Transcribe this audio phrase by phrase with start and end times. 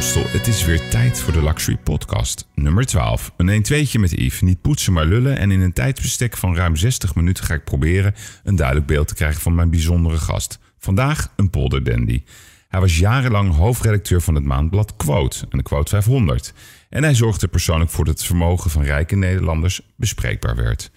[0.00, 3.32] Het is weer tijd voor de Luxury Podcast, nummer 12.
[3.36, 4.40] Een 1 2 met Yves.
[4.40, 5.36] Niet poetsen, maar lullen.
[5.36, 9.14] En in een tijdsbestek van ruim 60 minuten ga ik proberen een duidelijk beeld te
[9.14, 10.58] krijgen van mijn bijzondere gast.
[10.78, 12.22] Vandaag een polderdandy.
[12.68, 16.52] Hij was jarenlang hoofdredacteur van het maandblad Quote en de Quote 500.
[16.88, 20.90] En hij zorgde persoonlijk voor dat het vermogen van rijke Nederlanders bespreekbaar werd.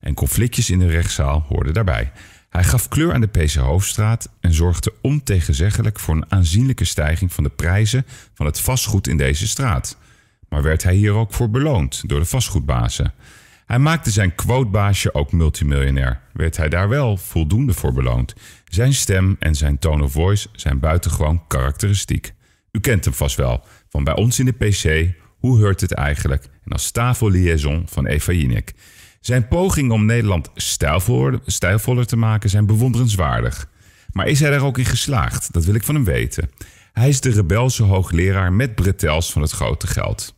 [0.00, 2.12] En conflictjes in de rechtszaal hoorden daarbij.
[2.48, 7.44] Hij gaf kleur aan de PC Hoofdstraat en zorgde ontegenzeggelijk voor een aanzienlijke stijging van
[7.44, 9.96] de prijzen van het vastgoed in deze straat.
[10.48, 13.12] Maar werd hij hier ook voor beloond door de vastgoedbazen?
[13.66, 16.20] Hij maakte zijn quotebaasje ook multimiljonair.
[16.32, 18.34] Werd hij daar wel voldoende voor beloond?
[18.64, 22.32] Zijn stem en zijn tone of voice zijn buitengewoon karakteristiek.
[22.72, 26.44] U kent hem vast wel, van bij ons in de PC, hoe heurt het eigenlijk?
[26.64, 28.74] En als tafelliaison van Eva Jinek.
[29.20, 30.50] Zijn pogingen om Nederland
[31.46, 33.68] stijlvoller, te maken zijn bewonderenswaardig.
[34.12, 35.52] Maar is hij er ook in geslaagd?
[35.52, 36.50] Dat wil ik van hem weten.
[36.92, 40.34] Hij is de rebelse hoogleraar met bretels van het grote geld.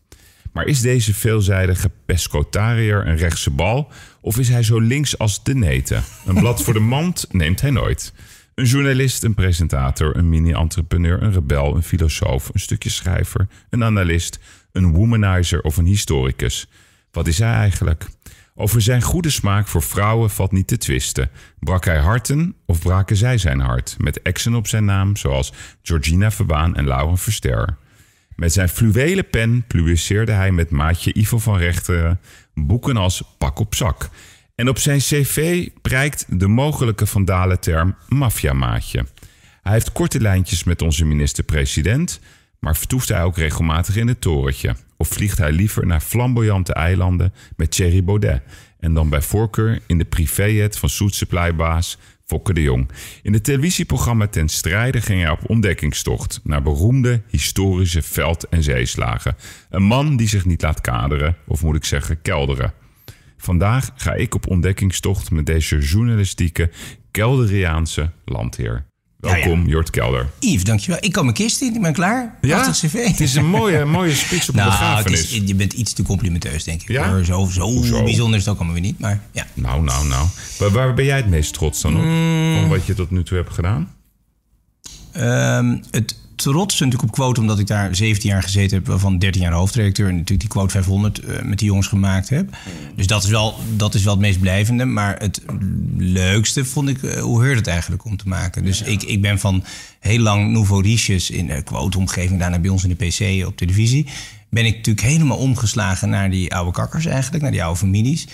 [0.52, 3.92] Maar is deze veelzijdige pescotariër een rechtse bal?
[4.20, 6.02] Of is hij zo links als de neten?
[6.26, 8.12] Een blad voor de mand neemt hij nooit.
[8.54, 14.38] Een journalist, een presentator, een mini-entrepreneur, een rebel, een filosoof, een stukje schrijver, een analist,
[14.72, 16.68] een womanizer of een historicus.
[17.10, 18.08] Wat is hij eigenlijk?
[18.60, 21.30] Over zijn goede smaak voor vrouwen valt niet te twisten.
[21.58, 23.94] Brak hij harten of braken zij zijn hart?
[23.98, 25.52] Met exen op zijn naam, zoals
[25.82, 27.76] Georgina Verbaan en Lauren Verster.
[28.34, 32.20] Met zijn fluwelen pen publiceerde hij met maatje Ivo van Rechteren
[32.54, 34.08] boeken als Pak op zak.
[34.54, 39.06] En op zijn cv prijkt de mogelijke vandale term maffiamaatje.
[39.62, 42.20] Hij heeft korte lijntjes met onze minister-president,
[42.60, 44.76] maar vertoeft hij ook regelmatig in het torentje.
[44.96, 48.42] Of vliegt hij liever naar flamboyante eilanden met Thierry Baudet
[48.78, 52.88] en dan bij voorkeur in de privéjet van Soet Supplybaas Fokke de Jong.
[53.22, 59.36] In het televisieprogramma Ten Strijde ging hij op ontdekkingstocht naar beroemde historische veld- en zeeslagen.
[59.70, 62.72] Een man die zich niet laat kaderen, of moet ik zeggen kelderen.
[63.36, 66.70] Vandaag ga ik op ontdekkingstocht met deze journalistieke
[67.10, 68.89] Kelderiaanse landheer.
[69.20, 70.30] Welkom, Jort Kelder.
[70.38, 70.98] Yves, dankjewel.
[71.00, 72.38] Ik kan mijn kist in, ik ben klaar.
[72.40, 73.06] Ja, cv.
[73.06, 75.20] het is een mooie, mooie speech op de nou, het begrafenis.
[75.20, 76.88] is, je bent iets te complimenteus, denk ik.
[76.88, 77.22] Ja?
[77.22, 79.46] Zo, zo bijzonder is het ook allemaal weer niet, maar ja.
[79.54, 80.28] Nou, nou, nou.
[80.58, 82.02] Waar, waar ben jij het meest trots dan op?
[82.02, 82.56] Mm.
[82.60, 83.94] Van wat je tot nu toe hebt gedaan?
[85.12, 89.42] Ehm, het trots natuurlijk op Quote, omdat ik daar 17 jaar gezeten heb, waarvan 13
[89.42, 92.56] jaar hoofdredacteur en natuurlijk die Quote 500 eh, met die jongens gemaakt heb.
[92.96, 94.84] Dus dat is, wel, dat is wel het meest blijvende.
[94.84, 95.42] Maar het
[95.96, 98.64] leukste vond ik, eh, hoe heurt het eigenlijk om te maken?
[98.64, 99.64] Dus ik, ik ben van
[100.00, 104.06] heel lang Nouveau Riches in de Quote-omgeving, daarna bij ons in de PC op televisie,
[104.50, 108.26] ben ik natuurlijk helemaal omgeslagen naar die oude kakkers eigenlijk, naar die oude families.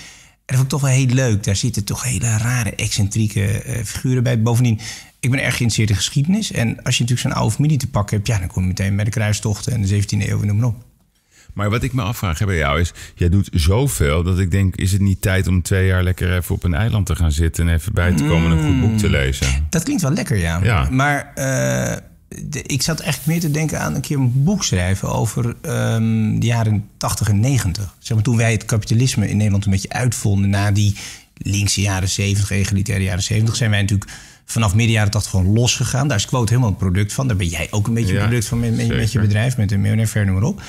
[0.47, 1.45] En dat vond ik toch wel heel leuk.
[1.45, 4.43] Daar zitten toch hele rare, excentrieke eh, figuren bij.
[4.43, 4.81] Bovendien,
[5.21, 6.53] ik ben erg geïnteresseerd in geschiedenis.
[6.53, 8.29] En als je natuurlijk zo'n oude familie te pakken hebt...
[8.29, 10.69] ja, dan kom je meteen bij de kruistochten en de 17e eeuw en noem maar
[10.69, 10.85] op.
[11.53, 14.93] Maar wat ik me afvraag bij jou is, jij doet zoveel dat ik denk, is
[14.93, 17.75] het niet tijd om twee jaar lekker even op een eiland te gaan zitten en
[17.75, 19.67] even bij te komen en een goed boek te lezen?
[19.71, 20.61] Dat klinkt wel lekker, ja.
[20.63, 20.89] Ja.
[20.91, 21.97] Maar eh,
[22.29, 25.09] de- ik zat echt meer te denken aan een keer een boek schrijven...
[25.13, 27.95] over ehm, de jaren 80 en 90.
[27.99, 30.51] Zeg maar, toen wij het kapitalisme in Nederland een beetje uitvonden...
[30.51, 30.97] na die
[31.37, 33.57] linkse jaren 70, egalitaire jaren 70...
[33.57, 34.11] zijn wij natuurlijk
[34.47, 36.09] vanaf midden jaren 80 gewoon losgegaan.
[36.09, 37.27] Daar is Quote helemaal een product van.
[37.27, 39.57] Daar ben jij ook een beetje Ja, een product van met, met, je bedrijf...
[39.57, 40.63] met de Fair, noem maar op.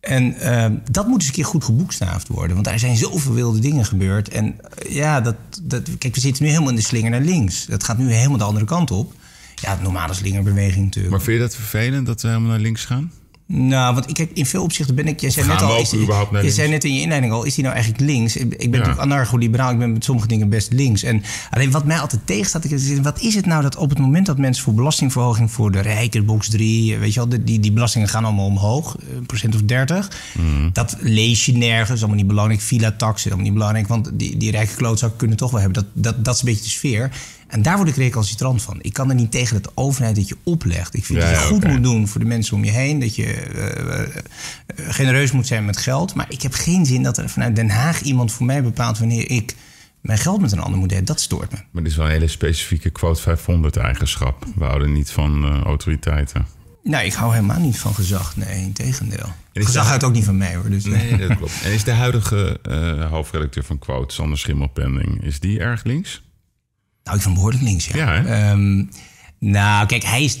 [0.00, 2.52] En ehm, dat moet eens een keer goed geboekstaafd worden.
[2.52, 4.28] Want daar zijn zoveel wilde dingen gebeurd.
[4.28, 7.66] En eh, ja, dat, dat, kijk, we zitten nu helemaal in de slinger naar links.
[7.66, 9.12] Dat gaat nu helemaal de andere kant op.
[9.54, 11.14] Ja, de normale slingerbeweging natuurlijk.
[11.14, 13.12] Maar vind je dat vervelend dat we helemaal naar links gaan?
[13.48, 15.20] Nou, want ik, kijk, in veel opzichten ben ik...
[15.20, 16.54] Jij zei gaan net al, is, je links?
[16.54, 18.36] zei net in je inleiding al, is die nou eigenlijk links?
[18.36, 21.02] Ik, ben natuurlijk anarcho-liberaal, ik ben met sommige dingen best links.
[21.02, 24.26] En alleen wat mij altijd tegenstaat, zeg, wat is het nou dat op het moment
[24.26, 28.08] dat mensen voor belastingverhoging voor de rijken, box 3, weet je wel, die, die belastingen
[28.08, 30.10] gaan allemaal omhoog, een procent of 30.
[30.38, 30.70] Mhm.
[30.72, 32.60] Dat lees je nergens, allemaal niet belangrijk.
[32.60, 35.82] Villa-tax is allemaal niet belangrijk, want die, die rijke klootzakken kunnen toch wel hebben.
[35.82, 37.10] Dat, dat, dat is een beetje de sfeer.
[37.46, 38.78] En daar word ik recalcitrant van.
[38.80, 40.94] Ik kan er niet tegen dat de overheid dit je oplegt.
[40.94, 42.98] Ik vind Ja, dat je goed moet doen voor de mensen om je heen.
[43.00, 44.08] Dat je eh, eh,
[44.76, 46.14] genereus moet zijn met geld.
[46.14, 49.30] Maar ik heb geen zin dat er vanuit Den Haag iemand voor mij bepaalt wanneer
[49.30, 49.54] ik
[50.00, 51.04] mijn geld met een ander moet delen.
[51.04, 51.58] Dat stoort me.
[51.70, 54.44] Maar dit is wel een hele specifieke quote 500 eigenschap.
[54.56, 56.46] We houden niet van eh, autoriteiten.
[56.82, 58.36] Nou, ik hou helemaal niet van gezag.
[58.36, 59.28] Nee, in tegendeel.
[59.52, 60.70] Gezag dat- houdt ook niet van mij hoor.
[60.70, 61.52] Dus Nee, dat klopt.
[61.64, 62.60] En is de huidige
[63.10, 66.22] hoofdredacteur van Quote, Sander Schimmelpending, is die erg links?
[67.06, 68.24] Nou, ik vind hem behoorlijk links, ja.
[68.24, 68.84] Ehm,
[69.38, 70.38] nou, kijk, hij is,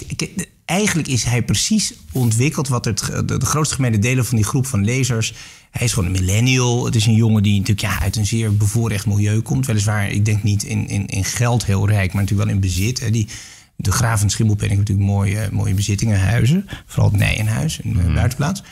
[0.64, 2.68] eigenlijk is hij precies ontwikkeld...
[2.68, 5.34] wat het, de, de grootste gemene delen van die groep van lezers...
[5.70, 6.84] Hij is gewoon een millennial.
[6.84, 9.66] Het is een jongen die natuurlijk ja, uit een zeer bevoorrecht milieu komt.
[9.66, 13.00] Weliswaar, ik denk niet in, in, in geld heel rijk, maar natuurlijk wel in bezit.
[13.00, 13.10] Hè.
[13.10, 13.28] Die
[13.76, 16.68] De Graven Schimmelpenning heeft natuurlijk mooie, mooie bezittingen, huizen.
[16.86, 18.14] Vooral het Nijenhuis in de Mhm.
[18.14, 18.62] buitenplaats.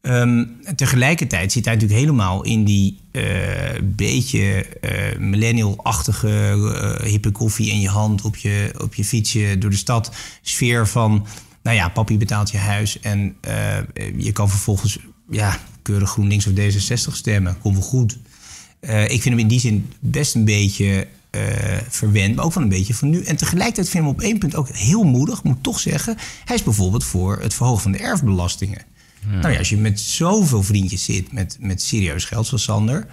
[0.00, 0.44] Ehm,
[0.76, 3.22] tegelijkertijd zit hij natuurlijk helemaal in die eh,
[3.82, 9.70] beetje eh, millennial-achtige eh, hippe koffie in je hand op je, op je fietsje door
[9.70, 10.12] de stad
[10.42, 11.26] sfeer van,
[11.62, 13.36] nou ja, papi betaalt je huis en
[14.16, 14.98] je kan vervolgens
[15.30, 17.58] ja, keurig GroenLinks of D66 stemmen.
[17.58, 18.18] Komt wel goed.
[18.80, 21.06] Ik vind hem in die zin best een beetje
[21.88, 23.22] verwend, maar ook wel een beetje van nu.
[23.22, 26.16] En tegelijkertijd vind ik hem op één punt ook heel moedig, moet toch zeggen.
[26.44, 28.89] Hij is bijvoorbeeld voor het verhogen van de erfbelastingen.
[29.26, 33.06] Nou ja, als je met zoveel vriendjes zit met, met serieus geld, zoals Sander.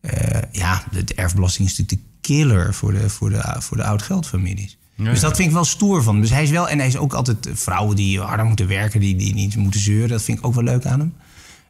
[0.00, 4.76] eh, ja, de, erfbelasting is natuurlijk de killer voor de, voor de, voor de oud-geldfamilies.
[4.96, 6.22] dus dat vind ik wel stoer van hem.
[6.22, 9.16] Dus hij is wel, en hij is ook altijd vrouwen die harder moeten werken, die,
[9.16, 10.08] die niet moeten zeuren.
[10.08, 11.14] Dat vind ik ook wel leuk aan hem.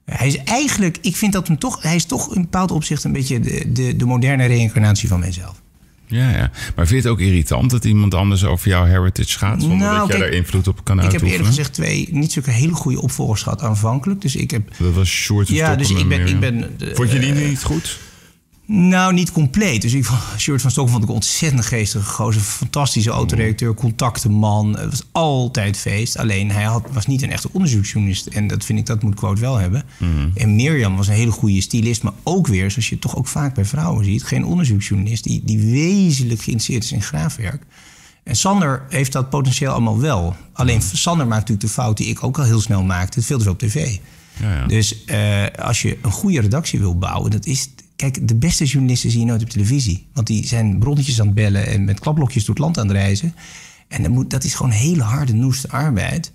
[0.04, 3.12] Hij is eigenlijk, ik vind dat hem toch, hij is toch in bepaald opzicht een
[3.12, 5.62] beetje de, de, de moderne reïncarnatie van mijzelf.
[6.06, 6.50] Ja, ja.
[6.76, 9.60] Maar vind je het ook irritant dat iemand anders over jouw heritage gaat...
[9.60, 11.30] zonder Nou, dat jij kijk, daar invloed op kan Ik heb uitoefenen?
[11.32, 14.20] eerlijk gezegd twee niet zulke hele goede opvolgers gehad aanvankelijk.
[14.20, 14.62] Dus ik heb.
[14.78, 16.26] Dat was short Ja, dus ik ben.
[16.26, 17.98] Ik ben eh, Vond je die niet goed?
[18.66, 19.82] Nou, niet compleet.
[19.82, 22.42] Dus ik vond Sjoerd van Stokken vond ik een ontzettend geestige gozer.
[22.42, 24.78] Fantastische autoredacteur, contactenman.
[24.78, 26.18] Het was altijd feest.
[26.18, 28.26] Alleen hij had, was niet een echte onderzoeksjournalist.
[28.26, 29.84] En dat vind ik, dat moet Quote wel hebben.
[30.34, 32.02] En Mirjam was een hele goede stylist.
[32.02, 34.24] Maar ook weer, zoals je toch ook vaak bij vrouwen ziet...
[34.24, 37.62] geen onderzoeksjournalist die, die wezenlijk geïnteresseerd is in graafwerk.
[38.22, 40.36] En Sander heeft dat potentieel allemaal wel.
[40.52, 43.22] Alleen Sander maakt natuurlijk de fout die ik ook al heel snel maakte.
[43.22, 43.98] Veel te veel op tv.
[44.40, 44.66] Ja, ja.
[44.66, 47.68] Dus eh, als je een goede redactie wil bouwen, dat is.
[47.96, 50.06] Kijk, de beste journalisten zie je nooit op televisie.
[50.12, 52.96] Want die zijn bronnetjes aan het bellen en met klaplokjes door het land aan het
[52.96, 53.34] reizen.
[53.88, 56.32] En dat, moet, dat is gewoon hele harde, noeste arbeid.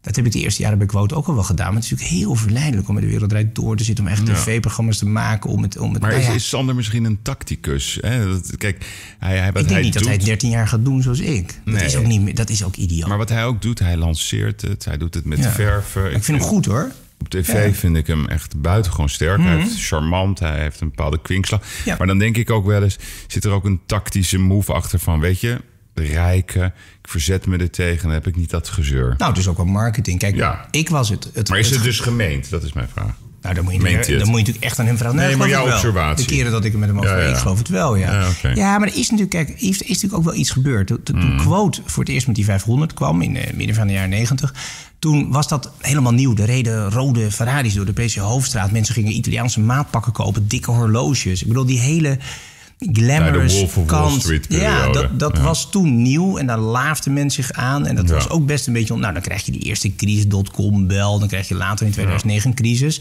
[0.00, 1.66] Dat heb ik de eerste jaren bij Quote ook al wel gedaan.
[1.66, 4.04] Maar het is natuurlijk heel verleidelijk om met de wereld door te zitten.
[4.04, 5.50] Om echt tv-programma's te maken.
[5.50, 7.98] Om het, om het, Maar nou is, ja, is Sander misschien een tacticus?
[8.00, 8.26] Hè?
[8.28, 8.86] Dat, kijk,
[9.18, 11.60] hij, hij, wat ik denk hij niet dat hij 13 jaar gaat doen zoals ik.
[11.64, 11.84] Dat, Nee.
[11.84, 13.08] is, ook niet, dat is ook ideaal.
[13.08, 14.84] Maar wat hij ook doet, hij lanceert het.
[14.84, 15.50] Hij doet het met Ja.
[15.52, 16.14] verven.
[16.14, 16.90] Ik vind hem goed hoor.
[17.24, 19.40] Op tv vind ik hem echt buitengewoon sterk.
[19.40, 21.60] Hij heeft charmant, hij heeft een bepaalde kwinkslag.
[21.60, 21.88] Mhm.
[21.88, 21.94] Ja.
[21.98, 25.20] Maar dan denk ik ook wel eens, zit er ook een tactische move achter van,
[25.20, 25.60] weet je,
[25.94, 26.64] rijken,
[27.02, 29.14] ik verzet me er tegen, dan heb ik niet dat gezeur.
[29.18, 30.18] Nou, is ook wel marketing.
[30.18, 30.68] Kijk, Ja.
[30.70, 31.30] ik was het.
[31.34, 32.50] het Maar is het het dus gemeend?
[32.50, 33.14] Dat is mijn vraag.
[33.44, 35.16] Nou, dan moet, je, Meent dan moet je natuurlijk echt aan hem vragen.
[35.16, 36.26] Nee, dat maar geloof jouw observatie.
[36.26, 37.28] De keren dat ik het met hem over Ja, ja.
[37.28, 38.28] ik geloof het wel, ja.
[38.54, 40.86] Ja, maar er is natuurlijk, kijk, is, is natuurlijk ook wel iets gebeurd.
[40.86, 41.36] Toen, toen Mm.
[41.36, 44.54] Quote voor het eerst met die 500 kwam, in het midden van de jaren 90...
[44.98, 46.36] toen was dat helemaal nieuw.
[46.36, 48.70] Er reden rode Ferraris door de PC Hoofdstraat.
[48.70, 51.42] Mensen gingen Italiaanse maatpakken kopen, dikke horloges.
[51.42, 52.18] Ik bedoel, die hele
[52.92, 54.30] glamorous kant.
[54.48, 55.42] Ja, dat, dat Ja.
[55.42, 57.86] was toen nieuw en daar laafde men zich aan.
[57.86, 58.14] En dat Ja.
[58.14, 58.96] was ook best een beetje...
[58.96, 61.18] Nou, dan krijg je die eerste crisis.com bel.
[61.18, 63.00] Dan krijg je later in 2009 een crisis.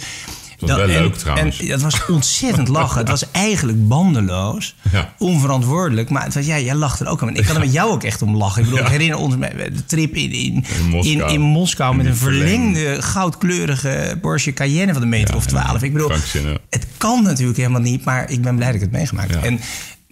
[0.68, 1.60] Was wel en, leuk trouwens.
[1.60, 2.98] En dat was ontzettend lachen.
[3.00, 5.14] Het was eigenlijk bandeloos, Ja.
[5.20, 6.10] onverantwoordelijk.
[6.10, 7.36] Maar het was, ja, jij lacht er ook aan.
[7.36, 8.62] Ik kan er met jou ook echt om lachen.
[8.62, 8.86] Ik bedoel, Ja.
[8.86, 11.28] ik herinner ons de trip in, in, In Moskou.
[11.28, 11.96] in, in Moskou...
[11.96, 15.82] met een verlengde, goudkleurige Porsche Cayenne van de meter Ja, of 12.
[15.84, 16.12] Ik bedoel,
[16.70, 19.44] het kan natuurlijk helemaal niet, maar ik ben blij dat ik het meegemaakt heb.
[19.44, 19.60] En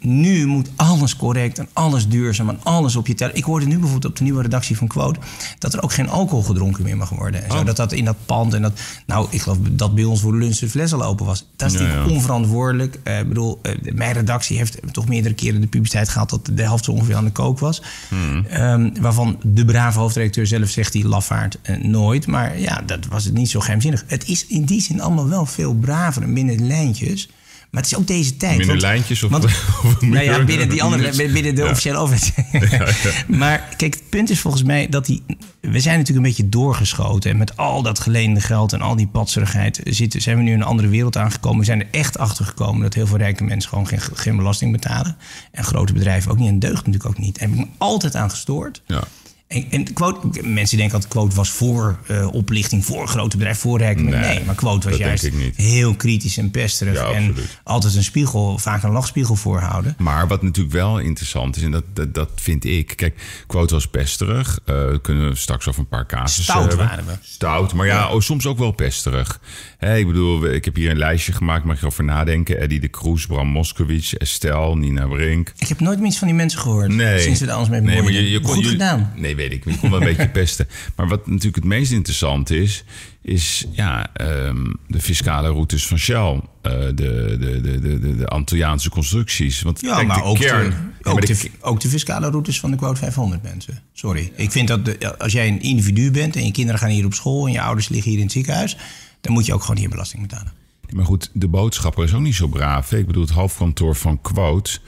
[0.01, 3.29] nu moet alles correct en alles duurzaam en alles op je tel.
[3.33, 5.19] Ik hoorde nu bijvoorbeeld op de nieuwe redactie van Quote...
[5.59, 7.43] dat er ook geen alcohol gedronken meer mag worden.
[7.43, 7.65] En zo, Oh.
[7.67, 8.79] Dat dat in dat pand en dat...
[9.05, 11.45] Nou, ik geloof dat bij ons voor lunch de fles al open was.
[11.55, 12.99] Dat is Ja, onverantwoordelijk.
[13.03, 16.29] Eh, Ik bedoel, eh, mijn redactie heeft toch meerdere keren de publiciteit gehad...
[16.29, 17.81] dat de helft zo ongeveer aan de kook was.
[18.09, 18.45] Hmm.
[18.45, 22.27] Ehm, waarvan de brave hoofdredacteur zelf zegt die lafaard eh, nooit.
[22.27, 24.03] Maar ja, dat was het niet zo geheimzinnig.
[24.07, 27.29] Het is in die zin allemaal wel veel braver en binnen de lijntjes...
[27.71, 28.51] Maar het is ook deze tijd.
[28.57, 29.43] Binnen want- lijntjes of- want-
[29.85, 31.69] of nou ja, binnen die andere, binnen de Ja.
[31.69, 32.35] officiële overheid.
[33.27, 35.23] Maar kijk, het punt is volgens mij dat die.
[35.61, 37.31] We zijn natuurlijk een beetje doorgeschoten.
[37.31, 40.59] En met al dat geleende geld en al die patserigheid zitten, zijn we nu in
[40.59, 41.59] een andere wereld aangekomen.
[41.59, 44.71] We zijn er echt achter gekomen dat heel veel rijke mensen gewoon geen, geen belasting
[44.71, 45.17] betalen.
[45.51, 46.47] En grote bedrijven ook niet.
[46.49, 47.39] En deugt natuurlijk ook niet.
[47.39, 48.81] Daar heb ik me altijd aan gestoord.
[48.85, 49.03] Ja.
[49.51, 53.79] En, en quote, mensen denken dat quote was voor eh, oplichting, voor grote bedrijf, voor
[53.79, 54.03] mensen.
[54.03, 56.93] Nee, Nee, maar quote was juist heel kritisch en pesterig.
[56.93, 59.95] Ja, en altijd een spiegel, vaak een lachspiegel voorhouden.
[59.97, 62.93] Maar wat natuurlijk wel interessant is, en dat, dat, dat vind ik.
[62.95, 64.59] Kijk, quote was pesterig.
[64.65, 66.87] Eh, kunnen we straks over een paar casussen Stout hebben.
[66.87, 67.13] waren we.
[67.21, 69.39] Stout, maar ja, oh, soms ook wel pesterig.
[69.79, 72.59] Ik bedoel, ik heb hier een lijstje gemaakt, mag je over nadenken.
[72.59, 75.51] Eddie de Kroes, Bram Moskowitz, Estelle, Nina Brink.
[75.57, 76.87] Ik heb nooit meer iets van die mensen gehoord.
[76.93, 77.19] Nee.
[77.19, 79.13] Sinds we daar alles mee nee, maar je, je kon, Goed je- gedaan.
[79.15, 79.77] Nee, weet ik.
[79.79, 80.67] kon wel een beetje pesten.
[80.95, 82.83] Maar wat natuurlijk het meest interessant is,
[83.21, 86.41] is ja, ehm, de fiscale routes van Shell.
[86.61, 89.61] Eh, de, de, de, de, de, Antilliaanse constructies.
[89.61, 92.29] Want Ja, kijk, maar, de ook, kern, de, Ja, ook, de- de, ook de fiscale
[92.29, 93.79] routes van de quote 500 mensen.
[93.93, 94.31] Sorry.
[94.35, 97.13] Ik vind dat de- als jij een individu bent en je kinderen gaan hier op
[97.13, 98.77] school en je ouders liggen hier in het ziekenhuis,
[99.21, 100.51] dan moet je ook gewoon hier belasting betalen.
[100.89, 102.91] Maar goed, de boodschapper is ook niet zo braaf.
[102.91, 104.79] Ik bedoel, het hoofdkantoor van Quote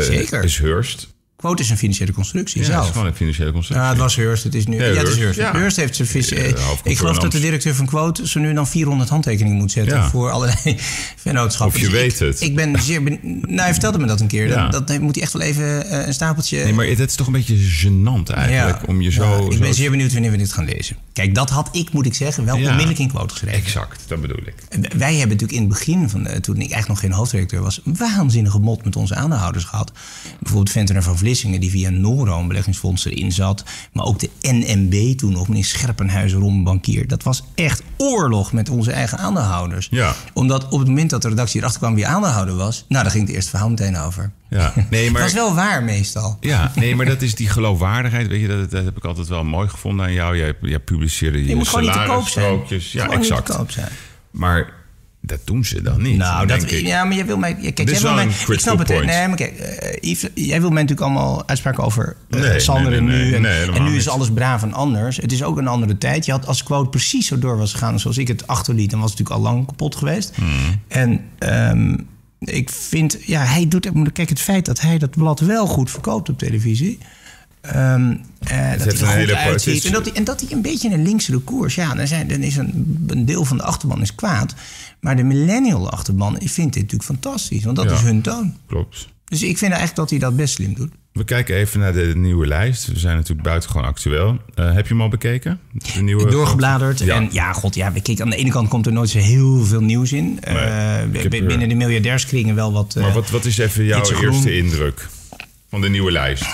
[0.00, 0.44] Zeker.
[0.44, 1.13] is Hurst.
[1.44, 2.86] Quote is een financiële constructie Ja, het zelf.
[2.86, 3.84] is gewoon een financiële constructie.
[3.86, 4.44] Ja, het was Hearst.
[4.44, 4.76] Het is nu.
[4.76, 5.38] Ja, Ja, het is Hearst, Hearst.
[5.38, 5.52] ja.
[5.58, 6.30] Hearst heeft zijn vis.
[6.32, 6.48] Eh,
[6.82, 10.30] ik geloof dat de directeur van Quote zo nu dan 400 handtekeningen moet zetten voor
[10.30, 10.76] allerlei
[11.24, 11.76] vennootschappen.
[11.76, 12.40] Of je Dus weet ik, het.
[12.40, 13.02] Ik ben zeer.
[13.02, 14.48] ben- nou, hij vertelde me dat een keer.
[14.70, 16.64] Dat, dat moet hij echt wel even eh, een stapeltje.
[16.64, 19.46] Nee, maar het is toch een beetje gênant eigenlijk om je zo...
[19.46, 20.96] Ik zo- ben zeer benieuwd wanneer we dit gaan lezen.
[21.12, 23.58] Kijk, dat had ik, moet ik zeggen, wel onmiddellijk in quote geschreven.
[23.58, 24.54] Exact, dat bedoel ik.
[24.96, 27.96] Wij hebben natuurlijk in het begin, van, toen ik eigenlijk nog geen hoofdredacteur was, een
[27.96, 29.92] waanzinnige mot met onze aandeelhouders gehad.
[30.38, 33.64] Bijvoorbeeld Ventner van Die via Noro, een beleggingsfonds, erin zat.
[33.92, 37.08] Maar ook de NMB toen nog, meneer Scherpenhuizen, rombankier.
[37.08, 39.88] Dat was echt oorlog met onze eigen aandeelhouders.
[39.90, 40.14] Ja.
[40.32, 43.26] Omdat op het moment dat de redactie erachter kwam wie aandeelhouder was, nou, daar ging
[43.26, 44.32] het eerste verhaal meteen over.
[44.50, 45.22] Ja, nee, maar...
[45.22, 46.36] Het was wel waar meestal.
[46.40, 48.28] Ja, nee, maar dat is die geloofwaardigheid.
[48.28, 50.36] Weet je, dat, dat heb ik altijd wel mooi gevonden aan jou.
[50.36, 52.44] Jij, jij publiceerde je, Je moet gewoon niet te koop zijn.
[52.44, 52.92] salarisstrookjes.
[52.92, 53.46] Ja, niet exact.
[53.46, 53.88] te koop zijn.
[54.30, 54.72] Maar
[55.26, 56.16] dat doen ze dan niet.
[56.16, 56.86] Nou, dat, ik.
[56.86, 57.54] ja, maar jij wil mij.
[57.54, 58.26] Kijk, jij is wil mij.
[58.48, 58.86] Ik snap het.
[58.86, 59.06] point.
[59.06, 63.02] Nee, maar kijk, eh, Yves, jij wil mij natuurlijk allemaal uitspraken over eh, Nee, Sander
[63.02, 63.72] nee, en nu.
[63.74, 65.16] en, nu is alles braaf en anders.
[65.16, 66.24] Het is ook een andere tijd.
[66.26, 69.10] Je had als quote precies zo door was gegaan zoals ik het achterliet, dan was
[69.10, 70.32] het natuurlijk al lang kapot geweest.
[70.34, 70.80] Hmm.
[70.88, 71.96] En ehm,
[72.38, 74.12] ik vind, ja, hij doet.
[74.12, 76.98] Kijk, het feit dat hij dat blad wel goed verkoopt op televisie.
[77.60, 79.84] ehm, eh, dat heeft hij een er goed hele uitziet.
[79.84, 81.74] En dat, hij, en dat hij een beetje een linkse koers.
[81.74, 84.54] Ja, dan, zijn, dan is een, een deel van de achterban is kwaad.
[85.04, 87.64] Maar de millennial achterban ik vind dit natuurlijk fantastisch.
[87.64, 87.92] Want dat Ja.
[87.94, 88.54] is hun toon.
[88.66, 89.08] Klopt.
[89.24, 90.92] Dus ik vind eigenlijk dat hij dat best slim doet.
[91.12, 92.86] We kijken even naar de nieuwe lijst.
[92.86, 94.38] We zijn natuurlijk buitengewoon actueel.
[94.54, 95.60] Eh, heb je hem al bekeken?
[95.94, 96.98] De nieuwe Doorgebladerd.
[96.98, 97.14] Ja.
[97.14, 99.80] En ja, god, ja, kijk, aan de ene kant komt er nooit zo heel veel
[99.80, 100.38] nieuws in.
[100.40, 102.94] Eh, er- binnen de miljardairskringen wel wat...
[102.96, 105.08] eh, Maar wat, wat is even jouw eerste indruk
[105.70, 106.44] van de nieuwe lijst?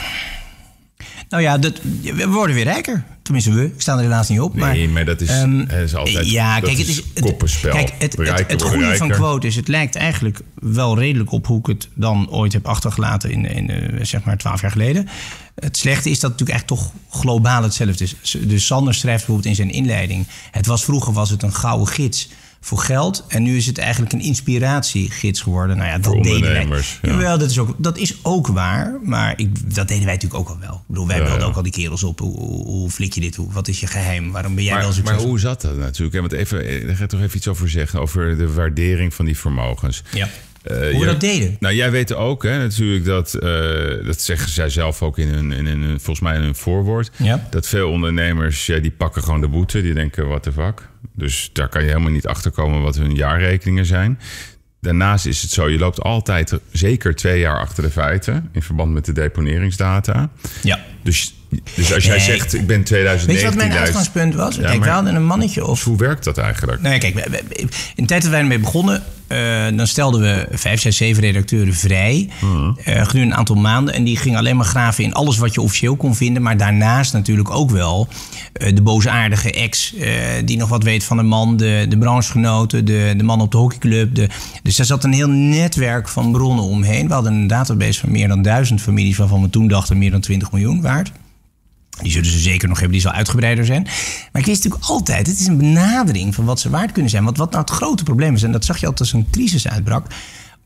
[1.31, 3.05] Nou ja, dat, we worden weer rijker.
[3.23, 3.65] Tenminste, we.
[3.65, 4.55] Ik sta er helaas niet op.
[4.55, 7.73] maar, Nee, maar dat is, ehm, is altijd ja, kijk, het is koppenspel.
[7.73, 11.67] Kijk, het, het, goede van quote is, het lijkt eigenlijk wel redelijk op hoe ik
[11.67, 15.09] het dan ooit heb achtergelaten in, in eh, zeg maar twaalf jaar geleden.
[15.55, 18.41] Het slechte is dat het natuurlijk eigenlijk toch globaal hetzelfde is.
[18.41, 22.29] Dus Sander schrijft bijvoorbeeld in zijn inleiding: het was vroeger was het een gouden gids
[22.61, 25.77] voor geld en nu is het eigenlijk een inspiratiegids geworden.
[25.77, 26.83] Nou ja, dat Voor deden wij.
[27.03, 27.11] ja.
[27.11, 30.49] Jawel, dat is ook, dat is ook waar, maar ik, dat deden wij natuurlijk ook
[30.49, 30.75] al wel.
[30.75, 31.47] Ik bedoel, wij Ja, belden ja.
[31.47, 32.19] ook al die kerels op.
[32.19, 33.37] Hoe, hoe, hoe flik je dit?
[33.37, 34.31] Hoe, wat is je geheim?
[34.31, 35.29] Waarom ben jij wel Maar, maar succesvol?
[35.29, 36.17] hoe zat dat natuurlijk?
[36.21, 38.01] Want even, eh, daar ga ik toch even iets over zeggen.
[38.01, 40.03] Over de waardering van die vermogens.
[40.13, 40.29] Ja.
[40.63, 41.57] Eh, Hoe we dat deden.
[41.61, 43.51] Nou, jij weet ook hè, natuurlijk dat, eh,
[44.07, 47.11] dat zeggen zij zelf ook in hun, in hun, volgens mij in hun voorwoord.
[47.17, 47.47] Ja.
[47.51, 49.83] Dat veel ondernemers, ja, die pakken gewoon de boete.
[49.83, 50.89] Die denken, what the fuck.
[51.15, 54.19] Dus daar kan je helemaal niet achter komen wat hun jaarrekeningen zijn.
[54.81, 58.93] Daarnaast is het zo, je loopt altijd zeker twee jaar achter de feiten in verband
[58.93, 60.31] met de deponeringsdata.
[60.63, 60.81] Ja.
[61.03, 61.35] Dus,
[61.75, 62.25] dus als jij Nee.
[62.25, 63.51] zegt, ik ben Weet 2019...
[63.51, 64.55] je wat mijn uitgangspunt was?
[64.57, 65.85] Ja, kijk, maar- we hadden een mannetje of...
[65.85, 66.81] Hoe werkt dat eigenlijk?
[66.83, 67.15] Nou ja, kijk,
[67.59, 71.75] in de tijd dat wij ermee begonnen, eh, dan stelden we vijf, zes, zeven redacteuren
[71.75, 72.29] vrij.
[72.85, 73.95] Eh, gedurende een aantal maanden.
[73.95, 76.43] En die gingen alleen maar graven in alles wat je officieel kon vinden.
[76.43, 78.09] Maar daarnaast natuurlijk ook wel
[78.53, 79.95] eh, de boosaardige ex.
[80.45, 83.57] die nog wat weet van de man, de, de branchegenoten, de, de man op de
[83.57, 84.15] hockeyclub.
[84.15, 84.29] De,
[84.63, 87.09] dus daar zat een heel netwerk van bronnen omheen.
[87.09, 90.21] We hadden een database van meer dan duizend families, waarvan we toen dachten meer dan
[90.21, 91.13] 20 miljoen waard.
[92.03, 93.83] Die zullen ze zeker nog hebben, die zal uitgebreider zijn.
[94.33, 97.25] Maar ik wist natuurlijk altijd, het is een benadering van wat ze waard kunnen zijn.
[97.25, 99.69] Want wat nou het grote probleem is, en dat zag je altijd als een crisis
[99.69, 100.07] uitbrak.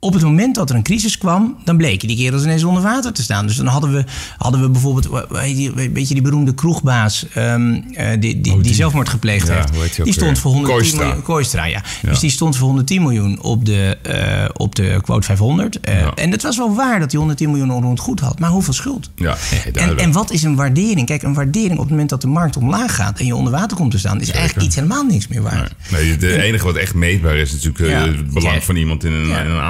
[0.05, 3.13] Op het moment dat er een crisis kwam, dan bleken die kerels ineens onder water
[3.13, 3.47] te staan.
[3.47, 4.05] Dus dan hadden we,
[4.39, 8.63] hadden we bijvoorbeeld, die- weet je die beroemde kroegbaas ehm, eh, die, die, die, Oh,
[8.63, 9.73] die- zelfmoord gepleegd Ja, heeft.
[9.97, 10.37] die Die stond weer?
[10.41, 11.05] voor 110 Kooistra.
[11.05, 11.23] miljoen.
[11.23, 11.83] Kooistra, ja.
[12.03, 15.81] Dus die stond voor 110 miljoen op de, eh, op de quote 500.
[15.81, 16.15] Eh, Ja.
[16.15, 18.39] En het was wel waar dat hij 110 miljoen onroerend goed had.
[18.39, 19.11] Maar hoeveel schuld?
[19.17, 19.37] Ja,
[19.73, 21.07] En, en wat is een waardering?
[21.07, 23.77] Kijk, een waardering op het moment dat de markt omlaag gaat en je onder water
[23.77, 25.73] komt te staan, is eigenlijk iets helemaal niks meer waard.
[25.91, 29.51] Nee, het enige wat echt meetbaar is natuurlijk het belang van iemand in een, in
[29.51, 29.61] een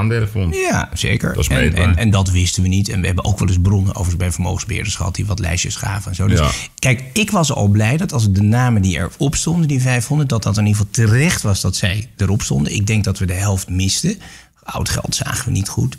[0.53, 1.35] Ja, zeker.
[1.35, 2.89] Dat en, en, en dat wisten we niet.
[2.89, 6.11] En we hebben ook wel eens bronnen overigens bij vermogensbeheerders gehad die wat lijstjes gaven
[6.11, 6.27] en zo.
[6.27, 6.51] Dus Ja.
[6.79, 10.43] kijk, ik was al blij dat als de namen die erop stonden, die 500, dat
[10.43, 12.75] dat in ieder geval terecht was dat zij erop stonden.
[12.75, 14.19] Ik denk dat we de helft misten.
[14.65, 15.97] Oud geld zagen we niet goed.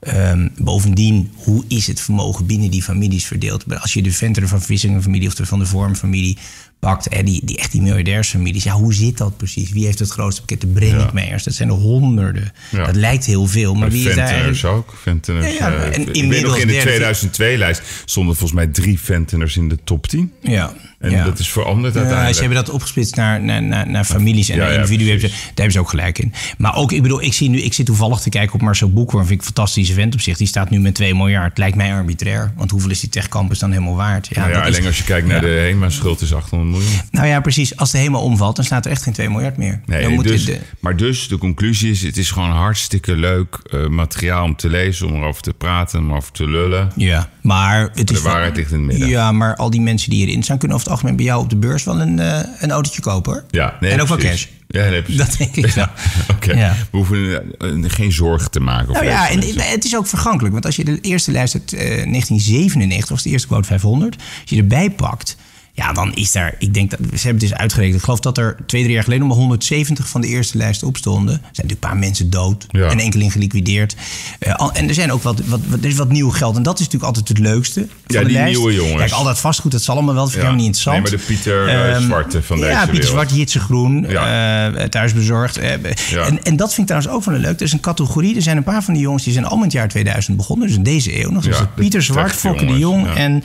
[0.00, 3.80] Ehm, bovendien, hoe is het vermogen binnen die families verdeeld?
[3.80, 6.38] Als je de Venter van Vissingen familie of de Van de Vorm familie
[6.78, 9.70] pakt, hè, die, die echt die miljardairsfamilies, ja, hoe zit dat precies?
[9.70, 10.60] Wie heeft het grootste pakket?
[10.60, 12.52] De Brenninkmeijers, dat zijn er honderden.
[12.70, 12.84] Ja.
[12.86, 14.94] Dat lijkt heel veel, maar wie is daar ook.
[15.02, 19.00] Venteners, Ja, ja, eh, en ik nog in de derde- 2002-lijst stonden volgens mij drie
[19.00, 20.32] Venteners in de top 10.
[20.40, 20.72] Ja.
[20.98, 21.24] En ja.
[21.24, 22.36] dat is veranderd Ja, uiteindelijk.
[22.36, 25.20] ze hebben dat opgesplitst naar, naar, naar, naar families en Ja, naar ja, individuen.
[25.20, 26.32] Daar hebben ze ook gelijk in.
[26.58, 29.26] Maar ook, ik bedoel, ik, zie nu, ik zit toevallig te kijken op Marcel Boekhoorn.
[29.26, 30.36] Vind ik een fantastische vent op zich.
[30.36, 31.58] Die staat nu met 2 miljard.
[31.58, 32.52] Lijkt mij arbitrair.
[32.56, 34.28] Want hoeveel is die techcampus dan helemaal waard?
[34.30, 36.75] Ja, nou ja alleen als je kijkt naar de HEMA-schuld is 800
[37.10, 37.76] Nou ja, precies.
[37.76, 39.80] Als de HEMA omvalt, dan staat er echt geen 2 miljard meer.
[39.86, 42.02] Nee, dus, Maar dus, de conclusie is...
[42.02, 45.06] het is gewoon hartstikke leuk uh, materiaal om te lezen...
[45.06, 46.92] om erover te praten, om over te lullen.
[46.96, 47.90] Ja, maar...
[47.94, 49.08] Het de is waarheid ligt in het midden.
[49.08, 50.58] Ja, maar al die mensen die hierin staan...
[50.58, 53.32] kunnen over het algemeen bij jou op de beurs wel een, uh, een autootje kopen,
[53.32, 53.44] hoor.
[53.50, 54.46] Ja, nee, En ook wel cash.
[54.68, 55.86] Ja, nee, dat denk ik wel.
[56.30, 56.76] Oké, Ja.
[56.90, 57.44] we hoeven
[57.90, 58.92] geen zorgen te maken.
[58.92, 60.52] Nou ja, en het is ook vergankelijk.
[60.52, 64.50] Want als je de eerste lijst uit eh, 1997, was de eerste quote 500, als
[64.50, 65.36] je erbij pakt,
[65.76, 67.96] ja, dan is daar, ik denk dat, ze hebben het eens uitgerekend.
[67.96, 70.82] Ik geloof dat er twee, drie jaar geleden nog maar 170 van de eerste lijst
[70.82, 71.32] op stonden.
[71.34, 72.88] Er zijn natuurlijk een paar mensen dood Ja.
[72.88, 73.96] en enkeling geliquideerd.
[74.38, 76.56] Eh, en er zijn ook wat, wat, wat, er is wat nieuw geld.
[76.56, 78.56] En dat is natuurlijk altijd het leukste van Ja, de die lijst.
[78.58, 78.96] nieuwe jongens.
[78.96, 80.56] Kijk, al dat vastgoed, dat zal allemaal wel, dat vind ik Ja.
[80.56, 81.02] niet interessant.
[81.02, 83.10] Nee, maar de Pieter, Ehm, Zwarte van deze Ja, Pieter wereld.
[83.10, 84.72] Zwart, Jitse Groen, Ja.
[84.74, 85.56] eh, thuisbezorgd.
[85.58, 87.56] en, en dat vind ik trouwens ook wel een leuk.
[87.56, 89.24] Er is een categorie, er zijn een paar van die jongens...
[89.24, 90.66] die zijn allemaal in het jaar 2000 begonnen.
[90.66, 91.42] Dus in deze eeuw nog.
[91.44, 93.44] Dus Pieter Zwart, Fokke de Jong en,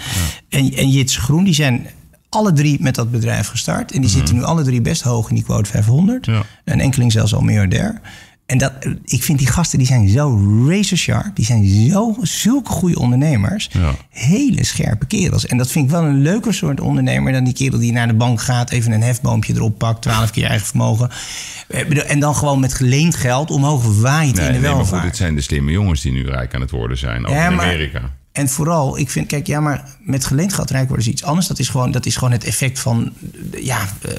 [0.50, 1.44] en, en Jitse Groen...
[1.44, 1.88] die zijn
[2.32, 3.92] alle drie met dat bedrijf gestart.
[3.92, 6.28] En die zitten nu alle drie best hoog in die quote 500.
[6.28, 6.36] Mhm.
[6.36, 6.44] Ja.
[6.66, 8.02] Een enkeling zelfs al miljardair.
[8.46, 8.72] En dat,
[9.04, 11.36] ik vind die gasten, die zijn zo razor sharp.
[11.36, 13.70] Die zijn zo, zulke goede ondernemers.
[13.72, 13.92] Ja.
[14.10, 15.46] Hele scherpe kerels.
[15.46, 17.34] En dat vind ik wel een leuker soort ondernemer...
[17.34, 18.70] dan die kerel die naar de bank gaat...
[18.72, 21.10] even een hefboompje erop pakt, 12 keer eigen vermogen.
[21.68, 25.00] Eh, En dan gewoon met geleend geld omhoog waait Nee, in de nee, maar welvaart.
[25.02, 27.26] goed, het zijn de slimme jongens die nu rijk aan het worden zijn.
[27.26, 28.02] Ook Ja, in maar- Amerika.
[28.32, 31.48] En vooral, ik vind, kijk, ja, maar met geleend geld rijk worden is iets anders.
[31.48, 33.14] Dat is gewoon, dat is gewoon het effect van,
[33.52, 34.14] ja, eh,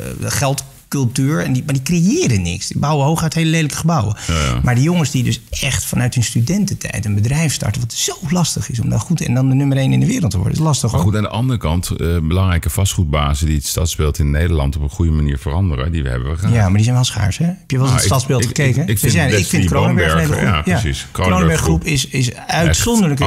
[0.92, 1.44] geldcultuur.
[1.44, 2.66] En die, maar die creëren niks.
[2.66, 4.16] Die bouwen hooguit hele lelijke gebouwen.
[4.26, 4.60] ja.
[4.62, 7.80] Maar die jongens die dus echt vanuit hun studententijd een bedrijf starten...
[7.80, 10.30] wat zo lastig is om daar goed en dan de nummer één in de wereld
[10.30, 10.54] te worden.
[10.56, 14.30] is lastig Maar goed, aan de andere kant, eh, belangrijke vastgoedbazen die het stadsbeeld in
[14.30, 16.54] Nederland op een goede manier veranderen, die hebben we gehad.
[16.54, 17.44] Ja, maar die zijn wel schaars, hè?
[17.44, 18.82] Heb je wel eens Nou, het stadsbeeld gekeken?
[18.82, 21.06] ik- ik vind zijn, ik vind Kronenberg een hele ja, precies.
[21.12, 23.20] Kronenberg Groep is, is uitzonderlijk.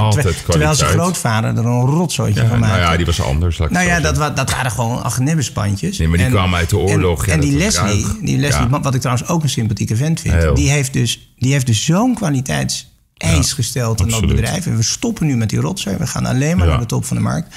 [0.47, 2.91] terwijl- zijn grootvader er een rotzooitje Ja, van nou maakte.
[2.91, 3.57] ja, die was anders.
[3.57, 5.97] Nou ja, dat, dat waren gewoon agnebbespandjes.
[5.97, 8.79] Nee, maar die kwamen uit de oorlog, En, ja, en die Leslie, die Leslie Ja.
[8.79, 10.33] wat ik trouwens ook een sympathieke vent vind...
[10.33, 10.53] Heel.
[10.53, 14.65] die heeft dus, die heeft dus zo'n kwaliteitseis Ja, gesteld aan dat bedrijf.
[14.65, 15.97] En we stoppen nu met die rotzooi.
[15.97, 17.55] We gaan alleen maar naar de top van de markt.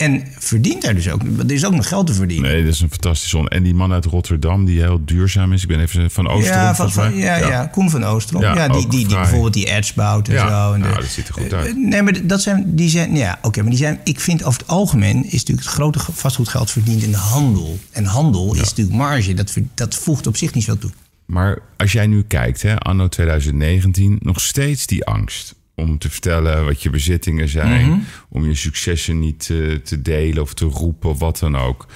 [0.00, 1.22] En verdient daar dus ook...
[1.38, 2.50] Er is ook nog geld te verdienen.
[2.50, 3.48] Nee, dat is een fantastisch zon.
[3.48, 5.62] En die man uit Rotterdam, die heel duurzaam is.
[5.62, 7.14] Ik ben even van Oosterom, ja, van, mij.
[7.14, 7.66] ja, ja.
[7.66, 8.42] Koen van Oostrom.
[8.42, 10.72] Ja, Ja, die, die, die bijvoorbeeld die ads bouwt en Ja, zo.
[10.74, 11.76] En nou, de- dat ziet er goed Eh, uit.
[11.76, 14.68] Nee, maar dat zijn, die zijn, ja, oké, maar die zijn, ik vind over het
[14.68, 17.78] algemeen is natuurlijk het grote vastgoedgeld verdiend in de handel.
[17.90, 20.90] En handel is natuurlijk marge, dat, dat voegt op zich niet veel toe.
[21.26, 26.64] Maar als jij nu kijkt, hè, anno 2019, nog steeds die angst om te vertellen
[26.64, 27.98] wat je bezittingen zijn, Mhm.
[28.28, 31.86] om je successen niet eh, te delen of te roepen of wat dan ook.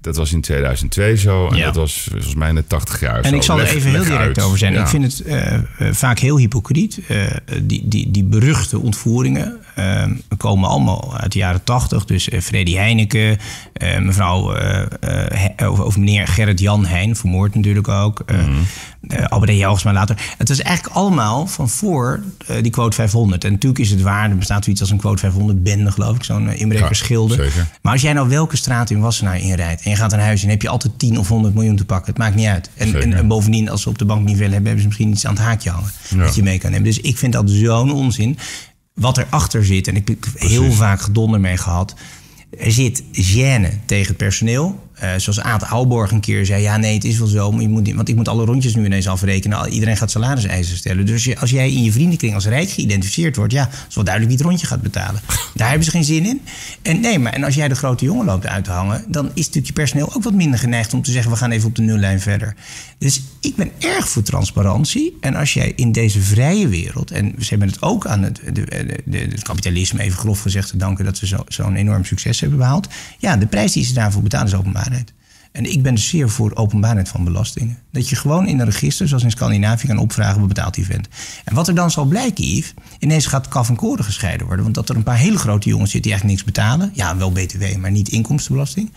[0.00, 1.64] Dat was in 2002 zo en Ja.
[1.64, 3.36] dat was volgens mij in de 80 jaar En zo.
[3.36, 4.40] ik zal Leg- er even heel direct uit.
[4.42, 4.72] over zijn.
[4.72, 4.80] Ja.
[4.80, 6.98] Ik vind het eh, eh, vaak heel hypocriet.
[7.62, 9.60] Die, die, die beruchte ontvoeringen
[10.36, 12.04] komen allemaal uit de jaren tachtig.
[12.04, 13.38] Dus eh Freddy Heineken,
[13.72, 18.22] eh, mevrouw eh, of, of meneer Gerrit Jan Heijn, vermoord natuurlijk ook.
[18.26, 18.50] eh Mhm.
[19.08, 19.52] eh, Albert.
[19.58, 20.16] Jelgsma later.
[20.38, 22.22] Het is eigenlijk allemaal van voor
[22.62, 23.44] die quote 500.
[23.44, 24.30] En natuurlijk is het waar.
[24.30, 26.24] Er bestaat zoiets als een quote 500 bende, geloof ik.
[26.24, 27.36] Zo'n uh, inbreker Ja, schilder.
[27.36, 27.66] zeker.
[27.82, 29.82] Maar als jij nou welke straat in Wassenaar inrijdt...
[29.82, 32.06] en je gaat naar huis en heb je altijd 10 of 100 miljoen te pakken.
[32.06, 32.70] Het maakt niet uit.
[32.76, 34.64] En, en, bovendien, als ze op de bank niet willen hebben...
[34.64, 35.90] hebben ze misschien iets aan het haakje hangen.
[36.08, 36.16] Ja.
[36.24, 36.84] Dat je mee kan nemen.
[36.86, 38.38] Dus ik vind dat zo'n onzin.
[38.94, 41.94] Wat erachter zit, en ik heb heel vaak gedonder mee gehad...
[42.58, 44.83] Er zit gêne tegen het personeel.
[44.94, 46.62] Eh, zoals Aad Aalborg een keer zei...
[46.62, 48.84] ja, nee, het is wel zo, maar je moet, want ik moet alle rondjes nu
[48.84, 49.68] ineens afrekenen.
[49.68, 51.06] Iedereen gaat salariseisen stellen.
[51.06, 53.52] Dus als je- als jij in je vriendenkring als rijk geïdentificeerd wordt...
[53.52, 55.20] ja, is wel duidelijk wie het rondje gaat betalen.
[55.54, 56.40] Daar hebben ze geen zin in.
[56.82, 59.04] En nee, maar en als jij de grote jongen loopt uit te hangen...
[59.08, 61.30] dan is natuurlijk je personeel ook wat minder geneigd om te zeggen...
[61.30, 62.54] we gaan even op de nullijn verder.
[62.98, 65.16] Dus ik ben erg voor transparantie.
[65.20, 67.10] En als jij in deze vrije wereld...
[67.10, 68.64] en ze hebben het ook aan het, de,
[69.04, 71.04] de, het kapitalisme even grof gezegd te danken...
[71.04, 72.88] dat ze zo- zo'n enorm succes hebben behaald.
[73.18, 74.54] Ja, de prijs die ze daarvoor betalen is
[75.52, 77.78] En ik ben zeer voor openbaarheid van belastingen.
[77.90, 81.08] Dat je gewoon in een register, zoals in Scandinavië, kan opvragen wat betaalt die vent.
[81.44, 84.64] En wat er dan zal blijken, Yves, ineens gaat kaf en koren gescheiden worden.
[84.64, 86.90] Want dat er een paar hele grote jongens zitten die eigenlijk niks betalen.
[86.94, 88.92] Ja, wel BTW, maar niet inkomstenbelasting.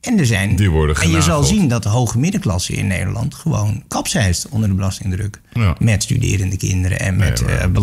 [0.00, 0.56] En er zijn.
[0.56, 4.68] Die worden en je zal zien dat de hoge middenklasse in Nederland gewoon kapseist onder
[4.68, 5.40] de belastingdruk.
[5.52, 5.76] Ja.
[5.78, 7.38] Met studerende kinderen en met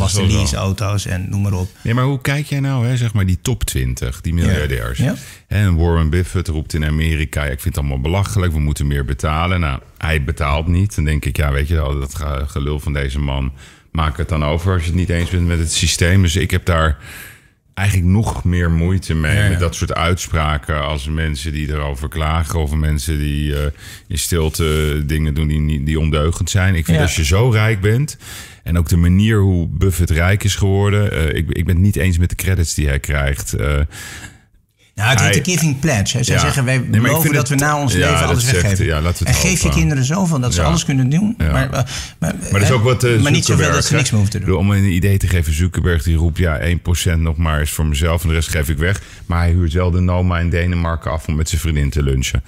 [0.10, 0.26] zo.
[0.26, 1.69] leaseauto's en noem maar op.
[1.82, 4.97] Nee, maar hoe kijk jij nou, hè, zeg maar, die top 20, die miljardairs?
[4.97, 5.15] Ja.
[5.47, 9.06] En Warren Buffett roept in Amerika, ja, ik vind het allemaal belachelijk, we moeten meer
[9.06, 9.60] betalen.
[9.60, 10.95] Nou, hij betaalt niet.
[10.95, 13.52] Dan denk ik, ja, weet je wel, dat ge- gelul van deze man,
[13.91, 16.21] maak het dan over als je het niet eens bent met het systeem.
[16.21, 16.97] Dus ik heb daar
[17.74, 19.50] eigenlijk nog meer moeite mee Ja, ja.
[19.50, 23.66] met dat soort uitspraken als mensen die erover klagen of mensen die eh,
[24.08, 26.76] in stilte dingen doen die, niet- die ondeugend zijn.
[26.76, 27.04] Ik vind Ja.
[27.04, 28.18] als je zo rijk bent
[28.64, 31.96] en ook de manier hoe Buffett rijk is geworden, eh, ik, ik ben het niet
[31.96, 33.54] eens met de credits die hij krijgt.
[33.54, 33.80] Eh,
[34.96, 36.18] Nou, het heet Hij- de Giving Pledge.
[36.18, 36.24] hè.
[36.24, 36.42] Zij Ja.
[36.42, 38.86] zeggen, wij Nee, beloven dat we na ons ja, leven alles zegt- weggeven.
[38.86, 41.36] ja, laten we het en geef je kinderen zoveel dat ze alles kunnen doen.
[41.38, 41.52] Ja.
[41.52, 43.04] Maar, maar, maar, Maar dat is ook wat.
[43.04, 44.58] eh, maar niet zoveel dat ze niks meer hoeven te doen.
[44.58, 48.22] Om een idee te geven, Zuckerberg die roept ja, 1% nog maar is voor mezelf
[48.22, 49.02] en de rest geef ik weg.
[49.26, 52.44] Maar hij huurt wel de Noma in Denemarken af om met zijn vriendin te lunchen.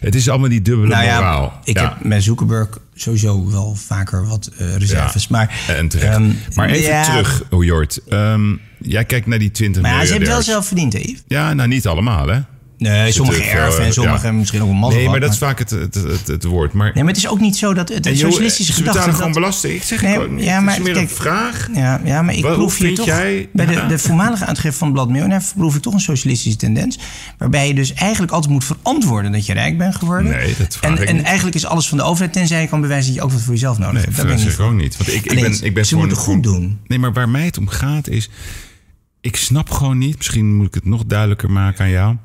[0.00, 1.60] Het is allemaal die dubbele Nou moraal.
[1.64, 5.22] ik heb met Zuckerberg sowieso wel vaker wat eh, reserves.
[5.22, 6.14] Ja, Maar, En terecht.
[6.16, 8.00] ehm, maar even ja, terug, Jort.
[8.08, 11.22] Ehm, jij kijkt naar die 20 Maar ja, ze hebben wel zelf verdiend, Yves?
[11.28, 12.40] Ja, nou niet allemaal, hè?
[12.78, 14.32] Nee, sommige erven en eh, sommige ja.
[14.32, 15.00] misschien ook een mazzel.
[15.00, 16.72] Nee, maar dat is vaak het, het, het, het woord.
[16.72, 18.78] Maar, Nee, maar het is ook niet zo dat het En een joh, socialistische ze
[18.78, 18.98] gedachte...
[18.98, 19.74] betalen gewoon dat- belasting.
[19.74, 20.44] Ik zeg Nee, het niet.
[20.44, 21.68] ja, maar het is meer kijk, een vraag.
[21.74, 23.06] Ja, ja, maar ik Wat- proef hier vind toch...
[23.06, 26.98] jij- Bij de, de voormalige uitgever van Blad Miljonair proef ik toch een socialistische tendens.
[27.38, 30.30] Waarbij je dus eigenlijk altijd moet verantwoorden dat je rijk bent geworden.
[30.30, 33.14] Nee, dat en, en eigenlijk is alles van de overheid, tenzij je kan bewijzen dat
[33.20, 34.16] je ook wat voor jezelf nodig Nee, hebt.
[34.16, 34.96] dat ik zeg niet ik ook niet.
[34.96, 36.78] Want ik, ik Alleen, ben, ik ben ze moeten goed doen.
[36.86, 38.30] Nee, maar waar mij het om gaat is...
[39.20, 42.16] Ik snap gewoon niet, misschien moet ik het nog duidelijker maken aan jou.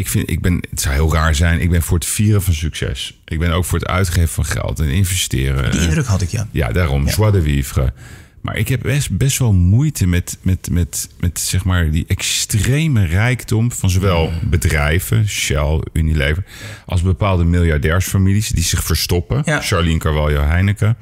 [0.00, 2.54] Ik vind, ik ben, het zou heel raar zijn, ik ben voor het vieren van
[2.54, 3.20] succes.
[3.24, 5.70] Ik ben ook voor het uitgeven van geld en investeren.
[5.70, 6.48] Die indruk had ik, ja.
[6.50, 7.92] Ja, daarom, joie de vivre.
[8.40, 13.04] Maar ik heb best, best wel moeite met, met, met, met zeg maar die extreme
[13.06, 16.44] rijkdom van zowel bedrijven, Shell, Unilever,
[16.86, 19.42] als bepaalde miljardairsfamilies die zich verstoppen.
[19.44, 19.60] Ja.
[19.60, 20.96] Charlene Carvalho Heineken.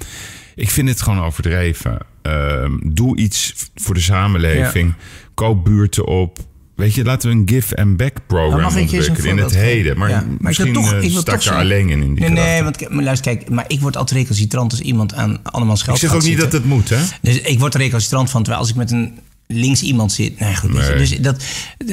[0.55, 1.99] Ik vind het gewoon overdreven.
[2.23, 4.95] Ehm, doe iets voor de samenleving.
[5.35, 6.39] Koop buurten op.
[6.79, 9.99] Weet je, laten we een give and back program je een ontwikkelen in het heden.
[9.99, 12.03] Maar Ja, maar misschien toch- eh, ik wil sta toch ik er zeggen- alleen in,
[12.03, 15.15] in die Nee, nee, want maar luister, kijk, maar ik word altijd recalcitrant als iemand
[15.15, 16.51] aan andermans geld Ik zeg ook niet zitten.
[16.51, 16.99] dat het moet, hè?
[17.23, 20.39] Dus ik word er recalcitrant van, terwijl als ik met een links iemand zit...
[20.41, 20.97] Nee, goed, je, Nee.
[20.97, 21.43] dus dat,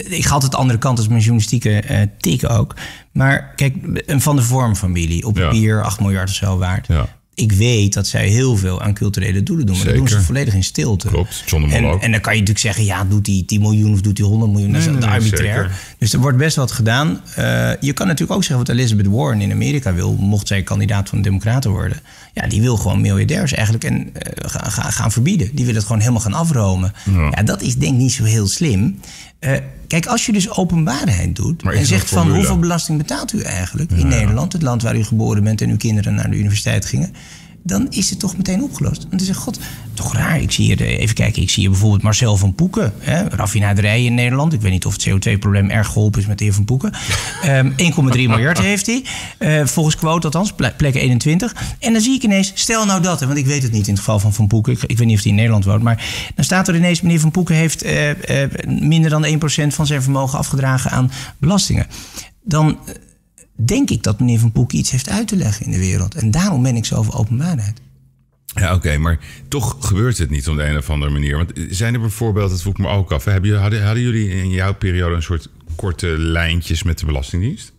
[0.10, 2.76] ik ga altijd de andere kant als mijn journalistieke eh tik ook.
[3.12, 5.44] Maar kijk, een Van de Vorm-familie op Ja.
[5.48, 6.88] papier 8 miljard of zo waard.
[6.88, 7.08] Ja.
[7.36, 9.76] Ik weet dat zij heel veel aan culturele doelen doen.
[9.78, 11.08] Maar dat doen ze volledig in stilte.
[11.08, 12.02] Klopt, zonder mol en, ook.
[12.02, 14.52] en dan kan je natuurlijk zeggen, ja, doet hij 10 miljoen of doet hij 100
[14.52, 14.72] miljoen?
[14.72, 15.56] Dat is Nee, arbitrair.
[15.64, 15.72] zeker.
[15.98, 17.22] Dus er wordt best wat gedaan.
[17.36, 21.10] Eh, je kan natuurlijk ook zeggen wat Elizabeth Warren in Amerika wil, mocht zij kandidaat
[21.10, 22.00] van de Democraten worden.
[22.34, 25.50] Ja, die wil gewoon miljardairs eigenlijk en, eh, gaan, gaan, gaan verbieden.
[25.54, 26.94] Die wil het gewoon helemaal gaan afromen.
[27.12, 27.30] Ja.
[27.36, 29.00] Ja, dat is denk ik niet zo heel slim.
[29.40, 33.92] Eh, kijk, als je dus openbaarheid doet en zegt van hoeveel belasting betaalt u eigenlijk
[33.92, 37.14] in Nederland, het land waar u geboren bent en uw kinderen naar de universiteit gingen,
[37.68, 38.98] dan is het toch meteen opgelost.
[38.98, 39.60] Want dan zeg god,
[39.94, 40.42] toch raar.
[40.42, 44.04] Ik zie hier, eh, even kijken, ik zie hier bijvoorbeeld Marcel van Poeken, hè, raffinaderij
[44.04, 44.54] in Nederland.
[44.54, 46.92] Ik weet niet of het CO2-probleem erg geholpen is met de heer Van Poeken.
[47.42, 49.04] Ehm 1,3 miljard heeft hij,
[49.38, 51.56] eh, volgens quote althans, ple- plek 21.
[51.80, 54.04] En dan zie ik ineens, stel nou dat, want ik weet het niet in het
[54.04, 54.74] geval van Van Poeken.
[54.74, 57.20] Ik, ik weet niet of hij in Nederland woont, maar dan staat er ineens, meneer
[57.20, 58.10] Van Poeken heeft eh,
[58.68, 61.88] minder dan 1% van zijn vermogen afgedragen aan belastingen.
[62.44, 62.78] Dan
[63.56, 66.16] denk ik dat meneer Van Poeken iets heeft uit te leggen in de wereld.
[66.16, 67.80] En daarom ben ik zo voor openbaarheid.
[68.46, 71.38] Ja, oké, maar toch gebeurt het niet op de een of andere manier.
[71.38, 74.50] Want zijn er bijvoorbeeld, dat vroeg ik me ook af, hebben, hadden, hadden jullie in
[74.50, 77.74] jouw periode een soort korte lijntjes met de Belastingdienst?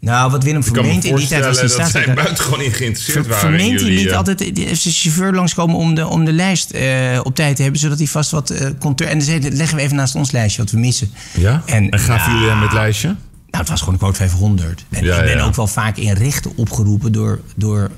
[0.00, 3.40] Nou, wat Willem vermeent in die tijd was die dat zij buitengewoon niet geïnteresseerd waren
[3.40, 3.98] Vermeent hij jullie...
[3.98, 7.34] niet eh, altijd die- heeft zijn chauffeur langskomen om de, om de lijst eh, op
[7.34, 10.14] tijd te hebben, zodat hij vast wat eh ter- En dan leggen we even naast
[10.14, 11.10] ons lijstje wat we missen.
[11.38, 11.62] Ja?
[11.66, 13.16] En, En, gaven ja, jullie hem het lijstje?
[13.54, 14.84] Nou, het was gewoon een quote 500.
[14.90, 15.44] En Ja, ik ben ja.
[15.44, 17.90] ook wel vaak in rechten opgeroepen door, door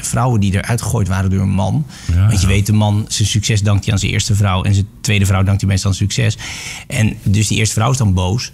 [0.00, 1.86] vrouwen die eruit gegooid waren door een man.
[2.12, 4.62] Ja, Want je weet, de man, zijn succes dankt hij aan zijn eerste vrouw.
[4.62, 6.38] En zijn tweede vrouw dankt hij meestal aan succes.
[6.86, 8.52] En dus die eerste vrouw is dan boos.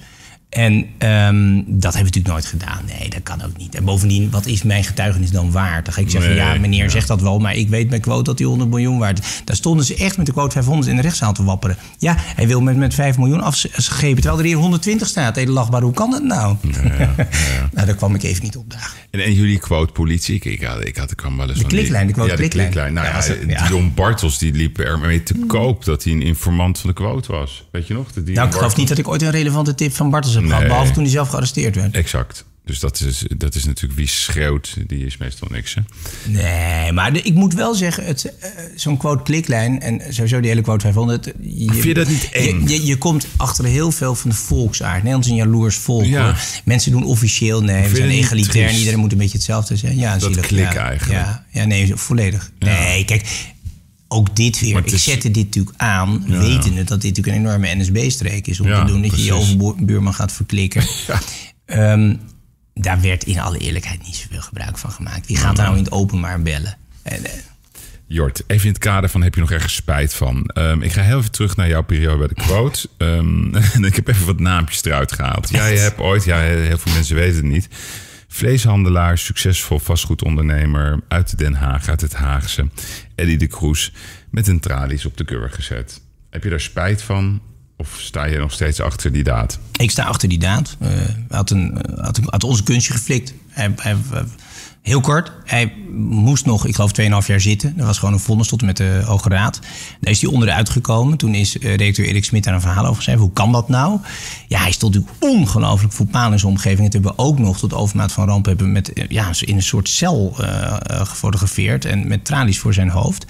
[0.50, 2.80] En ehm, dat hebben we natuurlijk nooit gedaan.
[2.86, 3.74] Nee, dat kan ook niet.
[3.74, 5.84] En bovendien, wat is mijn getuigenis dan waard?
[5.84, 6.90] Dan ga ik zeggen, Nee, ja, meneer ja.
[6.90, 9.42] zegt dat wel, maar ik weet bij quote dat hij 100 miljoen waard is.
[9.44, 11.76] Daar stonden ze echt met de quote 500 in de rechtszaal te wapperen.
[11.98, 15.36] Ja, hij wil met, met 5 miljoen afschepen, terwijl er hier 120 staat.
[15.36, 16.56] Edelachtbaar, hoe kan dat nou?
[17.72, 18.99] nou, daar kwam ik even niet op dagen.
[19.10, 20.34] En, en jullie quote politie?
[20.34, 22.30] Ik, ik, had, ik, had, ik kwam wel eens De van die- kliklijn, de quote
[22.30, 22.92] ja, de kliklijn.
[22.92, 23.66] Nou Ja, ja, als het- ja.
[23.68, 27.64] Dion Bartels die liep ermee te koop dat hij een informant van de quote was.
[27.70, 28.06] Weet je nog?
[28.24, 30.66] Nou, ik geloof niet dat ik ooit een relevante tip van Bartels heb gehad.
[30.66, 31.94] Behalve toen hij zelf gearresteerd werd.
[31.94, 32.44] Exact.
[32.70, 35.74] Dus dat is, dat is natuurlijk wie schreeuwt, die is meestal niks.
[35.74, 35.80] Hè?
[36.30, 40.48] Nee, maar de- ik moet wel zeggen, het, eh, zo'n quote kliklijn en sowieso die
[40.50, 41.24] hele quote 500.
[41.40, 42.62] Je, Vind je dat niet eng?
[42.68, 44.96] Je, je, je komt achter heel veel van de volksaard.
[44.96, 46.04] Nederland is een jaloers volk.
[46.04, 46.24] Ja.
[46.24, 46.38] Hoor.
[46.64, 49.96] Mensen doen officieel nee, we zijn egalitair en iedereen moet een beetje hetzelfde zijn.
[49.96, 50.88] Ja, Dat zielig, klik ja.
[50.88, 51.20] eigenlijk.
[51.20, 52.50] Ja, ja, nee, volledig.
[52.58, 53.26] Nee, kijk,
[54.08, 54.76] ook dit weer.
[54.76, 56.38] Ik is- zette dit natuurlijk aan, Ja.
[56.38, 59.32] wetende dat dit natuurlijk een enorme NSB-streek is om Ja, te doen dat je je
[59.32, 60.82] overbuurman gaat verklikken.
[61.06, 61.20] Ja.
[61.92, 62.14] Ehm,
[62.74, 65.26] daar werd in alle eerlijkheid niet zoveel gebruik van gemaakt.
[65.26, 66.76] Wie gaat daar nou in het openbaar bellen?
[67.02, 67.32] En, eh,
[68.06, 70.44] Jort, even in het kader van heb je nog ergens spijt van?
[70.46, 72.88] Ehm, ik ga heel even terug naar jouw periode bij de quote.
[72.98, 75.50] Ehm, en ik heb even wat naampjes eruit gehaald.
[75.50, 77.68] Jij hebt ooit, ja, heel veel mensen weten het niet.
[78.28, 82.68] Vleeshandelaar, succesvol vastgoedondernemer uit Den Haag, uit het Haagse.
[83.14, 83.92] Eddie de Kroes
[84.30, 86.00] met een tralies op de keur gezet.
[86.30, 87.40] Heb je daar spijt van?
[87.80, 89.58] Of sta je nog steeds achter die daad?
[89.76, 90.76] Ik sta achter die daad.
[90.82, 90.88] Uh,
[91.28, 93.34] had, een, had, een, had onze kunstje geflikt.
[93.48, 93.96] Hij, hij,
[94.82, 97.76] Heel kort, hij moest nog, ik geloof, 2,5 jaar zitten.
[97.76, 99.60] Dat was gewoon een vonnis tot en met de Hoge Raad.
[100.00, 101.18] Daar is hij onderuit gekomen.
[101.18, 103.20] Toen is uh, Erik Smit daar een verhaal over geschreven.
[103.20, 103.98] Hoe kan dat nou?
[104.48, 106.82] Ja, hij stond natuurlijk ongelooflijk voor paal in zijn omgeving.
[106.82, 109.88] Het hebben we ook nog tot overmaat van ramp hebben met, ja, in een soort
[109.88, 111.84] cel uh, gefotografeerd.
[111.84, 113.26] En met tralies voor zijn hoofd.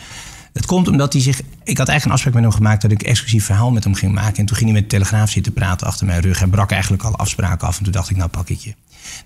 [0.60, 1.40] Dat komt omdat hij zich.
[1.64, 4.12] Ik had eigenlijk een afspraak met hem gemaakt dat ik exclusief verhaal met hem ging
[4.12, 4.36] maken.
[4.36, 6.38] En toen ging hij met de Telegraaf zitten praten achter mijn rug.
[6.38, 7.78] Hij brak eigenlijk alle afspraken af.
[7.78, 8.74] En toen dacht ik, nou pak ik je.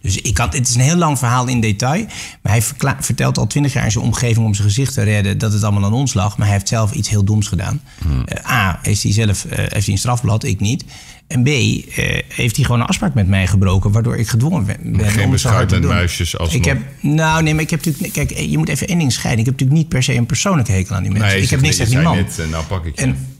[0.00, 2.06] Dus ik had, het is een heel lang verhaal in detail.
[2.42, 2.62] Maar hij
[3.00, 5.84] vertelt al twintig jaar in zijn omgeving om zijn gezicht te redden dat het allemaal
[5.84, 6.36] aan ons lag.
[6.36, 7.80] Maar hij heeft zelf iets heel doms gedaan.
[8.02, 8.24] Hmm.
[8.28, 10.84] Uh, A, heeft hij zelf uh, heeft hij een strafblad, ik niet.
[11.26, 11.84] En B, uh,
[12.28, 15.10] heeft hij gewoon een afspraak met mij gebroken, waardoor ik gedwongen ben.
[15.10, 18.12] Geen beschuit met muisjes als ik heb, Nou, nee, maar ik heb natuurlijk.
[18.12, 19.40] Kijk, je moet even één ding scheiden.
[19.40, 21.30] Ik heb natuurlijk niet per se een persoonlijke hekel aan die mensen.
[21.30, 22.16] Nee, ik heb niks tegen die man.
[22.16, 23.02] Net, nou pak ik je.
[23.02, 23.33] En,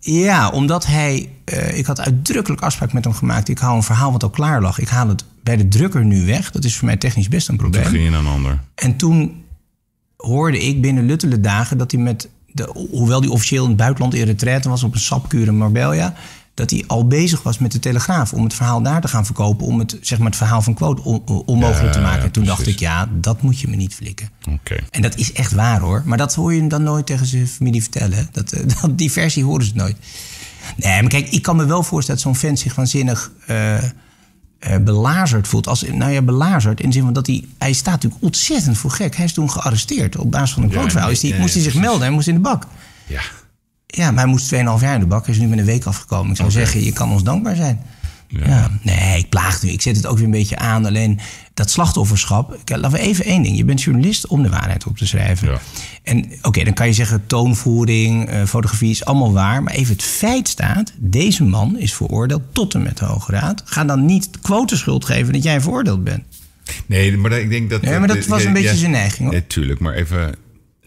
[0.00, 1.28] ja, omdat hij.
[1.44, 3.48] Uh, ik had uitdrukkelijk afspraak met hem gemaakt.
[3.48, 4.78] Ik hou een verhaal wat al klaar lag.
[4.78, 6.50] Ik haal het bij de drukker nu weg.
[6.50, 7.82] Dat is voor mij technisch best een probleem.
[7.82, 8.60] Toen ging je naar een ander.
[8.74, 9.44] En toen
[10.16, 12.28] hoorde ik binnen luttele dagen dat hij met.
[12.52, 16.14] De, hoewel hij officieel in het buitenland in retraite was op een sapkuur in Marbella.
[16.60, 19.66] Dat hij al bezig was met de Telegraaf om het verhaal daar te gaan verkopen.
[19.66, 22.22] Om het, zeg maar, het verhaal van quote on, onmogelijk ja, te maken.
[22.22, 22.64] en toen precies.
[22.64, 24.30] dacht ik, ja, dat moet je me niet flikken.
[24.48, 24.82] Okay.
[24.90, 26.02] En dat is echt waar hoor.
[26.04, 28.28] Maar dat hoor je hem dan nooit tegen zijn familie vertellen.
[28.32, 29.96] Dat, dat, die versie horen ze nooit.
[30.76, 33.82] Nee, maar kijk, ik kan me wel voorstellen dat zo'n vent zich waanzinnig uh, uh,
[34.80, 35.68] belazerd voelt.
[35.68, 37.44] Als, nou ja, belazerd in de zin van dat hij...
[37.58, 39.16] Hij staat natuurlijk ontzettend voor gek.
[39.16, 40.16] Hij is toen gearresteerd.
[40.16, 42.00] Op basis van een quoteverhaal ja, nee, moest hij zich melden.
[42.00, 42.66] Hij moest in de bak.
[43.06, 43.20] Ja.
[43.90, 45.26] Ja, maar hij moest 2,5 jaar in de bak.
[45.26, 46.30] Hij is nu met een week afgekomen.
[46.30, 46.62] Ik zou okay.
[46.62, 47.80] zeggen, je kan ons dankbaar zijn.
[48.30, 48.46] Ja.
[48.46, 48.70] ja.
[48.82, 49.70] Nee, ik plaag nu.
[49.70, 50.86] Ik zet het ook weer een beetje aan.
[50.86, 51.20] Alleen
[51.54, 52.58] dat slachtofferschap.
[52.64, 53.56] Laten we even één ding.
[53.56, 55.50] Je bent journalist om de waarheid op te schrijven.
[55.50, 55.60] Ja.
[56.02, 59.62] En oké, okay, dan kan je zeggen toonvoering, uh, fotografie is allemaal waar.
[59.62, 63.62] Maar even het feit staat, deze man is veroordeeld tot en met de Hoge Raad.
[63.64, 66.22] Ga dan niet quoteschuld geven dat jij veroordeeld bent.
[66.86, 67.82] Nee, maar ik denk dat...
[67.82, 69.28] Nee, maar dat was een beetje zijn neiging.
[69.28, 69.38] Hoor.
[69.38, 70.34] Natuurlijk, maar even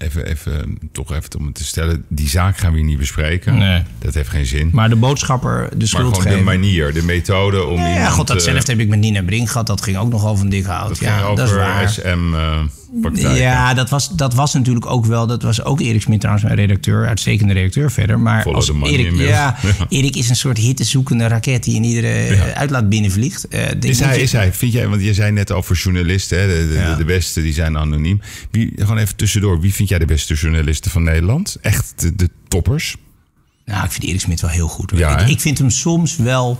[0.04, 3.58] even, even, toch even om het te stellen, die zaak gaan we hier niet bespreken.
[3.58, 3.84] Nee.
[4.00, 4.70] Dat heeft geen zin.
[4.72, 6.46] Maar de boodschapper, de schuld Maar gewoon geven.
[6.46, 7.98] de manier, de methode om ja, iemand...
[7.98, 9.68] Ja, god, datzelfde heb ik met Nina Brink gehad.
[9.68, 10.88] Dat ging ook nog over een dik hout.
[10.88, 11.90] Dat ja, ging over dat is waar.
[11.90, 12.34] SM...
[12.34, 12.60] Uh,
[13.02, 13.38] praktijk.
[13.38, 15.28] Ja, dat was, dat was natuurlijk ook wel.
[15.28, 18.20] Dat was ook Erik Smit trouwens, mijn redacteur, uitstekende redacteur verder.
[18.20, 19.56] Maar Follow als Erik, ja,
[19.90, 22.54] Erik is een soort hittezoekende raket die in iedere Ja.
[22.54, 23.48] uitlaat binnenvliegt.
[23.48, 26.40] Eh, die Is hij, je- is hij, vind jij, want je zei net over journalisten,
[26.40, 26.96] hè, de, de, Ja.
[26.96, 28.22] de beste die zijn anoniem.
[28.52, 31.58] Wie, gewoon even tussendoor, wie vind jij de beste journalisten van Nederland?
[31.62, 32.96] Echt de, de toppers?
[33.66, 34.92] Nou, ik vind Erik Smit wel heel goed.
[34.92, 35.00] hoor.
[35.00, 36.60] Ja, ik, vind hem soms wel.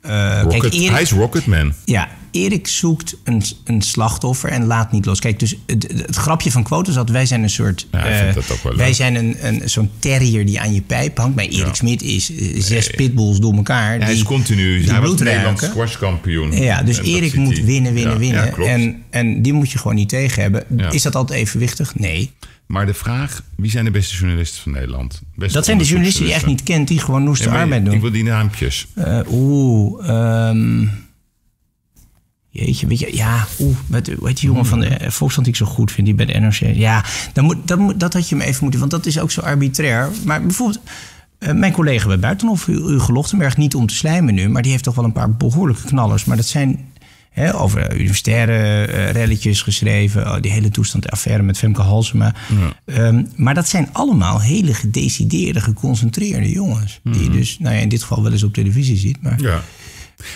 [0.00, 1.72] eh, Rocket, kijk, Erik, Hij is Rocketman.
[1.84, 5.20] Ja, Erik zoekt een, een slachtoffer en laat niet los.
[5.20, 7.86] Kijk, dus het, het grapje van quotes is dat wij zijn een soort...
[7.92, 8.80] Ja, eh, vind dat ook wel leuk.
[8.80, 11.34] wij zijn een, een, zo'n terrier die aan je pijp hangt.
[11.34, 11.74] Bij Erik Ja.
[11.74, 13.92] Smit is eh, zes pitbulls door elkaar.
[13.92, 14.78] Ja, hij die- is continu.
[14.80, 16.52] die Hij was Nederlands squashkampioen.
[16.52, 18.56] Ja, dus En Erik moet winnen, winnen, winnen.
[18.58, 20.64] En, en die moet je gewoon niet tegen hebben.
[20.90, 21.94] Is dat altijd evenwichtig?
[21.98, 22.30] Nee.
[22.66, 25.22] Maar de vraag, wie zijn de beste journalisten van Nederland?
[25.34, 27.94] Beste Dat zijn de journalisten die je echt niet kent, die gewoon noeste arbeid doen.
[27.94, 28.86] Ik wil die naampjes.
[28.94, 30.86] Eh, Oeh, ehm
[32.50, 35.66] jeetje, weet je, ja, oeh, met, heet die jongen van de eh, Volkskrant die ik
[35.66, 36.74] zo goed vind, die bij de NRC.
[36.74, 39.30] Ja, dan moet, dat, moet, dat had je me even moeten, want dat is ook
[39.30, 40.08] zo arbitrair.
[40.24, 40.80] Maar bijvoorbeeld,
[41.38, 44.84] eh, mijn collega bij Buitenhof, Hugo Lochtenberg, niet om te slijmen nu, maar die heeft
[44.84, 46.24] toch wel een paar behoorlijke knallers.
[46.24, 46.86] Maar dat zijn
[47.30, 52.34] hè, over universitaire eh, relletjes geschreven, oh, die hele toestand, de affaire met Femke Halsema.
[52.84, 57.00] Ehm, maar dat zijn allemaal hele gedecideerde, geconcentreerde jongens.
[57.02, 59.22] Die je dus, nou ja, in dit geval wel eens op televisie ziet.
[59.22, 59.62] Maar Ja.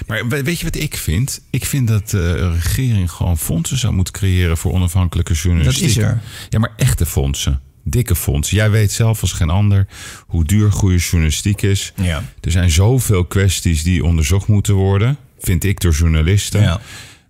[0.07, 1.41] Maar we- weet je wat ik vind?
[1.51, 5.81] Ik vind dat de regering gewoon fondsen zou moeten creëren voor onafhankelijke journalistiek.
[5.95, 6.21] Dat is er.
[6.49, 7.61] Ja, maar echte fondsen.
[7.85, 8.57] Dikke fondsen.
[8.57, 9.87] Jij weet zelf als geen ander
[10.27, 11.93] hoe duur goede journalistiek is.
[11.97, 12.23] Ja.
[12.41, 16.61] Er zijn zoveel kwesties die onderzocht moeten worden, vind ik, door journalisten.
[16.61, 16.81] Ja.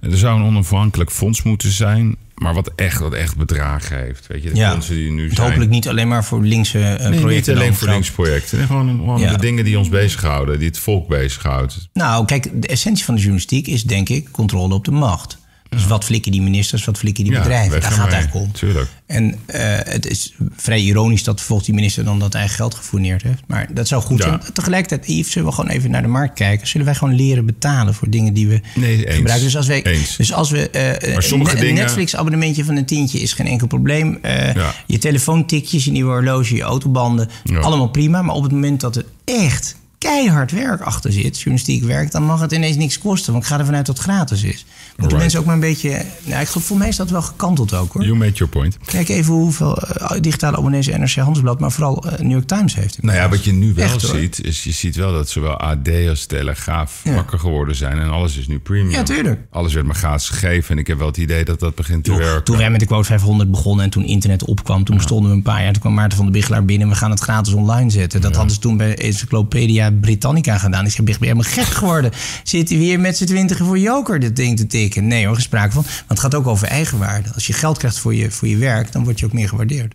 [0.00, 4.26] Er zou een onafhankelijk fonds moeten zijn, maar wat echt, wat echt bedragen heeft.
[4.26, 4.76] Weet je, de Ja.
[4.88, 5.46] die nu Het zijn.
[5.46, 7.52] hopelijk niet alleen maar voor linkse eh, Nee, projecten.
[7.54, 7.90] niet alleen voor geld.
[7.90, 8.58] linksprojecten.
[8.58, 9.30] Nee, gewoon gewoon Ja.
[9.32, 11.88] de dingen die ons bezighouden, die het volk bezighoudt.
[11.92, 15.38] Nou, kijk, de essentie van de journalistiek is denk ik controle op de macht.
[15.72, 17.80] Dus wat flikken die ministers, wat flikken die bedrijven?
[17.80, 18.52] Daar gaat het eigenlijk om.
[18.52, 18.88] Tuurlijk.
[19.06, 23.22] En eh, het is vrij ironisch dat volgens die minister dan dat eigen geld gefourneerd
[23.22, 23.42] heeft.
[23.46, 24.40] Maar dat zou goed zijn.
[24.52, 26.66] Tegelijkertijd, Yves, zullen we gewoon even naar de markt kijken.
[26.66, 29.44] Zullen wij gewoon leren betalen voor dingen die we Nee, gebruiken?
[29.44, 30.16] Dus als, wij, Eens.
[30.16, 30.70] dus als we...
[30.70, 34.18] eh, een dingen- Netflix-abonnementje van een tientje is geen enkel probleem.
[34.22, 34.68] Eh.
[34.86, 37.28] Je telefoontikjes, je nieuwe horloge, je autobanden.
[37.60, 38.22] Allemaal prima.
[38.22, 42.40] Maar op het moment dat er echt keihard werk achter zit, journalistiek werk, dan mag
[42.40, 43.32] het ineens niks kosten.
[43.32, 44.64] Want ik ga ervan uit dat het gratis is.
[44.96, 46.02] Moeten mensen ook maar een beetje...
[46.24, 48.04] Nou, ik geloof, voor mij is dat wel gekanteld ook hoor.
[48.04, 48.78] You make your point.
[48.84, 53.02] Kijk even hoeveel eh, digitale abonnees NRC Handelsblad, maar vooral eh, New York Times heeft.
[53.02, 54.18] Nou ja, wat je nu wel Echt, hoor.
[54.18, 57.14] ziet, is je ziet wel dat zowel AD als Telegraaf Ja.
[57.14, 57.98] wakker geworden zijn.
[57.98, 58.90] En alles is nu premium.
[58.90, 59.40] Ja, tuurlijk.
[59.50, 60.70] Alles werd maar gratis gegeven.
[60.70, 62.44] En ik heb wel het idee dat dat begint te werken.
[62.44, 65.42] Toen wij met de quote 500 begonnen en toen internet opkwam, toen stonden we een
[65.42, 65.72] paar jaar.
[65.72, 66.88] Toen kwam Maarten van der Biggelaar binnen.
[66.88, 68.20] We gaan het gratis online zetten.
[68.20, 70.84] Dat hadden ze toen bij Encyclopedia Britannica gedaan.
[70.84, 72.10] Ik zei, ben je helemaal gek geworden?
[72.42, 74.81] Zitten we hier met z'n twintigen voor joker dit ding te tikken?
[74.94, 75.82] Nee hoor, gesprake van.
[75.82, 77.32] Want het gaat ook over eigenwaarde.
[77.34, 79.94] Als je geld krijgt voor je, voor je werk, dan word je ook meer gewaardeerd.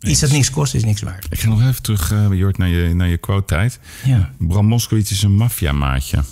[0.00, 1.26] Iets dat niks kost, is niks waard.
[1.30, 3.78] Ik ga nog even terug, eh Jort, naar je, naar je quote-tijd.
[4.04, 4.30] Ja.
[4.38, 6.22] Bram Moskowitz is een maffiamaatje.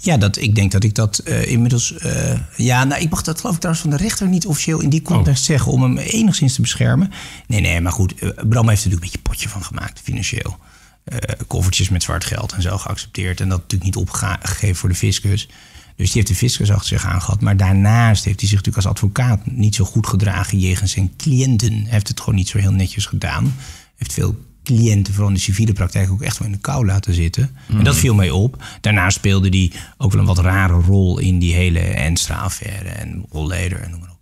[0.00, 1.96] Ja, dat, ik denk dat ik dat eh, inmiddels.
[1.96, 4.88] eh, ja, nou, ik mag dat geloof ik trouwens van de rechter niet officieel in
[4.90, 7.10] die context zeggen om hem enigszins te beschermen.
[7.46, 8.14] Nee, nee, maar goed.
[8.18, 10.58] Bram heeft er natuurlijk een beetje potje van gemaakt, financieel.
[11.06, 13.40] Eh koffertjes met zwart geld en zo geaccepteerd.
[13.40, 15.48] En dat natuurlijk niet opgegeven voor de fiscus.
[15.96, 17.40] Dus die heeft de fiscus achter zich aangehad.
[17.40, 21.72] Maar daarnaast heeft hij zich natuurlijk als advocaat niet zo goed gedragen jegens zijn cliënten.
[21.72, 23.54] Hij heeft het gewoon niet zo heel netjes gedaan.
[23.96, 27.14] Heeft veel cliënten, vooral in de civiele praktijk, ook echt wel in de kou laten
[27.14, 27.56] zitten.
[27.68, 28.64] En dat viel mij op.
[28.80, 33.80] Daarnaast speelde hij ook wel een wat rare rol in die hele Enstra-affaire en Holleder
[33.80, 34.15] en noem maar op.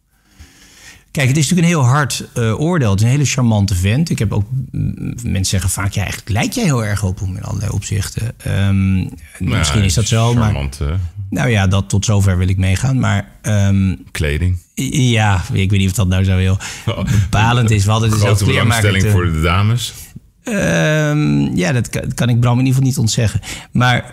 [1.14, 2.90] Kijk, het is natuurlijk een heel hard eh, oordeel.
[2.90, 4.11] Het is een hele charmante vent.
[4.11, 7.37] Ik heb ook mm, mensen zeggen vaak, ja, eigenlijk lijkt jij heel erg op hem
[7.37, 8.33] in allerlei opzichten.
[8.37, 8.96] Ehm,
[9.38, 10.68] misschien Nou, is dat zo, maar
[11.31, 12.98] nou ja, dat tot zover wil ik meegaan.
[12.98, 14.59] Maar ehm, kleding.
[14.74, 16.59] ja, ik weet niet of dat nou zo heel
[17.20, 17.85] bepalend is.
[17.85, 19.94] We hadden dus Grote ook kleermaker belangstelling te- voor de dames.
[20.42, 23.40] Ehm, ja, dat kan, dat kan ik Bram in ieder geval niet ontzeggen.
[23.72, 24.11] Maar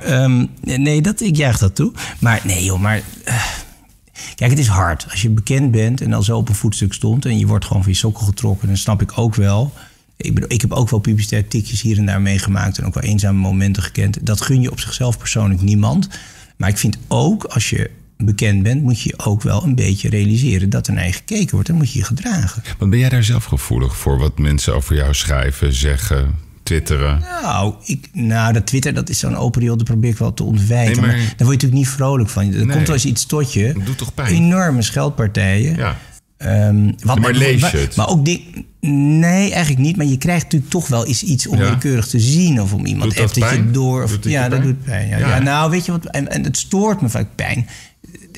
[0.62, 1.92] nee, dat, ik juich dat toe.
[2.20, 3.02] Maar nee joh, maar...
[3.26, 3.36] eh,
[4.36, 5.06] kijk, het is hard.
[5.10, 7.26] Als je bekend bent en al zo op een voetstuk stond...
[7.26, 9.74] en je wordt gewoon van je sokkel getrokken, dan snap ik ook wel...
[10.18, 12.78] Ik, bedoel, ik heb ook wel publicitair tikjes hier en daar meegemaakt...
[12.78, 14.26] en ook wel eenzame momenten gekend.
[14.26, 16.10] Dat gun je op zichzelf persoonlijk niemand.
[16.58, 18.82] Maar ik vind ook, als je bekend bent...
[18.82, 21.70] moet je ook wel een beetje realiseren dat er naar je gekeken wordt...
[21.70, 22.64] en moet je je gedragen.
[22.78, 27.20] Want ben jij daar zelf gevoelig voor wat mensen over jou schrijven, zeggen, twitteren?
[27.42, 30.44] Nou, ik, nou, dat Twitter, dat is zo'n open riool, dat probeer ik wel te
[30.44, 31.02] ontwijken.
[31.02, 31.18] Nee, maar...
[31.18, 32.44] maar- daar word je natuurlijk niet vrolijk van.
[32.44, 32.76] Er Nee.
[32.76, 33.74] komt wel eens iets tot je.
[33.74, 34.34] Dat doet toch pijn?
[34.36, 35.76] Enorme scheldpartijen.
[35.76, 35.98] Ja.
[36.38, 37.96] Ehm, wat Maar lees je maar, het?
[37.96, 38.66] Maar ook die,
[39.20, 39.96] nee, eigenlijk niet.
[39.98, 42.62] Maar je krijgt natuurlijk toch wel eens iets onwillekeurig te zien.
[42.62, 43.72] Of om iemand dat even dat je pijn?
[43.72, 44.04] door.
[44.04, 45.08] Of, ja, dat doet pijn.
[45.08, 45.18] Ja.
[45.18, 45.28] Ja.
[45.28, 46.06] Ja, nou, weet je wat?
[46.06, 47.68] En, en het stoort me vaak pijn.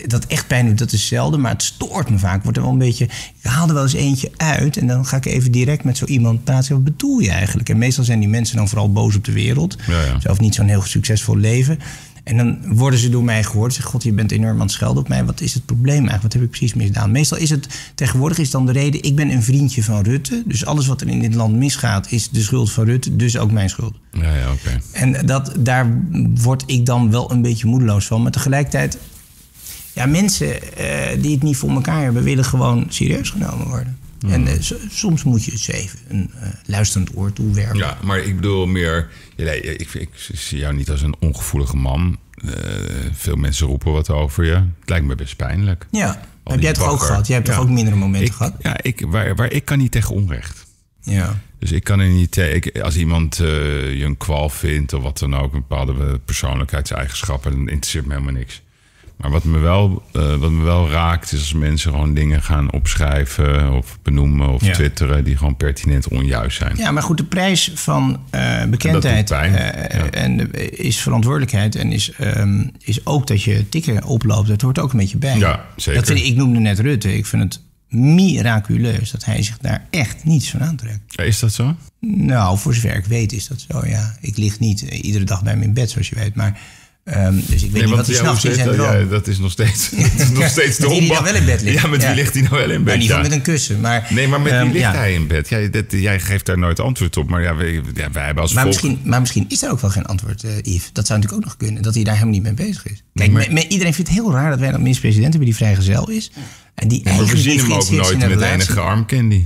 [0.06, 1.42] Dat echt pijn doet, dat is zelden.
[1.42, 2.44] Maar het stoort me vaak.
[2.44, 3.06] Wordt er wel een beetje.
[3.06, 4.78] Ik haal er wel eens eentje uit.
[4.78, 6.74] En dan ga ik even direct met zo iemand praten.
[6.74, 7.70] Wat bedoel je eigenlijk?
[7.70, 9.78] En meestal zijn die mensen dan vooral boos op de wereld.
[9.88, 10.20] Ja, ja.
[10.20, 11.80] Zelf niet zo'n heel succesvol leven.
[12.24, 13.72] En dan worden ze door mij gehoord.
[13.72, 15.26] Ze zeggen, god, je bent enorm aan het schelden op mij.
[15.26, 16.24] Wat is het probleem eigenlijk?
[16.24, 17.12] Wat heb ik precies misdaan?
[17.12, 19.04] Meestal is het, tegenwoordig is dan de reden...
[19.04, 20.44] ik ben een vriendje van Rutte.
[20.46, 22.12] Dus alles wat er in dit land misgaat...
[22.12, 23.94] is de schuld van Rutte, dus ook mijn schuld.
[24.12, 24.82] Ja, ja, oké.
[24.92, 26.02] En dat, daar
[26.36, 28.22] word ik dan wel een beetje moedeloos van.
[28.22, 28.98] Maar tegelijkertijd...
[29.94, 32.24] Ja, mensen eh, die het niet voor elkaar hebben...
[32.24, 33.98] willen gewoon serieus genomen worden.
[34.28, 37.78] En eh, so- soms moet je eens even een eh, luisterend oor toewerpen.
[37.78, 39.10] Ja, maar ik bedoel meer...
[39.38, 42.18] nee, ik, ik zie jou niet als een ongevoelige man.
[43.14, 44.52] Veel mensen roepen wat over je.
[44.54, 45.88] Het lijkt me best pijnlijk.
[45.92, 47.28] Ja, heb jij het ook gehad?
[47.28, 47.54] Jij hebt Ja.
[47.56, 48.56] toch ook mindere momenten Ik, gehad?
[48.60, 50.66] ja, ik, waar, waar, ik kan niet tegen onrecht.
[51.02, 51.40] Ja.
[51.60, 52.56] Dus ik kan er niet tegen.
[52.56, 57.68] ik- Als iemand je een kwal vindt of wat dan ook, een bepaalde persoonlijkheidseigenschappen, dan
[57.70, 58.62] interesseert me helemaal niks.
[59.18, 62.72] Maar wat me wel, eh, wat me wel raakt, is als mensen gewoon dingen gaan
[62.72, 64.74] opschrijven of benoemen of Ja.
[64.74, 66.78] twitteren die gewoon pertinent onjuist zijn.
[66.78, 70.10] Ja, maar goed, de prijs van eh, bekendheid eh, ja.
[70.10, 74.48] en, eh, is verantwoordelijkheid en is, ehm, is ook dat je tikken oploopt.
[74.48, 75.38] Dat hoort ook een beetje bij.
[75.38, 76.00] Ja, zeker.
[76.00, 77.16] Dat vind ik, ik noemde net Rutte.
[77.18, 77.62] Ik vind het
[78.02, 81.20] miraculeus dat hij zich daar echt niets van aantrekt.
[81.22, 81.76] Is dat zo?
[82.00, 84.16] Nou, voor zover ik weet is dat zo, ja.
[84.22, 86.36] Ik lig niet iedere dag bij me in bed, zoals je weet.
[86.36, 86.60] Maar,
[87.04, 88.98] ehm, dus ik weet niet wat hij s'nachts in zijn droom...
[88.98, 91.82] Ja, dat is nog steeds, dat is nog steeds de wie wel in bed ligt.
[91.82, 92.08] Ja, met Ja.
[92.08, 93.04] wie ligt hij nou wel in bed?
[93.06, 93.22] ja.
[93.22, 93.80] met een kussen.
[93.80, 94.94] Maar, Nee, maar met wie ehm, ligt ja.
[94.94, 95.50] hij in bed?
[95.50, 97.30] Jij, dat, jij geeft daar nooit antwoord op.
[97.30, 98.76] Maar ja, wij, wij hebben als Maar volk...
[98.82, 100.90] misschien, maar misschien is er ook wel geen antwoord, eh Yves.
[100.94, 103.04] Dat zou natuurlijk ook nog kunnen, dat hij daar helemaal niet mee bezig is.
[103.14, 105.56] Kijk, maar- me- me- iedereen vindt het heel raar dat wij een minister-president hebben die
[105.58, 106.32] vrijgezel is.
[106.76, 108.76] En die Maar we zien niet hem ook nooit met enige relatie.
[108.80, 109.44] armcandy.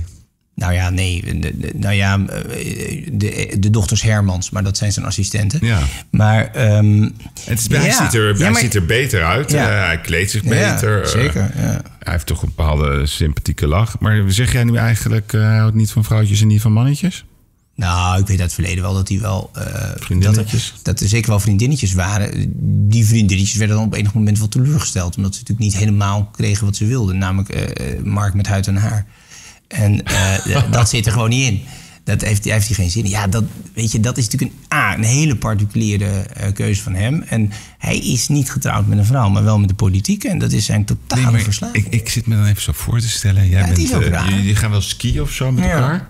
[0.58, 1.38] Nou ja, nee.
[1.40, 5.58] De, de- nou ja, eh, de, de dochters Hermans, maar dat zijn zijn assistenten.
[5.66, 5.80] Ja.
[6.10, 7.02] Maar ehm,
[7.44, 9.50] Het is, hij ziet er, Ja, hij maar- ziet er beter uit.
[9.50, 9.70] Ja.
[9.80, 11.02] eh, hij kleedt zich beter.
[11.02, 11.50] eh, zeker.
[11.56, 11.82] Ja.
[11.98, 13.98] hij heeft toch een bepaalde sympathieke lach.
[13.98, 17.24] Maar zeg jij nu eigenlijk, eh, hij houdt niet van vrouwtjes en niet van mannetjes?
[17.74, 19.50] Nou, ik weet uit het verleden wel dat die wel...
[19.54, 19.64] eh,
[19.96, 20.66] Vriendinnetjes?
[20.68, 22.52] Dat er, dat er zeker wel vriendinnetjes waren.
[22.88, 25.16] Die vriendinnetjes werden dan op enig moment wel teleurgesteld.
[25.16, 27.18] Omdat ze natuurlijk niet helemaal kregen wat ze wilden.
[27.18, 29.06] Namelijk Mark met huid en haar.
[29.68, 31.60] En eh, dat zit er gewoon niet in.
[32.04, 33.10] Dat heeft, heeft hij geen zin in.
[33.10, 33.44] Ja, dat,
[33.74, 37.22] weet je, dat is natuurlijk een, A, een hele particuliere eh, keuze van hem.
[37.22, 40.24] En hij is niet getrouwd met een vrouw, maar wel met de politiek.
[40.24, 41.86] En dat is zijn totale Nee, verslaving.
[41.86, 43.48] ik, ik zit me dan even zo voor te stellen.
[43.48, 45.70] Jij Ja, bent, jullie gaan wel skiën of zo met Ja.
[45.70, 46.08] elkaar.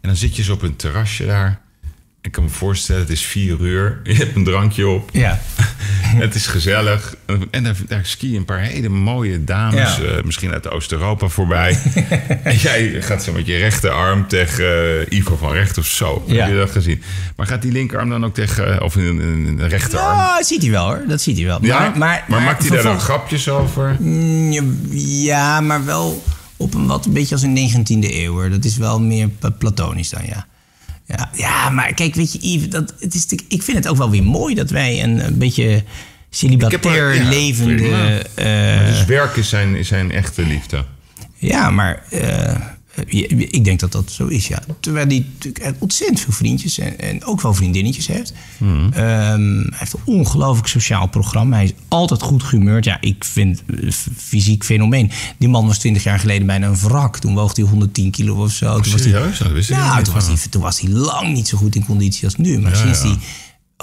[0.00, 1.60] En dan zit je zo op een terrasje daar.
[2.22, 4.00] Ik kan me voorstellen, het is vier uur.
[4.04, 5.10] Je hebt een drankje op.
[5.12, 5.40] Ja.
[6.12, 7.14] Het is gezellig.
[7.50, 10.02] En daar, daar skiën een paar hele mooie dames, Ja.
[10.02, 11.78] eh, misschien uit Oost-Europa, voorbij.
[12.42, 14.64] en jij gaat zo met je rechterarm tegen
[15.10, 16.24] eh, Ivo van Recht of zo.
[16.26, 16.34] Ja.
[16.44, 17.02] Heb je dat gezien?
[17.36, 20.16] Maar gaat die linkerarm dan ook tegen, eh, of een, een, rechterarm?
[20.18, 21.02] Ja, dat ziet hij wel hoor.
[21.08, 21.58] Dat ziet hij wel.
[21.62, 21.78] Ja?
[21.78, 23.96] Maar, maar, maar maakt hij daar dan grapjes over?
[24.00, 24.52] Mm,
[24.90, 26.22] Ja, maar wel
[26.56, 28.32] op een wat een beetje als een 19e eeuw.
[28.32, 28.50] Hoor.
[28.50, 30.46] Dat is wel meer platonisch dan, ja.
[31.06, 34.10] Ja, ja maar kijk, weet je, Yves, dat, het is, ik vind het ook wel
[34.10, 35.84] weer mooi dat wij een, een beetje
[36.30, 38.22] celibatair ja, levende...
[38.34, 40.84] eh, dus werk is zijn, zijn echte liefde.
[41.36, 42.54] ja, maar eh,
[43.06, 44.62] ik denk dat dat zo is, ja.
[44.80, 48.32] Terwijl hij natuurlijk ontzettend veel vriendjes en, en ook wel vriendinnetjes heeft.
[48.60, 48.92] Ehm,
[49.56, 51.56] hij heeft een ongelooflijk sociaal programma.
[51.56, 52.84] Hij is altijd goed gehumeurd.
[52.84, 55.10] Ja, ik vind eh, fysiek fenomeen.
[55.38, 57.18] Die man was 20 jaar geleden bijna een wrak.
[57.18, 58.80] Toen woog hij 110 kilo of zo.
[58.80, 61.48] toen was hij, wist ik nou, niet toen was, hij, toen was hij lang niet
[61.48, 62.58] zo goed in conditie als nu.
[62.58, 63.08] Maar Ja, sinds ja.
[63.08, 63.18] hij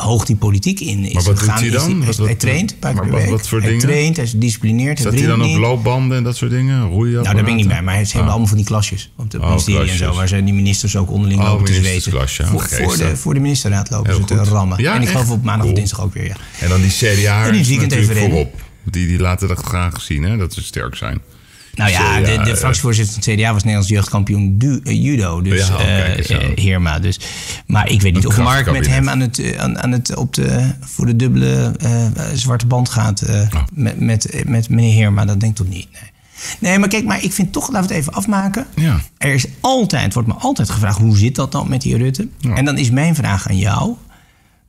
[0.01, 1.97] hoog die politiek in is Maar wat doet gegaan, hij is dan?
[2.01, 3.37] hij, wat- hij traint een paar maar keer per wat- week.
[3.39, 3.85] wat voor hij dingen?
[3.85, 4.97] traint, hij is gedisciplineerd.
[4.97, 6.81] hij Zat hij dan op loopbanden en dat soort dingen?
[6.81, 7.13] Roeien?
[7.13, 9.41] Nou, daar ben ik niet bij, maar ze hebben allemaal van die klasjes op het
[9.41, 12.13] Oh, ministerie en zo, waar ze die ministers ook onderling Oh, lopen te zweten.
[12.13, 14.81] ja, voor, voor, de, voor de ministerraad lopen Heel ze te rammen.
[14.81, 15.11] Ja, en ik echt?
[15.11, 15.71] geloof op maandag Cool.
[15.71, 16.35] of dinsdag ook weer, ja.
[16.59, 18.31] En dan die CDA En het weekend even rennen.
[18.31, 18.61] voorop.
[18.83, 20.37] Die, die laten dat graag zien, hè?
[20.37, 21.19] dat ze sterk zijn.
[21.79, 25.03] Nou ja, Dus, eh, de, de fractievoorzitter van het CDA was Nederlands jeugdkampioen du- eh,
[25.03, 25.41] judo.
[25.41, 26.99] Dus Ja, oh, kijk eh, Heerma.
[26.99, 27.19] Dus.
[27.67, 30.73] Maar ik weet niet of Mark met hem aan het, aan, aan het, op de,
[30.79, 31.71] voor de dubbele
[32.33, 33.61] zwarte band gaat Oh.
[33.73, 35.25] met, met, met meneer Heerma.
[35.25, 35.87] Dat denk ik toch niet.
[35.91, 36.09] Nee.
[36.59, 38.65] nee, maar kijk, maar ik vind toch, laten we het even afmaken.
[38.75, 38.99] Ja.
[39.17, 42.27] Er is altijd, wordt me altijd gevraagd, hoe zit dat dan met die Rutte?
[42.39, 42.53] Ja.
[42.55, 43.93] En dan is mijn vraag aan jou.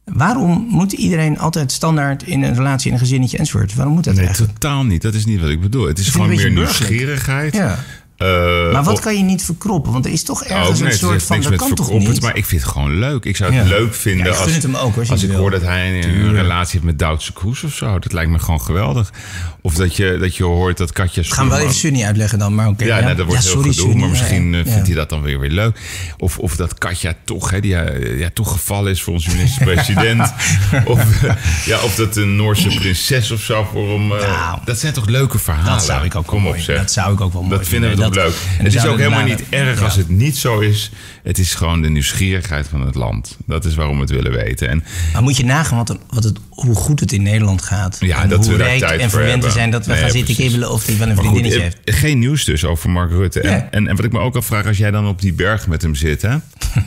[0.04, 3.74] Waarom moet iedereen altijd standaard in een relatie, in een gezinnetje enzovoort?
[3.74, 4.52] Waarom moet dat Nee, eigenlijk?
[4.58, 5.02] totaal niet.
[5.02, 5.86] Dat is niet wat ik bedoel.
[5.86, 7.54] Het is gewoon meer nieuwsgierigheid.
[7.54, 7.78] Ja.
[8.20, 9.92] Eh, Maar wat of- kan je niet verkroppen?
[9.92, 12.20] Want er is toch Oh, ergens nee, een soort van, dat kan toch niet?
[12.22, 13.24] Maar ik vind het gewoon leuk.
[13.24, 13.68] Ik zou het Ja.
[13.76, 16.98] leuk vinden Ja, als, hem ook, als ik hoor dat hij een relatie heeft met
[16.98, 17.98] Duitse Kroes of zo.
[17.98, 19.12] Dat lijkt me gewoon geweldig.
[19.62, 22.54] Of dat je, dat je hoort dat Katja Gaan we wel even Sunny uitleggen dan,
[22.54, 22.84] maar oké.
[22.84, 25.40] Ja, nou, dat wordt heel sorry, gedoe, maar misschien eh, vindt hij dat dan weer
[25.40, 25.80] weer leuk.
[26.18, 30.32] Of, of dat Katja toch, hè, die, eh, ja, toch gevallen is voor onze minister-president.
[30.84, 31.04] of,
[31.66, 34.06] ja, of dat een Noorse prinses of zo voor hem...
[34.08, 35.72] Nou, dat zijn toch leuke verhalen?
[35.72, 36.76] Dat zou ik ook wel Kom op, mooi- zeg.
[36.76, 38.34] dat zou ik ook wel mooi Dat vinden we Dat- leuk.
[38.58, 39.84] en Het is ook helemaal niet erg Ja.
[39.84, 40.90] als het niet zo is.
[41.22, 43.36] Het is gewoon de nieuwsgierigheid van het land.
[43.46, 44.68] Dat is waarom we het willen weten.
[44.68, 47.96] En Maar moet je nagaan wat, wat het, hoe goed het in Nederland gaat.
[48.00, 50.00] Ja, en dat hoe we daar rijk tijd en verwend we zijn dat we Nee,
[50.00, 51.76] gaan zitten kibbelen of hij wel een vriendinnetje heeft.
[51.84, 53.40] geen nieuws dus over Mark Rutte.
[53.40, 55.82] En, en, en wat ik me ook afvraag, als jij dan op die berg met
[55.82, 56.22] hem zit...
[56.22, 56.36] Hè,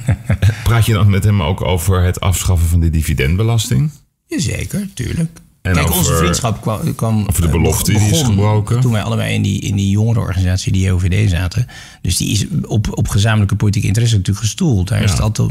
[0.64, 3.90] praat je dan met hem ook over het afschaffen van de dividendbelasting?
[4.28, 5.30] Jazeker, tuurlijk.
[5.64, 8.80] En Kijk, over- onze vriendschap kwam, kwam over de eh, belofte die is gebroken.
[8.80, 11.68] Toen wij allebei in die, in die jongerenorganisatie, die JOVD, zaten.
[12.02, 14.88] Dus die is op, op gezamenlijke politieke interesse natuurlijk gestoeld.
[14.88, 15.50] Daar is het altijd,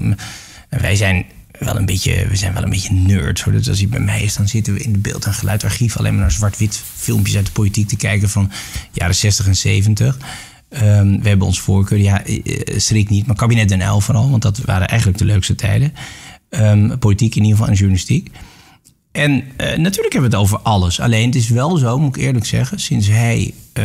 [0.69, 1.25] en wij zijn
[1.59, 3.43] wel een beetje, we zijn wel een beetje nerds.
[3.43, 3.53] Hoor.
[3.53, 6.13] Dus als hij bij mij is, dan zitten we in het beeld- en geluidarchief alleen
[6.13, 8.51] maar naar zwart-wit filmpjes uit de politiek te kijken van
[8.93, 10.19] jaren 60 en 70.
[10.69, 14.31] Ehm, we hebben ons voorkeur, ja, eh, eh, schrik niet, maar kabinet Den L vooral,
[14.31, 15.93] want dat waren eigenlijk de leukste tijden.
[16.51, 18.31] Ehm, politiek in ieder geval en journalistiek.
[19.13, 21.01] En eh, natuurlijk hebben we het over alles.
[21.01, 23.85] Alleen het is wel zo, moet ik eerlijk zeggen, sinds hij eh,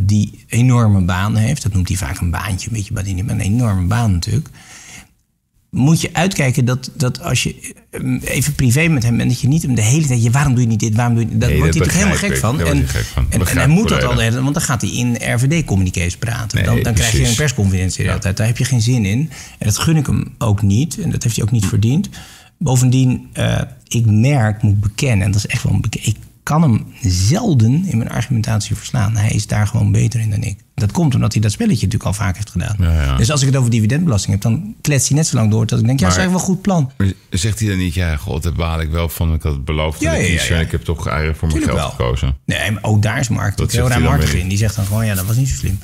[0.00, 3.40] die enorme baan heeft, dat noemt hij vaak een baantje, een beetje badini, maar een
[3.40, 4.48] enorme baan natuurlijk.
[5.70, 9.48] Moet je uitkijken dat, dat als je eh, even privé met hem bent, dat je
[9.48, 11.48] niet hem de hele tijd, je, waarom doe je niet dit, waarom doe je Dat
[11.48, 12.40] Nee, wordt dat hij begrijp helemaal gek ik.
[12.40, 12.60] van.
[12.60, 13.22] En, word je gek van.
[13.24, 14.08] en, en Begrijp hij moet dat volledig.
[14.08, 16.56] al de hele tijd, want dan gaat hij in RVD-communiqués praten.
[16.56, 18.36] Nee, dan dan krijg je een persconferentie de hele tijd.
[18.36, 19.30] Daar heb je geen zin in.
[19.58, 20.98] En dat gun ik hem ook niet.
[21.00, 22.08] En dat heeft hij ook niet verdiend.
[22.58, 26.86] Bovendien, eh, ik merk, moet bekennen, en dat is echt wel een Ik kan hem
[27.02, 29.16] zelden in mijn argumentatie verslaan.
[29.16, 30.58] Hij is daar gewoon beter in dan ik.
[30.74, 32.76] Dat komt omdat hij dat spelletje natuurlijk al vaak heeft gedaan.
[32.78, 33.16] Ja, ja.
[33.16, 35.78] Dus als ik het over dividendbelasting heb, dan klets hij net zo lang door dat
[35.78, 37.14] ik denk, ja, dat is eigenlijk wel een goed plan.
[37.30, 39.34] Zegt hij dan niet, ja, god, daar baal ik wel van.
[39.34, 41.96] Ik had het beloofd Ja, ja, ja, ik heb toch eigenlijk voor mijn Tuurlijk geld
[41.96, 42.06] wel.
[42.06, 42.36] gekozen.
[42.44, 44.48] Nee, maar ook daar is Mark heel weer in.
[44.48, 45.78] Die zegt dan gewoon, ja, dat was niet zo slim.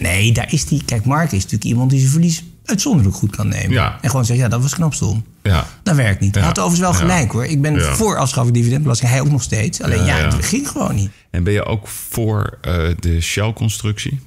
[0.00, 0.82] Nee, daar is die.
[0.84, 3.70] Kijk, Mark is natuurlijk iemand die zijn verlies uitzonderlijk goed kan nemen.
[3.70, 3.98] Ja.
[4.00, 5.24] En gewoon zeggen, ja, dat was knapstom.
[5.42, 5.66] Ja.
[5.82, 6.34] Dat werkt niet.
[6.34, 7.44] Hij had overigens wel gelijk hoor.
[7.44, 7.94] Ik ben Ja.
[7.94, 9.10] voor afschaffing dividendbelasting.
[9.10, 9.82] Hij ook nog steeds.
[9.82, 11.10] Alleen ja, het ging gewoon niet.
[11.30, 14.20] En ben je ook voor eh, de Shell-constructie?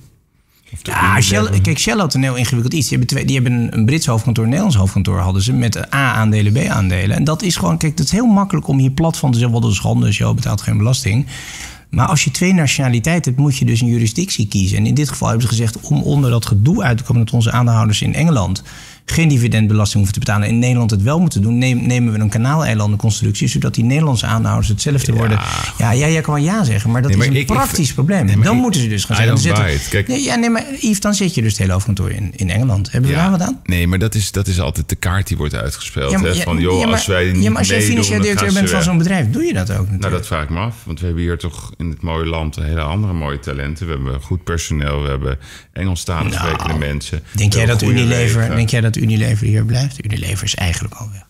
[0.82, 2.88] Ja, Shell, kijk, Shell had een heel ingewikkeld iets.
[2.88, 5.54] Die hebben, twee, die hebben een, een Brits hoofdkantoor, een Nederlands hoofdkantoor hadden ze.
[5.54, 7.16] Met A-aandelen, B-aandelen.
[7.16, 9.60] En dat is gewoon, kijk, dat is heel makkelijk om hier plat van te zeggen.
[9.60, 11.26] Wat een schande, Shell betaalt geen belasting.
[11.92, 14.78] Maar als je twee nationaliteiten hebt, moet je dus een jurisdictie kiezen.
[14.78, 17.26] En in dit geval hebben ze gezegd, om onder dat gedoe uit te komen...
[17.26, 18.64] dat onze aandeelhouders in Engeland
[19.06, 20.48] geen dividendbelasting hoeven te betalen...
[20.48, 21.58] en in Nederland het wel moeten doen...
[21.58, 23.48] neem- nemen we een kanaaleilandenconstructie...
[23.48, 25.40] zodat die Nederlandse aandeelhouders hetzelfde worden.
[25.78, 27.56] Ja, ja, jij kan wel ja zeggen, maar dat Nee, maar is een ik- ik-
[27.56, 28.26] praktisch probleem.
[28.26, 29.80] Nee, dan ik- moeten ze dus gaan zeggen...
[29.90, 32.50] Kijk- Nee, ja, nee, maar Yves, dan zit je dus het hele hoofdkantoor in, in
[32.50, 32.92] Engeland.
[32.92, 33.60] Hebben we daar wat aan?
[33.64, 36.12] Nee, maar dat is, dat is altijd de kaart die wordt uitgespeeld.
[36.12, 36.42] Ja, maar, hè?
[36.42, 38.84] van, joh, ja, maar- als wij niet ja, maar als jij financieel directeur bent van
[38.84, 40.02] zo'n bedrijf, doe je dat ook natuurlijk.
[40.02, 40.76] Nou, dat vraag ik me af.
[40.86, 43.86] Want we hebben hier toch in het mooie land hele andere mooie talenten.
[43.88, 45.38] We hebben goed personeel, we hebben
[45.74, 47.22] Engelstalig Nou, sprekende mensen.
[47.32, 50.06] denk, jij dat Unilever, denk jij dat Unilever hier blijft?
[50.06, 51.30] Unilever is eigenlijk al weg.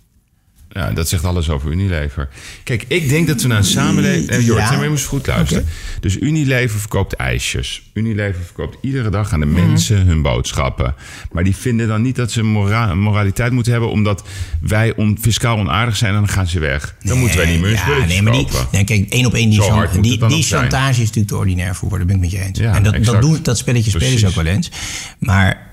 [0.73, 2.29] Ja, dat zegt alles over Unilever.
[2.63, 4.29] Kijk, ik denk dat we naar een samenleving...
[4.29, 4.81] En Jort, Ja.
[4.81, 5.65] eens goed luisteren.
[5.99, 7.81] Dus Unilever verkoopt ijsjes.
[7.93, 9.55] Unilever verkoopt iedere dag aan de Mhm.
[9.67, 10.95] mensen hun boodschappen.
[11.31, 13.89] Maar die vinden dan niet dat ze mora moraliteit moeten hebben...
[13.91, 14.23] omdat
[14.61, 16.95] wij on fiscaal onaardig zijn en dan gaan ze weg.
[17.03, 19.61] Dan moeten wij niet meer ja, nee, maar die, nee, kijk, één op één die,
[19.61, 22.59] chan- die, chantage is natuurlijk te ordinair voor worden, ben ik met je eens.
[22.59, 24.71] Ja, en dat, dat, doen, dat spelletje spelen ze ook wel eens.
[25.19, 25.69] Maar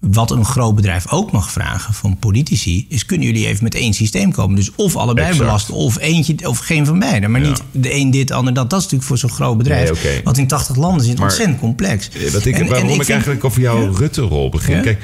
[0.00, 2.86] wat een groot bedrijf ook mag vragen van politici...
[2.88, 4.56] is kunnen jullie even met één systeem komen?
[4.56, 5.44] Dus of allebei Exact.
[5.44, 7.28] belasten of eentje of geen van beide.
[7.28, 7.48] Maar Ja.
[7.48, 8.70] niet de een dit, de ander dat.
[8.70, 10.04] Dat is natuurlijk voor zo'n groot bedrijf.
[10.04, 10.20] Nee.
[10.24, 12.08] Wat in 80 landen zit, Maar- ontzettend complex.
[12.10, 14.76] Eh, Wat ik, En- en waarom ik, vind- eigenlijk over jouw Rutte-rol begin.
[14.76, 14.82] Ja?
[14.82, 15.00] Kijk,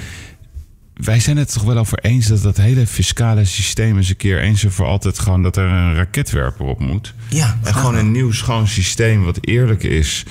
[0.95, 4.41] wij zijn het toch wel over eens dat dat hele fiscale systeem eens een keer
[4.43, 7.15] eens en voor altijd gewoon dat er een raketwerper op moet.
[7.29, 10.25] Ja, en gewoon een nieuw schoon systeem wat eerlijk is.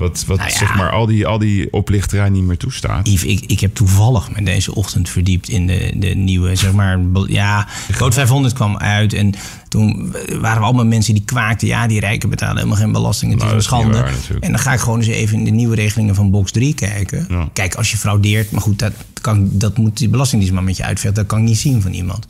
[0.00, 0.56] Wat, wat Nou ja.
[0.56, 3.08] zeg maar al die, al die oplichterij niet meer toestaat.
[3.08, 7.00] Yves, ik, ik heb toevallig me deze ochtend verdiept in de, de nieuwe, zeg maar,
[7.26, 9.12] ja, Code 500 kwam uit.
[9.12, 9.34] En
[9.68, 13.32] toen waren we allemaal mensen die kwaakten, ja, die rijken betalen helemaal geen belasting.
[13.32, 14.00] Het Nou, is een is niet schande.
[14.00, 16.74] waar en dan ga ik gewoon eens even in de nieuwe regelingen van box 3
[16.74, 17.26] kijken.
[17.28, 17.48] Ja.
[17.52, 20.84] Kijk, als je fraudeert, maar goed, dat, kan, dat moet die belastingdienst maar met je
[20.84, 21.14] uitvechten.
[21.22, 22.26] Dat kan ik niet zien van iemand.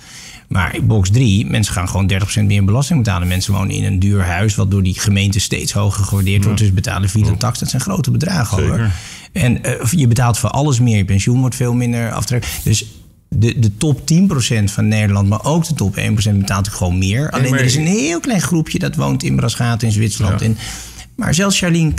[0.50, 3.28] Maar in box 3, mensen gaan gewoon 30% meer belasting betalen.
[3.28, 6.58] Mensen wonen in een duur huis, wat door die gemeente steeds hoger gewaardeerd wordt.
[6.58, 7.58] Dus betalen veel en tax.
[7.58, 8.78] Dat zijn grote bedragen Zeker.
[8.78, 8.90] hoor.
[9.32, 10.96] En eh, je betaalt voor alles meer.
[10.96, 12.46] Je pensioen wordt veel minder aftrek.
[12.64, 12.84] Dus
[13.28, 17.30] de, de top 10% van Nederland, maar ook de top 1% betaalt gewoon meer.
[17.30, 20.40] Alleen er is een heel klein groepje dat woont in Brasgaat in Zwitserland.
[20.40, 20.46] Ja.
[20.46, 20.58] En,
[21.14, 21.92] maar zelfs Charlene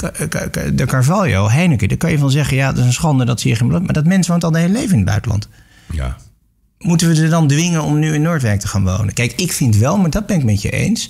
[0.73, 2.57] de Carvalho, Heineken, daar kan je van zeggen...
[2.57, 3.67] ja, dat is een schande dat ze hier geen.
[3.67, 5.47] Maar dat mens woont al de hele leven in het buitenland.
[5.91, 6.17] Ja.
[6.81, 9.13] Moeten we ze dan dwingen om nu in Noordwijk te gaan wonen?
[9.13, 11.09] Kijk, ik vind wel, maar dat ben ik met je eens...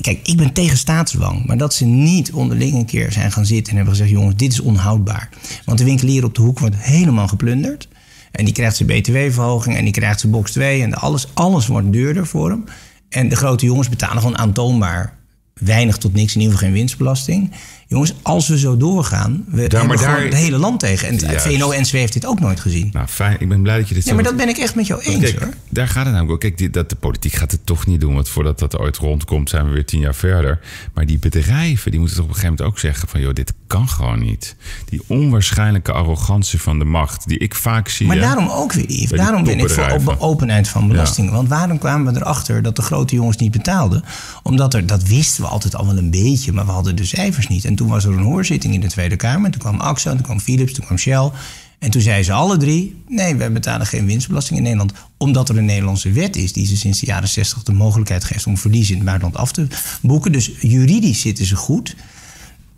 [0.00, 1.46] Kijk, ik ben tegen staatsdwang.
[1.46, 4.52] Maar dat ze niet onderling een keer zijn gaan zitten en hebben gezegd: jongens, dit
[4.52, 5.28] is onhoudbaar.
[5.64, 7.88] Want de winkelier op de hoek wordt helemaal geplunderd.
[8.30, 11.92] En die krijgt zijn BTW-verhoging en die krijgt zijn box 2 en alles, alles wordt
[11.92, 12.64] duurder voor hem.
[13.08, 15.18] En de grote jongens betalen gewoon aantoonbaar
[15.54, 17.50] weinig tot niks, in ieder geval geen winstbelasting.
[17.90, 21.08] Jongens, als we zo doorgaan, we hebben maar gewoon daar- het hele land tegen.
[21.08, 21.42] En het.
[21.42, 22.90] VNO-NCW heeft dit ook nooit gezien.
[22.92, 23.36] Nou, fijn.
[23.40, 24.36] Ik ben blij dat je dit Ja, maar zegt.
[24.36, 25.52] dat ben ik echt met jou eens Kijk, hoor.
[25.68, 26.54] daar gaat het namelijk ook.
[26.56, 28.14] Kijk, dat de politiek gaat het toch niet doen.
[28.14, 30.60] Want voordat dat ooit rondkomt, zijn we weer tien jaar verder.
[30.94, 33.20] Maar die bedrijven, die moeten toch op een gegeven moment ook zeggen van...
[33.20, 34.56] joh, dit kan gewoon niet.
[34.88, 38.06] Die onwaarschijnlijke arrogantie van de macht, die ik vaak zie...
[38.06, 38.22] Maar hè.
[38.22, 39.08] daarom ook weer, Yves.
[39.08, 41.32] die Daarom ben ik voor op- openheid van belastingen.
[41.32, 44.04] Want waarom kwamen we erachter dat de grote jongens niet betaalden?
[44.42, 47.46] Omdat er, dat wisten we altijd al wel een beetje, maar we hadden de cijfers
[47.48, 47.64] niet.
[47.64, 49.44] En toen was er een hoorzitting in de Tweede Kamer.
[49.44, 51.30] En toen kwam AXA, toen kwam Philips, toen kwam Shell.
[51.78, 54.92] En toen zeiden ze alle drie: nee, wij betalen geen winstbelasting in Nederland.
[55.16, 58.46] Omdat er een Nederlandse wet is die ze sinds de jaren 60 de mogelijkheid geeft
[58.46, 59.66] om verlies in het buitenland af te
[60.02, 60.32] boeken.
[60.32, 61.96] Dus juridisch zitten ze goed.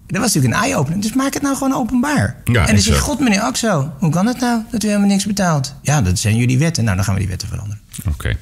[0.07, 1.01] Dat was natuurlijk een eye-opener.
[1.01, 2.37] Dus maak het nou gewoon openbaar.
[2.45, 5.27] Ja, en dan zeg god meneer Axo, hoe kan het nou dat u helemaal niks
[5.27, 5.75] betaalt?
[5.83, 6.85] Ja, dat zijn jullie wetten.
[6.85, 7.81] Nou, dan gaan we die wetten veranderen.
[8.09, 8.37] Oké.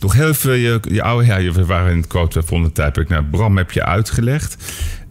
[0.00, 1.26] Nog heel even je, je oude...
[1.26, 3.08] Ja, we waren in het quote van de tijdperk.
[3.08, 4.56] Nou, Bram heb je uitgelegd.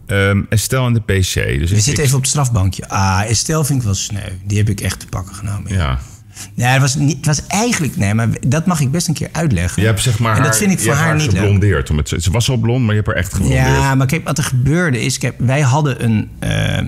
[0.06, 1.14] Ehm Estelle en de PC.
[1.34, 2.88] Dus We ik- zitten ik- even op het strafbankje.
[2.88, 4.30] Ah, Estelle vind ik wel sneu.
[4.44, 5.72] Die heb ik echt te pakken genomen.
[5.72, 5.98] Ja.
[6.54, 7.96] Nee, het was, niet, het was eigenlijk...
[7.96, 9.82] Nee, maar dat mag ik best een keer uitleggen.
[9.82, 11.90] Je hebt zeg maar en dat haar- vind ik voor hebt haar niet geblondeerd.
[11.90, 13.66] Om het, ze was al blond, maar je hebt haar echt geblondeerd.
[13.66, 15.18] Ja, maar kijk, wat er gebeurde is...
[15.18, 16.28] Kijk, wij hadden een...
[16.38, 16.84] eh, eh,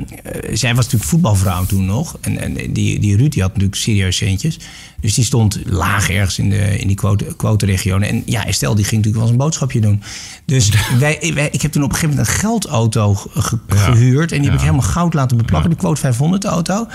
[0.52, 2.16] zij was natuurlijk voetbalvrouw toen nog.
[2.20, 4.58] En, en die, die Ruud die had natuurlijk serieus centjes.
[5.00, 8.08] Dus die stond laag ergens in, de, in die quote, quoteregionen.
[8.08, 10.02] En ja, Estelle die ging natuurlijk wel eens een boodschapje doen.
[10.44, 13.76] Dus wij, wij, ik heb toen op een gegeven moment een geldauto ge- ge- Ja.
[13.76, 14.32] gehuurd.
[14.32, 14.70] En die heb ik Ja.
[14.70, 15.70] helemaal goud laten beplakken.
[15.70, 16.86] De quote 500 auto.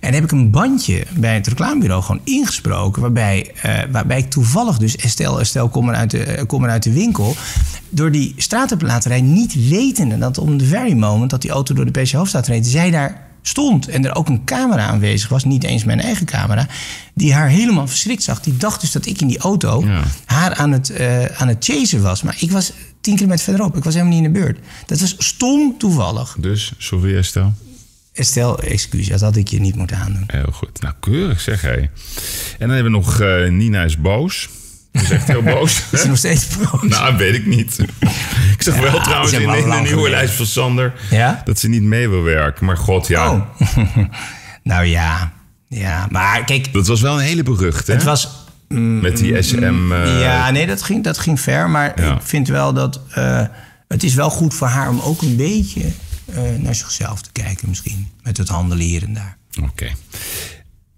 [0.00, 3.02] En heb ik een bandje bij het reclamebureau gewoon ingesproken.
[3.02, 6.70] Waarbij, eh, waarbij ik toevallig dus Estelle, Estelle, kom maar uit de, eh, kom maar
[6.70, 7.36] uit de winkel.
[7.88, 12.00] Door die stratenplaterij niet wetende dat om the very moment dat die auto door de
[12.00, 13.88] PC Hoofdstraat reed, zij daar stond.
[13.88, 16.66] En er ook een camera aanwezig was, niet eens mijn eigen camera,
[17.14, 18.40] die haar helemaal verschrikt zag.
[18.40, 20.02] Die dacht dus dat ik in die auto Ja.
[20.24, 22.22] haar aan het, eh, aan het chasen was.
[22.22, 23.76] Maar ik was tien kilometer verderop.
[23.76, 24.58] Ik was helemaal niet in de beurt.
[24.86, 26.36] Dat was stom toevallig.
[26.38, 27.50] Dus, sorry Estelle.
[28.14, 30.24] Stel, excuus, dat had ik je niet moeten aandoen.
[30.26, 30.80] Heel goed.
[30.80, 31.70] Nou, keurig zeg hé.
[31.72, 31.88] En
[32.58, 34.48] dan hebben we nog eh, Nina is boos.
[34.92, 35.82] Ze is echt heel boos.
[35.92, 36.82] Is ze nog steeds boos?
[36.82, 37.78] nou, weet ik niet.
[38.56, 40.92] ik zag wel trouwens in, in de nieuwe lijst van Sander...
[41.10, 41.42] Ja?
[41.44, 42.66] dat ze niet mee wil werken.
[42.66, 43.30] Maar god, ja.
[43.32, 43.40] Oh.
[44.62, 45.32] nou ja,
[45.68, 46.06] ja.
[46.10, 47.96] Maar kijk, Dat was wel een hele beruchte, hè?
[47.96, 48.28] het was...
[48.68, 49.92] mm, Met die SM...
[49.92, 51.70] eh, ja, nee, dat ging, dat ging ver.
[51.70, 52.14] Maar Ja.
[52.14, 53.00] ik vind wel dat...
[53.10, 53.42] eh,
[53.88, 55.82] het is wel goed voor haar om ook een beetje
[56.58, 58.08] naar zichzelf te kijken misschien.
[58.22, 59.36] Met het handelen hier en daar.
[59.62, 59.90] Oké.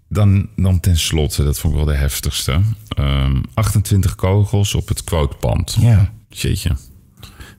[0.09, 2.61] Dan, dan tenslotte, dat vond ik wel de heftigste.
[2.87, 5.77] Ehm, 28 kogels op het quotepand.
[5.79, 6.11] Ja.
[6.29, 6.75] Jeetje.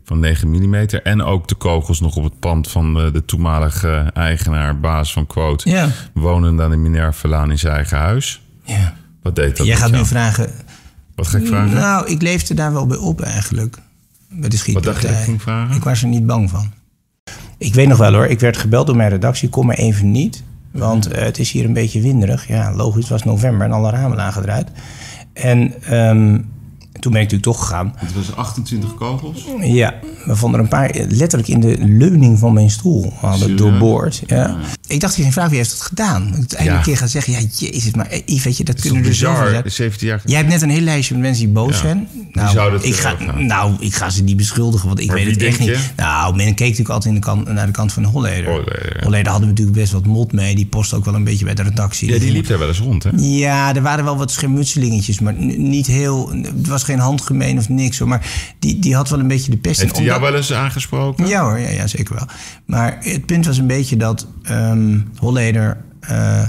[0.04, 0.74] Van 9 mm.
[0.74, 5.26] En ook de kogels nog op het pand van de, de toenmalige eigenaar, baas van
[5.26, 5.70] Quote.
[5.70, 5.88] Ja.
[6.14, 8.42] Wonende aan de Minervalaan in zijn eigen huis.
[8.64, 8.96] ja.
[9.22, 10.00] Wat deed dat Jij gaat jou?
[10.00, 10.50] nu vragen...
[11.14, 11.76] Wat ga ik vragen?
[11.76, 13.78] Nou, ik leefde daar wel bij op eigenlijk.
[14.30, 14.92] Bij de schietpartij.
[14.92, 15.76] dacht je dat ik ging vragen?
[15.76, 16.72] Ik was er niet bang van.
[17.58, 19.48] Ik weet nog wel hoor, ik werd gebeld door mijn redactie.
[19.48, 22.48] Kom maar even niet, want eh, het is hier een beetje winderig.
[22.48, 24.68] Ja, logisch, het was november en alle ramen lagen eruit.
[25.32, 25.74] En
[27.00, 27.92] toen ben ik natuurlijk toch gegaan.
[27.96, 29.44] Het was 28 kogels.
[29.60, 29.94] Ja,
[30.24, 33.12] we vonden er een paar eh, letterlijk in de leuning van mijn stoel.
[33.20, 34.22] Hadden doorboord.
[34.26, 34.56] Ja.
[34.86, 36.24] Ik dacht, geen vraag, wie heeft het gedaan?
[36.26, 36.92] Dat ik het eindelijk Ja.
[36.92, 37.38] een keer ga zeggen, ja,
[37.70, 39.62] jezus, maar eh, Yves, weet je, dat Het kunnen toch er zoveel zijn.
[39.62, 39.70] bizar?
[39.70, 41.78] 17 jaar Jij hebt net een heel lijstje met mensen die boos Ja.
[41.80, 42.08] zijn.
[42.32, 43.46] Nou, het ik ga, gaan.
[43.46, 45.78] nou, ik ga ze niet beschuldigen, want ik Maar weet het echt niet.
[45.96, 48.50] Nou, men keek natuurlijk altijd in de kant, naar de kant van de Holleder.
[48.50, 49.00] Holleder.
[49.02, 50.54] Holleder hadden we natuurlijk best wat mot mee.
[50.54, 52.12] Die post ook wel een beetje bij de redactie.
[52.12, 53.10] Ja, die liep daar wel eens rond, hè?
[53.16, 56.30] Ja, er waren wel wat schermutselingetjes, maar niet heel...
[56.32, 58.08] Het was geen handgemeen of niks, hoor.
[58.08, 58.26] Maar
[58.58, 59.80] die, die had wel een beetje de pest.
[59.80, 61.26] Heeft hij jou wel eens aangesproken?
[61.26, 62.26] ja hoor, ja, ja, zeker wel.
[62.64, 65.76] Maar het punt was een beetje dat ehm Holleder...
[66.00, 66.48] eh,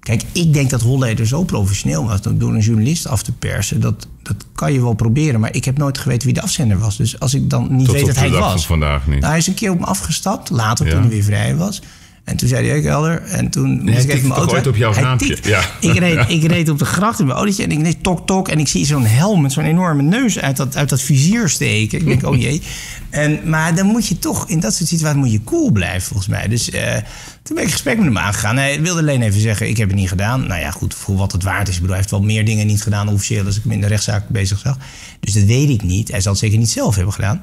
[0.00, 2.22] kijk, ik denk dat Holleder zo professioneel was...
[2.22, 5.40] dat door een journalist af te persen, dat, dat kan je wel proberen.
[5.40, 6.96] Maar ik heb nooit geweten wie de afzender was.
[6.96, 8.50] Dus als ik dan niet Tot weet dat hij was...
[8.50, 9.18] van vandaag niet.
[9.18, 10.92] Nou, hij is een keer op me afgestapt, later Ja.
[10.92, 11.82] toen hij weer vrij was...
[12.24, 13.22] En toen zei hij, ik helder.
[13.22, 15.38] En toen moest hij ik even mijn auto op jouw Hij.
[15.42, 15.60] Ja.
[15.80, 16.26] Ik, reed, Ja.
[16.28, 18.48] ik reed op de gracht in mijn autootje en ik deed tok tok.
[18.48, 21.98] En ik zie zo'n helm met zo'n enorme neus uit dat, uit dat vizier steken.
[21.98, 22.62] Ik denk, oh jee.
[23.10, 26.28] En, maar dan moet je toch, in dat soort situaties moet je cool blijven volgens
[26.28, 26.48] mij.
[26.48, 26.94] Dus eh,
[27.42, 28.56] toen ben ik gesprek met hem aangegaan.
[28.56, 30.46] Hij wilde alleen even zeggen, ik heb het niet gedaan.
[30.46, 31.74] Nou ja, goed, voor wat het waard is.
[31.74, 33.44] Ik bedoel, hij heeft wel meer dingen niet gedaan officieel...
[33.46, 34.76] als ik hem in de rechtszaak bezig zag.
[35.20, 36.10] Dus dat weet ik niet.
[36.10, 37.40] Hij zal het zeker niet zelf hebben gedaan.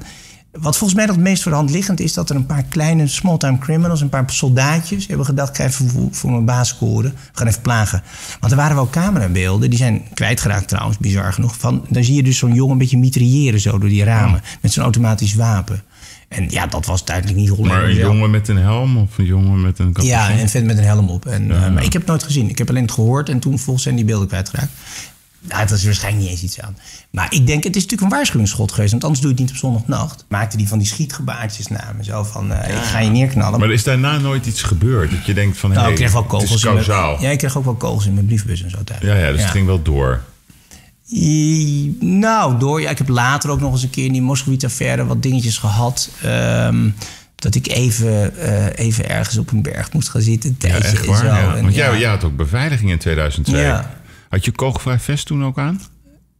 [0.52, 2.62] Wat volgens mij nog het meest voor de hand liggend is dat er een paar
[2.62, 6.68] kleine small-time criminals, een paar soldaatjes, hebben gedacht: ik ga even voor, voor mijn baas
[6.68, 7.10] scoren.
[7.10, 8.02] We gaan even plagen.
[8.40, 11.56] Want er waren wel camerabeelden, die zijn kwijtgeraakt trouwens, bizar genoeg.
[11.58, 14.42] Van, dan zie je dus zo'n jongen een beetje mitrailleren zo door die ramen.
[14.60, 15.82] Met zo'n automatisch wapen.
[16.28, 19.24] En ja, dat was duidelijk niet Hollander Maar een jongen met een helm of een
[19.24, 20.18] jongen met een capuchon?
[20.18, 21.26] Ja, en een vent met een helm op.
[21.26, 22.48] En, eh, maar ik heb het nooit gezien.
[22.48, 24.70] Ik heb alleen het gehoord en toen volgens zijn die beelden kwijtgeraakt.
[25.48, 26.76] Nou, het was waarschijnlijk niet eens iets aan.
[27.10, 28.90] Maar ik denk, het is natuurlijk een waarschuwingsschot geweest.
[28.90, 30.24] Want anders doe je het niet op zondagnacht.
[30.28, 32.04] Maakte die van die schietgebaartjes naar me.
[32.04, 33.58] Zo van, eh, ik ga je neerknallen.
[33.58, 35.10] Maar er is daarna nooit iets gebeurd?
[35.10, 37.20] Dat je denkt van, nou, hey, ik kreeg wel het kogels is in mijn.
[37.20, 39.00] Ja, ik kreeg ook wel kogels in mijn briefbus en zo thuis.
[39.02, 40.20] Ja, ja, dus het ging wel door.
[41.12, 42.80] I- Nou, door.
[42.80, 46.10] Ja, ik heb later ook nog eens een keer in die Moskowitz-affaire wat dingetjes gehad.
[46.22, 46.88] Ehm,
[47.34, 50.56] dat ik even, eh, even ergens op een berg moest gaan zitten.
[50.60, 51.16] Een Ja, echt en waar.
[51.18, 51.24] zo.
[51.24, 51.54] Ja.
[51.56, 51.90] En Want ja.
[51.90, 53.60] jij, jij had ook beveiliging in 2002.
[53.60, 54.00] Ja.
[54.32, 55.80] Had je kogelvrij vest toen ook aan?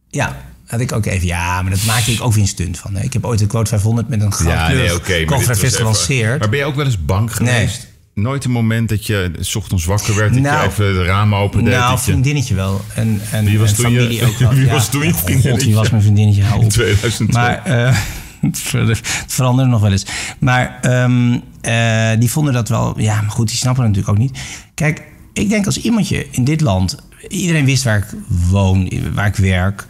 [0.09, 0.37] Ja,
[0.67, 1.27] had ik ook even.
[1.27, 2.97] Ja, maar dat maakte ik ook weer een stunt van.
[2.97, 6.39] Ik heb ooit een quote 500 met een Ja, goudkleurig nee, kogelvrij was vest gelanceerd.
[6.39, 7.87] Maar ben je ook wel eens bang geweest?
[8.13, 11.39] Nooit een moment dat je s ochtends wakker werd, dat Nou, je even de ramen
[11.39, 11.69] opende?
[11.71, 12.81] nou, je- vriendinnetje wel.
[12.95, 14.49] En, en, Wie was en toen je- familie ook wel.
[14.53, 14.71] wie Ja.
[14.71, 15.65] was toen je God, vriendinnetje?
[15.67, 16.43] wie was mijn vriendinnetje?
[16.43, 16.71] Hou In op.
[16.71, 17.27] 2002.
[17.41, 17.97] Maar eh,
[18.89, 20.05] het veranderde nog wel eens.
[20.39, 22.99] Maar ehm, eh, die vonden dat wel...
[22.99, 24.39] Ja, maar goed, die snappen het natuurlijk ook niet.
[24.73, 25.01] Kijk,
[25.33, 26.97] ik denk als iemandje in dit land...
[27.27, 28.05] Iedereen wist waar ik
[28.49, 29.85] woon, waar ik werk...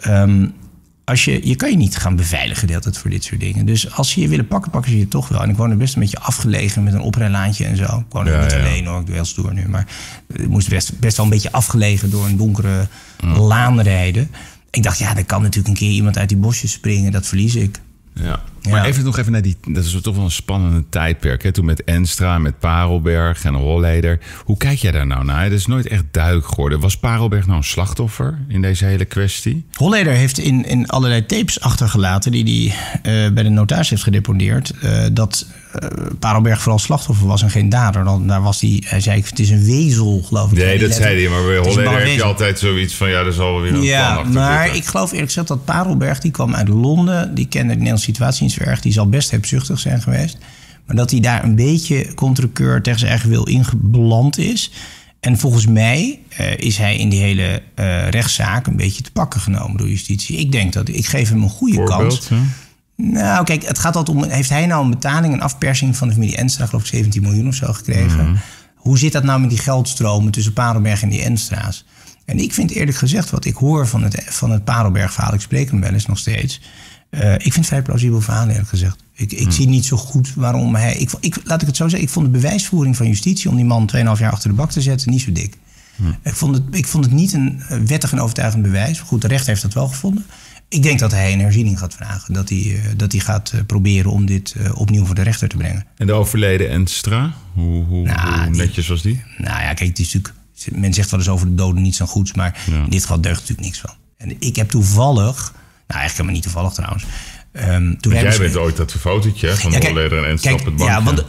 [0.00, 0.46] Ehm,
[1.04, 3.66] als je, je kan je niet gaan beveiligen de hele tijd voor dit soort dingen.
[3.66, 5.42] Dus als ze je willen pakken, pakken ze je toch wel.
[5.42, 7.84] En ik woon er best een beetje afgelegen met een oprijlaantje en zo.
[7.84, 8.58] Ik woon er Ja, niet ja.
[8.58, 9.68] alleen hoor, ik doe heel stoer nu.
[9.68, 9.86] Maar
[10.32, 12.86] ik moest best, best wel een beetje afgelegen door een donkere
[13.36, 14.30] laan rijden.
[14.70, 17.12] Ik dacht, ja, er kan natuurlijk een keer iemand uit die bosjes springen.
[17.12, 17.80] Dat verlies ik.
[18.14, 18.40] Ja.
[18.60, 18.70] Ja.
[18.70, 19.56] Maar even nog even naar die...
[19.68, 21.42] Dat is toch wel een spannende tijdperk.
[21.42, 21.52] Hè?
[21.52, 24.18] Toen met Enstra, met Parelberg en Holleder.
[24.44, 25.50] Hoe kijk jij daar nou naar?
[25.50, 26.80] Dat is nooit echt duidelijk geworden.
[26.80, 29.66] Was Parelberg nou een slachtoffer in deze hele kwestie?
[29.72, 34.70] Holleder heeft in, in allerlei tapes achtergelaten die hij eh, bij de notaris heeft gedeponeerd.
[34.70, 35.46] eh, dat
[36.18, 38.04] Parelberg vooral slachtoffer was en geen dader.
[38.04, 40.58] Dan, daar was hij, hij zei, het is een wezel, geloof ik.
[40.58, 41.30] Nee, dat zei hij.
[41.32, 43.08] Maar bij Holleder heb je altijd zoiets van...
[43.10, 44.80] Ja, er zal wel weer een Ja, achter maar zitten.
[44.80, 47.34] ik geloof eerlijk gezegd dat Parelberg, die kwam uit Londen.
[47.34, 48.80] Die kende de Nederlandse situatie niet zo erg.
[48.80, 50.38] Die zal best hebzuchtig zijn geweest.
[50.86, 54.70] Maar dat hij daar een beetje contrakeur tegen zijn eigen wil ingebeland is.
[55.20, 59.40] En volgens mij uh, is hij in die hele uh, rechtszaak een beetje te pakken
[59.40, 60.36] genomen door justitie.
[60.36, 62.28] Ik denk dat ik geef hem een goede Voorbeeld, kans.
[62.28, 62.36] hè?
[62.96, 64.24] Nou, kijk, het gaat altijd om.
[64.24, 67.48] Heeft hij nou een betaling, een afpersing van de familie Enstra, geloof ik 17 miljoen
[67.48, 68.26] of zo gekregen?
[68.74, 71.84] Hoe zit dat nou met die geldstromen tussen Parelberg en die Enstra's?
[72.24, 75.70] En ik vind eerlijk gezegd, wat ik hoor van het, van het Parelberg-verhaal, ik spreek
[75.70, 76.60] hem wel eens nog steeds.
[77.10, 78.96] eh, ik vind het vrij plausibel verhaal, eerlijk gezegd.
[79.14, 80.94] Ik, ik zie niet zo goed waarom hij.
[80.94, 83.64] Ik, ik, laat ik het zo zeggen, ik vond de bewijsvoering van justitie om die
[83.64, 85.56] man 2,5 jaar achter de bak te zetten niet zo dik.
[86.22, 89.00] Ik, vond het, ik vond het niet een eh, wettig en overtuigend bewijs.
[89.00, 90.24] Goed, de rechter heeft dat wel gevonden.
[90.72, 92.34] Ik denk dat hij een herziening gaat vragen.
[92.34, 95.48] Dat hij, eh, dat hij gaat eh, proberen om dit eh, opnieuw voor de rechter
[95.48, 95.86] te brengen.
[95.96, 99.22] En de overleden Enstra, hoe, hoe, Nou, hoe die- netjes was die?
[99.36, 100.34] Nou ja, kijk, het is natuurlijk.
[100.82, 102.76] Men zegt wel eens over de doden niets dan goeds, maar Ja.
[102.84, 103.90] in dit geval deugt natuurlijk niks van.
[104.16, 105.52] En ik heb toevallig,
[105.86, 107.04] nou eigenlijk helemaal niet toevallig trouwens.
[107.52, 110.76] ehm, toen jij bent ooit dat fotootje van Ja, de kijk, en Enstra op het
[110.76, 110.84] bankje.
[110.86, 111.24] Ja, want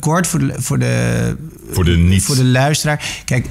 [0.00, 1.36] kort voor de, voor de,
[1.70, 3.04] Voor de niet- voor de luisteraar.
[3.24, 3.46] Kijk,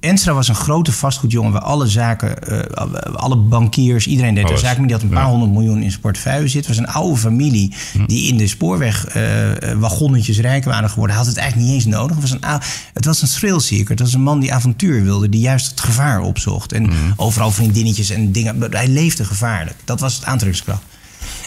[0.00, 4.86] Enstra was een grote vastgoedjongen waar alle zaken, eh, alle bankiers, iedereen deed zaken mee.
[4.86, 5.30] Die had een paar ja.
[5.30, 6.70] honderd miljoen in zijn portefeuille zitten.
[6.70, 7.74] Het was een oude familie
[8.06, 11.16] die in de spoorwegwagonnetjes rijk waren geworden.
[11.16, 12.16] Hij had het eigenlijk niet eens nodig.
[12.16, 12.60] Het was een,
[12.92, 13.90] het was een thrillseeker.
[13.90, 16.72] Het was een man die avontuur wilde, die juist het gevaar opzocht.
[16.72, 18.66] En overal vriendinnetjes en dingen.
[18.70, 19.76] Hij leefde gevaarlijk.
[19.84, 20.82] Dat was het aantrekkingskracht.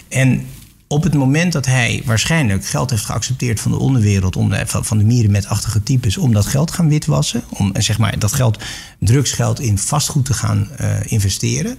[0.08, 0.46] En
[0.92, 4.98] op het moment dat hij waarschijnlijk geld heeft geaccepteerd van de onderwereld, om de, van
[4.98, 8.64] de mierenmetachtige types, om dat geld gaan witwassen, om eh, zeg maar, dat geld,
[9.00, 11.78] drugsgeld in vastgoed te gaan eh, investeren,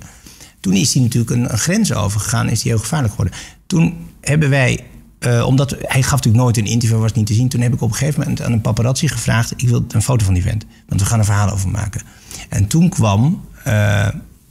[0.62, 3.38] toen is hij natuurlijk een, grens overgegaan, is hij heel gevaarlijk geworden.
[3.66, 4.84] Toen hebben wij,
[5.18, 7.80] eh, omdat hij gaf natuurlijk nooit een interview, was niet te zien, toen heb ik
[7.80, 10.64] op een gegeven moment aan een paparazzi gevraagd, ik wil een foto van die vent,
[10.88, 12.02] want we gaan een verhaal over maken.
[12.48, 13.72] En toen kwam, eh,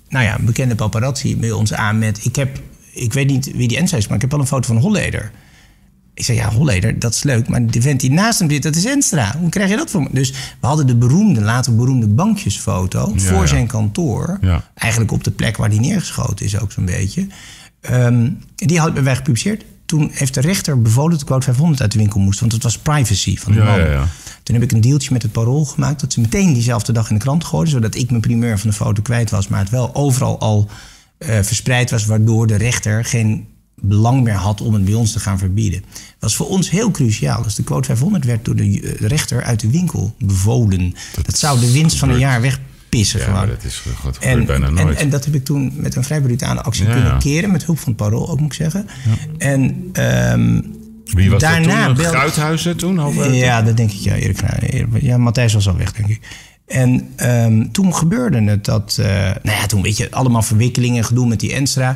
[0.10, 2.60] nou ja, een bekende paparazzi bij ons aan met, ik heb,
[2.94, 5.32] ik weet niet wie die Enzo is, maar ik heb wel een foto van Holleder.
[6.14, 7.48] Ik zei, ja, Holleder, dat is leuk.
[7.48, 9.36] Maar de vent die naast hem zit, dat is Enstra.
[9.40, 10.10] Hoe krijg je dat voor me?
[10.12, 13.12] Dus we hadden de beroemde, later beroemde bankjesfoto...
[13.14, 13.46] Ja, voor ja.
[13.46, 14.38] zijn kantoor.
[14.42, 14.64] Ja.
[14.76, 17.28] Eigenlijk op de plek waar die neergeschoten is ook zo'n beetje.
[17.82, 19.66] Ehm, die hadden wij gepubliceerd.
[19.86, 22.40] Toen heeft de rechter bevolen dat de quote 500 uit de winkel moest.
[22.40, 23.80] Want het was privacy van de man.
[23.80, 24.08] ja, ja.
[24.44, 26.02] Toen heb ik een deeltje met het parool gemaakt...
[26.02, 27.74] dat ze meteen diezelfde dag in de krant gooiden...
[27.74, 29.48] zodat ik mijn primeur van de foto kwijt was...
[29.48, 30.70] maar het wel overal al
[31.26, 32.06] verspreid was...
[32.06, 35.82] waardoor de rechter geen belang meer had om het bij ons te gaan verbieden.
[35.82, 37.44] Dat was voor ons heel cruciaal.
[37.44, 40.96] Dus de quote 500 werd door de eh, rechter uit de winkel bevolen.
[41.24, 43.48] Dat, zou de winst van een jaar wegpissen Ja, gewoon.
[43.48, 44.98] dat is dat En, bijna en, nooit.
[44.98, 47.52] en dat heb ik toen met een vrij brutale actie Ja, kunnen keren.
[47.52, 48.88] Met hulp van het parool ook, moet ik zeggen.
[49.38, 50.62] En ehm,
[51.06, 52.04] Wie was daarna dat toen?
[52.04, 53.34] belde- Gruithuizen toen?
[53.34, 54.00] Ja, dat denk ik.
[54.00, 54.40] Ja, Erik,
[55.02, 56.22] ja Matthijs was al weg, denk ik.
[56.72, 58.98] En ehm, toen gebeurde het dat...
[59.00, 59.06] eh,
[59.44, 61.90] nou ja, toen weet je, allemaal verwikkelingen, gedoe met die Enstra.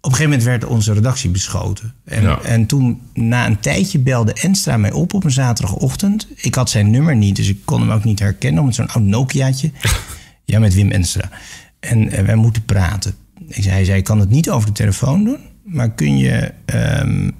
[0.00, 1.94] Op een gegeven moment werd onze redactie beschoten.
[2.04, 2.40] En, Ja.
[2.42, 6.28] en toen, na een tijdje, belde Enstra mij op op een zaterdagochtend.
[6.36, 8.64] Ik had zijn nummer niet, dus ik kon hem ook niet herkennen.
[8.64, 9.70] Met zo'n oud Nokiaatje.
[10.44, 11.28] ja, met Wim Enstra.
[11.80, 13.14] En eh, wij moeten praten.
[13.48, 15.38] Ik zei, hij zei, ik kan het niet over de telefoon doen.
[15.64, 17.30] Maar kun je ehm,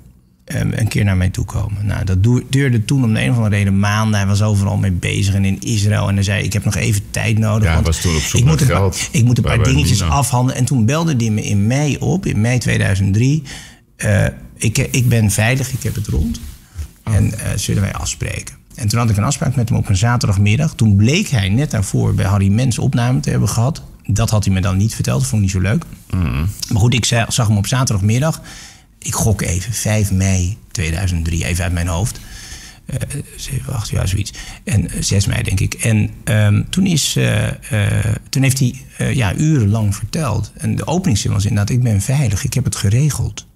[0.45, 1.87] een keer naar mij toe komen?
[1.87, 4.19] Nou, dat duurde toen om de een of andere reden maanden.
[4.19, 6.09] Hij was overal mee bezig en in Israël.
[6.09, 7.69] En hij zei, ik heb nog even tijd nodig.
[7.69, 9.09] Ja, want was toen op zoek ik naar moet een paar- geld.
[9.13, 10.19] ik moet een paar dingetjes Bernina.
[10.19, 10.57] afhandelen.
[10.61, 13.43] En toen belde hij me in mei op, in mei 2003.
[13.97, 14.25] Eh,
[14.57, 16.41] ik, ik ben veilig, ik heb het rond.
[17.05, 17.15] Oh.
[17.15, 18.55] En eh, zullen wij afspreken?
[18.75, 20.75] En toen had ik een afspraak met hem op een zaterdagmiddag.
[20.75, 23.83] Toen bleek hij net daarvoor bij Harry Mens opname te hebben gehad.
[24.07, 25.85] Dat had hij me dan niet verteld, dat vond ik niet zo leuk.
[26.11, 26.47] Mm-hmm.
[26.73, 28.41] Maar goed, ik za- zag hem op zaterdagmiddag.
[29.05, 32.21] Ik gok even, 5 mei 2003, even uit mijn hoofd.
[32.87, 32.99] Eh
[33.37, 34.33] 7, 8, ja, zoiets.
[34.65, 35.75] En eh, 6 mei, denk ik.
[35.75, 40.53] En ehm, toen, is, eh, eh, toen heeft hij eh, ja, urenlang verteld.
[40.57, 43.47] En de openingszin was inderdaad, ik ben veilig, ik heb het geregeld.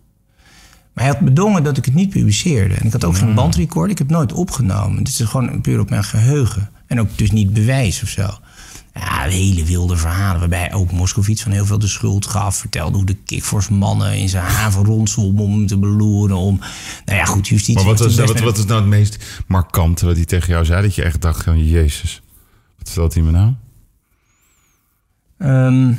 [0.92, 2.74] Maar hij had bedongen dat ik het niet publiceerde.
[2.74, 5.05] En ik had ook geen bandrecord, ik heb het nooit opgenomen.
[5.05, 6.70] Dit is gewoon puur op mijn geheugen.
[6.86, 8.28] En ook dus niet bewijs of zo.
[8.99, 10.40] Ja, hele wilde verhalen.
[10.40, 12.57] Waarbij ook Moskovits van heel veel de schuld gaf.
[12.57, 16.36] Vertelde hoe de Kickforce mannen in zijn haven rondzwommen om hem te beloeren.
[16.36, 16.59] Om,
[17.05, 17.74] nou ja, goed, justitie.
[17.74, 20.82] Maar wat was wat, wat is nou het meest markante wat hij tegen jou zei?
[20.82, 22.22] Dat je echt dacht van, jezus,
[22.78, 23.53] wat vertelt hij me nou?
[25.38, 25.92] Ehm,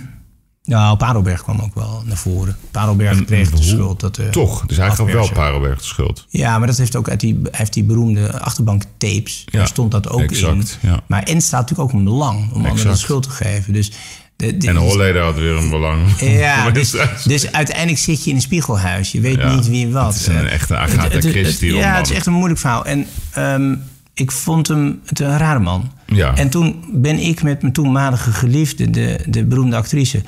[0.70, 2.58] nou, Parelberg kwam ook wel naar voren.
[2.72, 4.00] Parelberg kreeg de schuld.
[4.00, 5.30] Dat, eh, Toch, dus hij gaf wel.
[5.32, 6.26] Parelberg de schuld.
[6.30, 9.44] Ja, maar dat heeft ook uit die, heeft die beroemde achterbank tapes.
[9.46, 10.90] Ja, Daar stond dat ook exact, in.
[10.90, 11.00] ja.
[11.08, 13.74] Maar en staat natuurlijk ook een belang om anderen de schuld te geven.
[13.74, 13.92] Dus,
[14.36, 16.02] de, de- En Holleder had weer een belang.
[16.20, 19.12] Ja, dus, dus uiteindelijk zit je in een spiegelhuis.
[19.12, 20.06] Je weet Ja, niet wie wat.
[20.14, 22.86] het is een Eh, echte Agatha Christie Ja, het is echt een moeilijk verhaal.
[22.86, 23.76] En ehm,
[24.14, 25.92] ik vond hem het een rare man.
[26.06, 26.36] Ja.
[26.36, 30.22] En toen ben ik met mijn toenmalige geliefde, de, de beroemde actrice...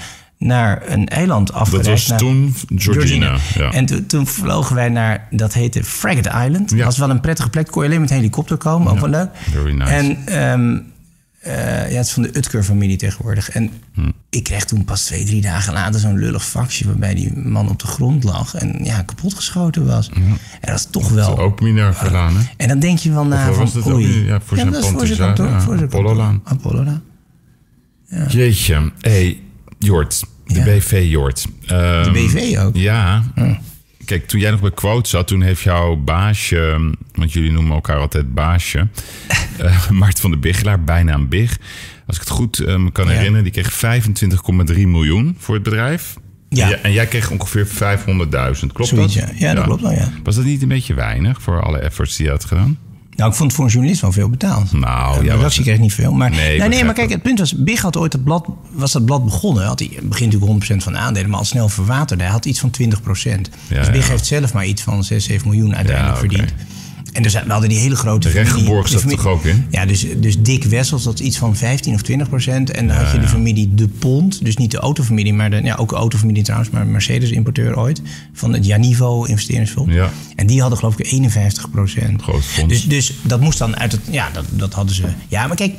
[0.43, 1.89] naar een eiland Dat afgereisd.
[1.89, 3.37] was naar toen Georgina.
[3.53, 3.71] Ja.
[3.71, 6.69] En toen- toen vlogen wij naar, dat heette Frigate Island.
[6.69, 6.85] Dat Ja.
[6.85, 7.67] was wel een prettige plek.
[7.67, 9.29] Kon je alleen met een helikopter komen, ook wel leuk.
[9.33, 9.91] very nice.
[9.91, 10.77] En ehm,
[11.39, 13.49] eh, ja, het is van de Utker-familie tegenwoordig.
[13.49, 14.09] En Hm.
[14.29, 16.85] ik kreeg toen pas twee, drie dagen later zo'n lullig faxje...
[16.85, 20.09] waarbij die man op de grond lag en ja, kapotgeschoten was.
[20.09, 21.37] En dat is toch wel...
[21.39, 22.41] ook Minerva gedaan, hè?
[22.57, 24.25] En dan denk je wel na van, was het oei.
[24.25, 25.99] Ja, voor zijn dat zijn kantoor, ja, voor zijn kantoor.
[26.01, 26.41] Apollo-laan.
[26.43, 27.01] Apollo-laan.
[28.27, 28.91] Jeetje.
[28.99, 29.39] hey,
[29.85, 30.23] Jort.
[30.45, 30.63] De Ja.
[30.65, 31.45] BV Jort.
[31.65, 32.75] Ehm, De BV ook?
[32.75, 33.23] Ja.
[34.05, 36.91] Kijk, toen jij nog bij Quote zat, toen heeft jouw baasje...
[37.13, 38.87] want jullie noemen elkaar altijd baasje...
[39.89, 41.57] Mart van de Bigelaar, bijna een Big...
[42.07, 43.11] Als ik het goed me kan Ja.
[43.11, 44.01] herinneren, die kreeg
[44.75, 46.15] 25,3 miljoen voor het bedrijf.
[46.49, 46.63] Ja.
[46.63, 49.29] En jij- En jij kreeg ongeveer 500.000, klopt Zoiets, dat?
[49.29, 49.47] ja.
[49.47, 50.09] Ja, dat klopt wel, ja.
[50.23, 52.77] Was dat niet een beetje weinig voor alle efforts die je had gedaan?
[53.15, 54.71] Nou, ik vond het voor een journalist wel veel betaald.
[54.71, 56.13] Nou, de ja, redactie kreeg niet veel.
[56.13, 57.09] Maar, Nee, nee, maar kijk, dat.
[57.09, 57.55] het punt was...
[57.55, 59.65] Big had ooit het blad, was dat blad begonnen.
[59.65, 62.23] Had hij begint natuurlijk 100% van de aandelen, maar al snel verwaterde.
[62.23, 62.83] Hij had iets van 20%.
[63.67, 64.11] dus Big ja.
[64.11, 66.53] heeft zelf maar iets van 6, 7 miljoen uiteindelijk verdiend.
[67.11, 69.45] En dus we hadden die hele grote De familie- Rechtgeborg die zat familie- toch ook
[69.45, 69.65] in?
[69.69, 72.71] Ja, dus, dus Dick Wessels, dat is iets van 15 of 20 procent.
[72.71, 75.75] En dan had je de familie De Pont, dus niet de autofamilie, maar de, ja,
[75.75, 78.01] ook de autofamilie trouwens, maar Mercedes-importeur ooit.
[78.33, 79.93] Van het Janivo investeringsfonds.
[79.93, 80.09] Ja.
[80.35, 82.21] En die hadden geloof ik 51 procent.
[82.21, 82.73] Groot fonds.
[82.73, 84.01] Dus, dus dat moest dan uit het.
[84.11, 85.03] Ja, dat, dat hadden ze.
[85.27, 85.73] Ja, maar kijk.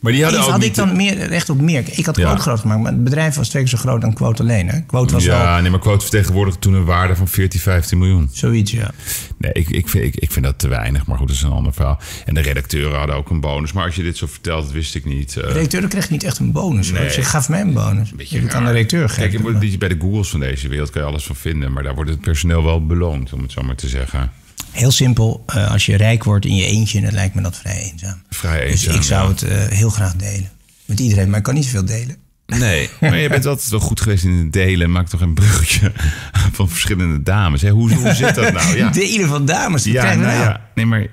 [0.00, 1.84] Maar die hadden Even ook had ik dan meer recht op meer.
[1.90, 2.24] Ik had Ja.
[2.24, 4.68] Quote groot gemaakt, maar het bedrijf was twee keer zo groot dan Quote alleen.
[4.68, 4.80] Hè?
[4.80, 8.28] Quote was ja, nee, maar Quote vertegenwoordigde toen een waarde van 14, 15 miljoen.
[8.32, 8.90] zoiets, ja.
[9.38, 11.50] Nee, ik, ik, vind, ik, ik vind dat te weinig, maar goed, dat is een
[11.50, 11.98] ander verhaal.
[12.24, 13.72] En de redacteuren hadden ook een bonus.
[13.72, 15.36] Maar als je dit zo vertelt, dat wist ik niet.
[15.36, 15.42] eh.
[15.46, 16.90] De redacteur kreeg niet echt een bonus.
[16.90, 16.98] hoor.
[17.00, 17.10] Nee.
[17.10, 18.10] Ze gaf mij een bonus.
[18.10, 19.52] beetje Ik kan de redacteur Kijk, je geven.
[19.52, 21.72] moet, die- bij de Googles van deze wereld kan je alles van vinden.
[21.72, 24.32] Maar daar wordt het personeel wel beloond, om het zo maar te zeggen.
[24.78, 25.42] Heel simpel.
[25.46, 28.22] eh, als je rijk wordt in je eentje, dan lijkt me dat vrij eenzaam.
[28.30, 29.28] Vrij Dus eenzaam, ik zou ja.
[29.28, 30.50] het eh, heel graag delen.
[30.84, 32.16] Met iedereen, maar ik kan niet zoveel delen.
[32.46, 34.90] Nee, maar je bent altijd wel goed geweest in het delen.
[34.90, 35.92] Maak toch een bruggetje
[36.56, 37.62] van verschillende dames.
[37.62, 37.70] Hè?
[37.70, 38.76] Hoe, hoe zit dat nou?
[38.76, 40.32] Ja, Delen van dames, dat ja, nou nou.
[40.32, 40.68] ja.
[40.74, 41.06] Nee, maar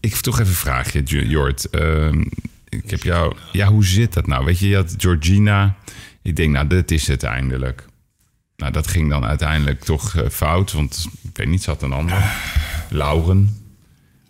[0.00, 1.70] ik toch even een vraagje, Jo- Jort.
[1.70, 2.20] Ehm,
[2.68, 3.36] ik heb jou...
[3.52, 4.44] Ja, hoe zit dat nou?
[4.44, 5.74] Weet je, je had Georgina.
[6.22, 7.84] Ik denk, nou, dit is het eindelijk.
[8.56, 10.72] Nou, dat ging dan uiteindelijk toch eh, fout.
[10.72, 12.22] Want, ik weet niet, ze had een ander.
[12.94, 13.62] Lauren.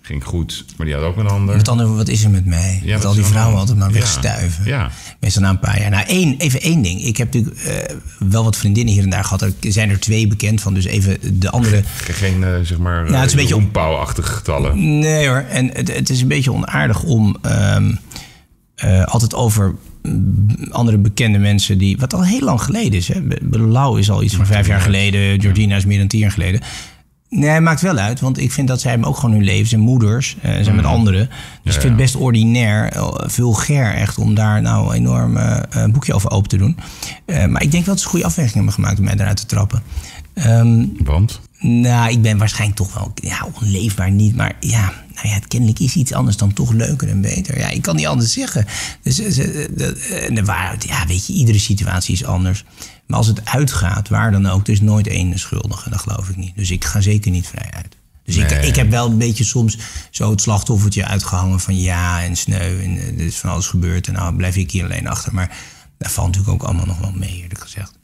[0.00, 1.56] Ging goed, maar die had ook een ander.
[1.56, 2.80] Met andere wat is er met mij?
[2.84, 4.64] Ja, dat al die vrouwen altijd maar wegstuiven.
[4.64, 4.90] Ja.
[5.20, 5.90] Meestal na een paar jaar.
[5.90, 7.02] Nou, één, even één ding.
[7.04, 9.42] Ik heb natuurlijk eh, wel wat vriendinnen hier en daar gehad.
[9.42, 10.74] Er zijn er twee bekend van.
[10.74, 11.82] Dus even de andere...
[11.96, 14.98] Geen, eh, zeg maar, Nou, het is een beetje op- achtige getallen.
[14.98, 15.44] Nee hoor.
[15.50, 17.94] En het, het is een beetje onaardig om ehm,
[18.74, 21.96] eh, altijd over mm, andere bekende mensen die...
[21.98, 23.08] Wat al heel lang geleden is.
[23.08, 23.20] Hè.
[23.50, 25.40] Lau is al iets van vijf jaar geleden.
[25.40, 26.60] Georgina is meer dan tien jaar geleden.
[27.37, 28.20] Nee, maakt wel uit.
[28.20, 30.37] Want ik vind dat zij hem ook gewoon hun leven zijn moeders.
[30.43, 31.30] eh, zijn met anderen.
[31.62, 34.18] Dus ik vind het best ordinair, eh, vulgair echt...
[34.18, 36.76] om daar nou een enorm eh, boekje over open te doen.
[37.26, 38.99] Maar ik denk wel dat ze goede afwegingen hebben gemaakt...
[38.99, 39.82] om mij eruit te trappen.
[40.35, 41.41] Ehm, Want?
[41.59, 44.37] nou, ik ben waarschijnlijk toch wel ja, onleefbaar niet.
[44.37, 47.59] Maar ja, nou ja, het kennelijk is iets anders dan toch leuker en beter.
[47.59, 48.66] Ja, ik kan niet anders zeggen.
[49.03, 52.64] Dus de, en de waarheid, ja, weet je, iedere situatie is anders.
[53.07, 55.90] Maar als het uitgaat, waar dan ook, er is nooit één schuldige.
[55.90, 56.57] Dat geloof ik niet.
[56.57, 57.96] Dus ik ga zeker niet vrij uit.
[58.24, 58.66] Dus ik, Nee.
[58.66, 59.78] ik heb wel een beetje soms
[60.11, 62.82] zo het slachtoffertje uitgehangen van ja en sneu.
[62.82, 65.34] En eh, er is van alles gebeurd en nou blijf ik hier alleen achter.
[65.34, 65.57] Maar
[65.98, 67.98] dat valt natuurlijk ook allemaal nog wel mee, eerlijk gezegd.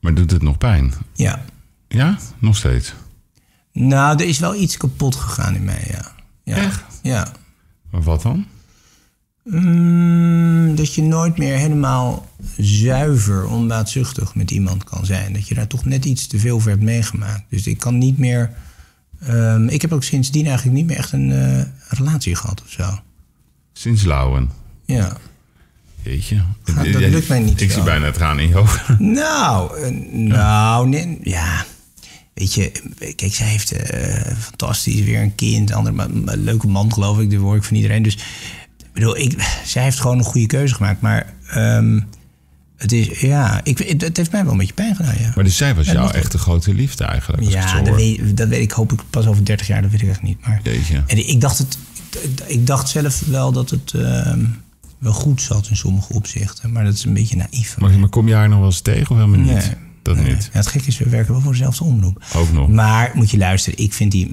[0.00, 0.94] Maar doet het nog pijn?
[1.14, 1.44] Ja.
[1.88, 2.92] Ja, nog steeds.
[3.72, 6.12] Nou, er is wel iets kapot gegaan in mij, ja.
[6.44, 6.56] ja.
[6.56, 6.82] Echt?
[7.02, 7.32] Ja.
[7.90, 8.46] Maar wat dan?
[9.44, 12.26] Mm, dat je nooit meer helemaal
[12.56, 15.32] zuiver, onbaatzuchtig met iemand kan zijn.
[15.32, 17.42] Dat je daar toch net iets te veel voor hebt meegemaakt.
[17.48, 18.50] Dus ik kan niet meer...
[19.26, 22.98] ehm, ik heb ook sindsdien eigenlijk niet meer echt een eh, relatie gehad of zo.
[23.72, 24.50] Sinds Lauwen.
[24.84, 25.16] Ja.
[26.02, 26.42] Jeetje.
[26.74, 28.96] dat lukt mij niet Ik zie bijna het gaan in je ogen.
[29.12, 31.64] Nou, eh, nou, nee, ja.
[32.34, 32.72] Weet je,
[33.16, 35.70] kijk, zij heeft eh, fantastisch weer een kind.
[35.70, 37.30] Een andere, maar- leuke man, geloof ik.
[37.30, 38.02] Dat hoor ik van iedereen.
[38.02, 38.18] Dus
[38.92, 41.00] bedoel, ik, zij heeft gewoon een goede keuze gemaakt.
[41.00, 42.00] Maar ehm,
[42.76, 45.32] het is, ja, ik, het, heeft mij wel een beetje pijn gedaan, ja.
[45.34, 47.42] Maar dus zij was Ja, jouw echte grote liefde eigenlijk.
[47.42, 50.08] Ja, dat weet, dat weet ik, hoop ik pas over 30 jaar, dat weet ik
[50.08, 50.46] echt niet.
[50.46, 51.02] Maar, Jeetje.
[51.06, 51.78] en ik dacht, het,
[52.46, 54.44] ik dacht zelf wel dat het ehm,
[54.98, 56.72] wel goed zat in sommige opzichten.
[56.72, 57.78] Maar dat is een beetje naïef.
[57.78, 59.54] Maar, maar kom je haar nog wel eens tegen of helemaal niet?
[59.54, 59.90] Nee.
[60.02, 60.34] Dat Nee.
[60.34, 60.50] niet.
[60.52, 62.24] Ja, het gekke is, we werken wel voor dezelfde omroep.
[62.36, 62.68] Ook nog.
[62.68, 64.32] Maar moet je luisteren, ik vind die,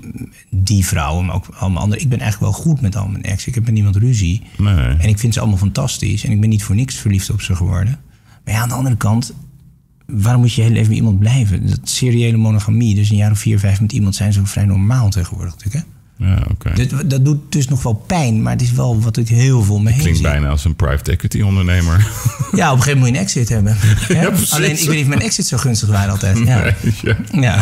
[0.50, 2.04] die vrouwen, maar ook allemaal anderen...
[2.04, 3.48] Ik ben eigenlijk wel goed met al mijn ex.
[3.48, 4.42] Ik heb met niemand ruzie.
[4.58, 4.76] Nee.
[4.76, 6.24] En ik vind ze allemaal fantastisch.
[6.24, 8.00] En ik ben niet voor niks verliefd op ze geworden.
[8.46, 9.34] Maar ja, aan de andere kant...
[10.06, 11.68] Waarom moet je je hele leven met iemand blijven?
[11.70, 14.34] Dat seriële monogamie, dus een jaar of vier, vijf met iemand zijn...
[14.34, 15.92] zo vrij normaal tegenwoordig natuurlijk, hè?
[16.20, 16.48] Ja.
[16.74, 19.80] Dit- dat doet dus nog wel pijn, maar het is wel wat ik heel veel
[19.80, 21.98] me heen Klinkt bijna als een private equity ondernemer.
[22.52, 23.76] Ja, op een gegeven moment moet je een exit hebben.
[24.22, 24.28] Hè?
[24.28, 24.52] precies.
[24.52, 26.38] Alleen, ik weet niet of mijn exit zo gunstig waren altijd.
[26.38, 26.62] Ja.
[26.62, 27.16] Nee, ja.
[27.48, 27.60] Ja,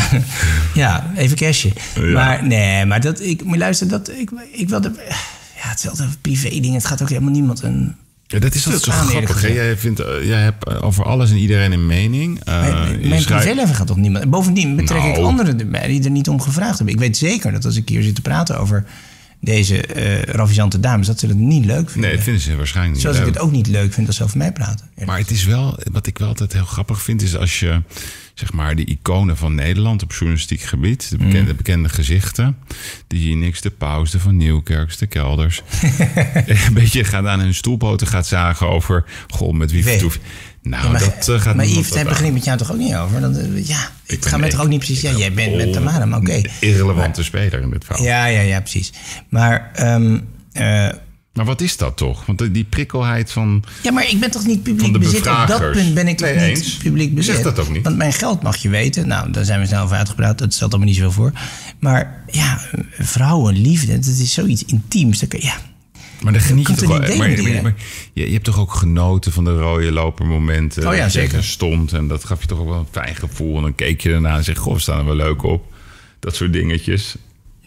[0.73, 1.73] ja even cashen.
[1.95, 2.01] Ja.
[2.01, 4.91] Maar nee, maar dat, ik moet luisteren, dat, ik, ik wilde,
[5.55, 6.73] ja, het is altijd privé ding.
[6.73, 7.95] Het gaat ook helemaal niemand een...
[8.27, 9.41] Ja, dat is altijd zo grappig.
[9.41, 9.47] Hè?
[9.47, 12.43] Jij, vindt, eh, jij hebt eh, over alles en iedereen een mening.
[12.43, 14.29] Eh, mijn mijn privéleven gaat toch niemand...
[14.29, 15.23] Bovendien betrek ik Nou.
[15.23, 16.95] anderen erbij die er niet om gevraagd hebben.
[16.95, 18.85] Ik weet zeker dat als ik hier zit te praten over
[19.41, 19.81] deze
[20.25, 21.07] ravissante dames...
[21.07, 22.01] dat ze dat niet leuk vinden.
[22.01, 24.23] Nee, dat vinden ze waarschijnlijk niet Zoals ik het ook niet leuk vind als ze
[24.23, 24.89] over mij praten.
[25.05, 27.81] Maar het is wel, wat ik wel altijd heel grappig vind, is als je
[28.39, 31.57] zeg maar de iconen van Nederland op journalistiek gebied, de bekende, Mm.
[31.57, 32.57] bekende gezichten,
[33.07, 35.61] die niks de Paus, de Van Nieuwkerks, de Kelders,
[36.67, 40.19] een beetje gaat aan hun stoelpoten gaat zagen over, goh, met wie vertoef.
[40.61, 42.77] Nou, Ja, maar, dat eh, gaat maar Yves, daar begin ik met jou toch ook
[42.77, 43.21] niet over?
[43.21, 45.01] Dan, eh, ja, gaat mij toch echt- ook niet precies...
[45.01, 46.41] Ja, jij bent met Tamara, maar oké.
[46.59, 48.03] Irrelevante speler in dit verhaal.
[48.05, 48.93] Ja, ja, ja, precies.
[49.29, 50.19] Maar, ehm,
[50.51, 50.89] eh,
[51.37, 52.25] Maar wat is dat toch?
[52.25, 53.63] Want die prikkelheid van...
[53.83, 55.27] ja, maar ik ben toch niet publiek bezit?
[55.27, 56.77] Op dat punt ben ik toch Nee, niet eens.
[56.77, 57.33] publiek bezit?
[57.33, 57.83] zegt dat ook niet.
[57.83, 59.07] Want mijn geld mag je weten.
[59.07, 60.37] Nou, daar zijn we snel over uitgepraat.
[60.37, 61.31] Dat stelt allemaal niet zoveel voor.
[61.79, 62.61] Maar ja,
[62.99, 65.19] vrouwen, liefde, dat is zoiets intiems.
[65.19, 65.55] Dat ja,
[66.21, 67.17] Maar dan geniet je toch wel.
[67.17, 67.75] Maar, maar-
[68.13, 70.87] je, je hebt toch ook genoten van de rode lopermomenten.
[70.87, 71.37] Oh ja, zeker.
[71.37, 73.55] er stond en dat gaf je toch ook wel een fijn gevoel.
[73.55, 75.73] En dan keek je ernaar en zeg, goh, we staan er wel leuk op.
[76.19, 77.15] Dat soort dingetjes.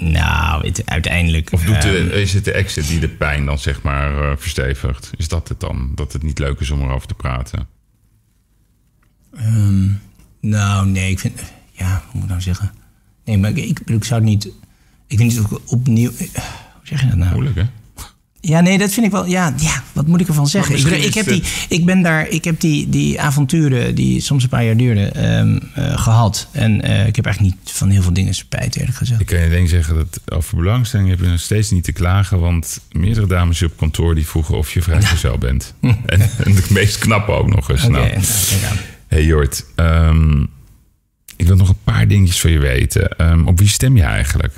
[0.00, 1.52] Nou, het, uiteindelijk...
[1.52, 4.36] Of doet de, ehm, is het de exit die de pijn dan zeg maar eh,
[4.36, 5.10] verstevigt?
[5.16, 5.92] Is dat het dan?
[5.94, 7.68] Dat het niet leuk is om erover te praten?
[9.36, 9.88] ehm,
[10.40, 11.40] nou, nee, ik vind...
[11.72, 12.72] Ja, hoe moet ik nou zeggen?
[13.24, 14.48] Nee, maar ik, ik, zou het niet...
[15.06, 16.10] Ik vind het ook opnieuw...
[16.10, 16.28] Hoe
[16.82, 17.32] zeg je dat nou?
[17.32, 17.64] Moeilijk hè?
[18.40, 19.26] Ja, nee, dat vind ik wel.
[19.26, 21.02] Ja, ja wat moet ik ervan zeggen?
[21.04, 24.64] Ik, heb die, ik ben daar, ik heb die, die avonturen die soms een paar
[24.64, 26.48] jaar duurden ehm, eh, gehad.
[26.52, 29.20] En eh, ik heb eigenlijk niet van heel veel dingen spijt, eerlijk gezegd.
[29.20, 32.40] Ik kan je denk zeggen dat over belangstelling heb je nog steeds niet te klagen.
[32.40, 35.74] Want meerdere dames hier op kantoor die vroegen of je vrijgezel bent.
[35.80, 37.84] en, en de meest knappe ook nog eens.
[37.84, 38.08] Oké, Nou.
[38.08, 38.76] nou.
[39.06, 40.40] Hey Jort, ehm,
[41.36, 43.16] ik wil nog een paar dingetjes van je weten.
[43.16, 44.52] Ehm, op wie stem je eigenlijk?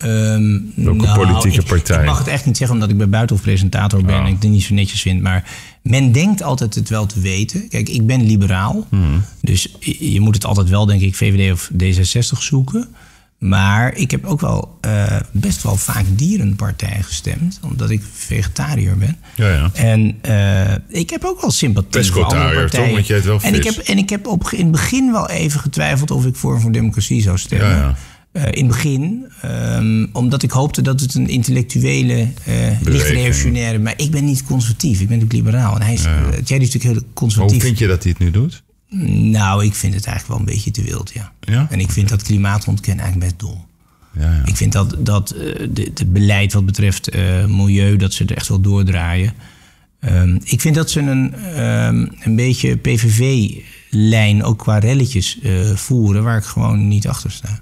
[0.00, 1.98] Ehm, Welke politieke ik, partij?
[2.00, 4.20] Ik mag het echt niet zeggen omdat ik bij Buitenhof presentator ben Oh.
[4.20, 5.22] en ik het niet zo netjes vind.
[5.22, 5.44] Maar
[5.82, 7.68] men denkt altijd het wel te weten.
[7.68, 8.86] Kijk, ik ben liberaal.
[8.88, 9.22] Hmm.
[9.40, 12.88] Dus je moet het altijd wel, denk ik, VVD of D66 zoeken.
[13.38, 17.60] Maar ik heb ook wel eh, best wel vaak dierenpartij gestemd.
[17.62, 19.16] Omdat ik vegetariër ben.
[19.34, 19.70] Ja, ja.
[19.74, 22.84] En eh, ik heb ook wel sympathie voor andere partijen.
[22.86, 22.94] toch?
[22.94, 25.28] Want je eet wel en ik heb, en ik heb op, in het begin wel
[25.28, 27.68] even getwijfeld of ik voor voor democratie zou stemmen.
[27.68, 27.94] Ja,
[28.32, 28.40] ja.
[28.40, 32.14] Eh, in het begin, ehm, omdat ik hoopte dat het een intellectuele,
[32.44, 33.18] eh licht Beweging.
[33.18, 33.78] reactionaire...
[33.78, 35.74] Maar ik ben niet conservatief, ik ben natuurlijk liberaal.
[35.74, 37.62] En hij is, Thierry is natuurlijk heel Maar hoe conservatief.
[37.62, 38.62] vind je dat hij het nu doet?
[39.30, 41.32] Nou, ik vind het eigenlijk wel een beetje te wild, ja.
[41.40, 41.66] Ja?
[41.70, 43.66] En ik vind dat klimaatontkennen eigenlijk best dom.
[44.12, 44.42] Ja, ja.
[44.44, 48.48] Ik vind dat, dat eh, het beleid wat betreft eh, milieu, dat ze er echt
[48.48, 49.32] wel doordraaien.
[50.00, 56.22] Ehm, ik vind dat ze een, ehm, een beetje PVV-lijn ook qua relletjes eh, voeren...
[56.22, 57.60] waar ik gewoon niet achter sta.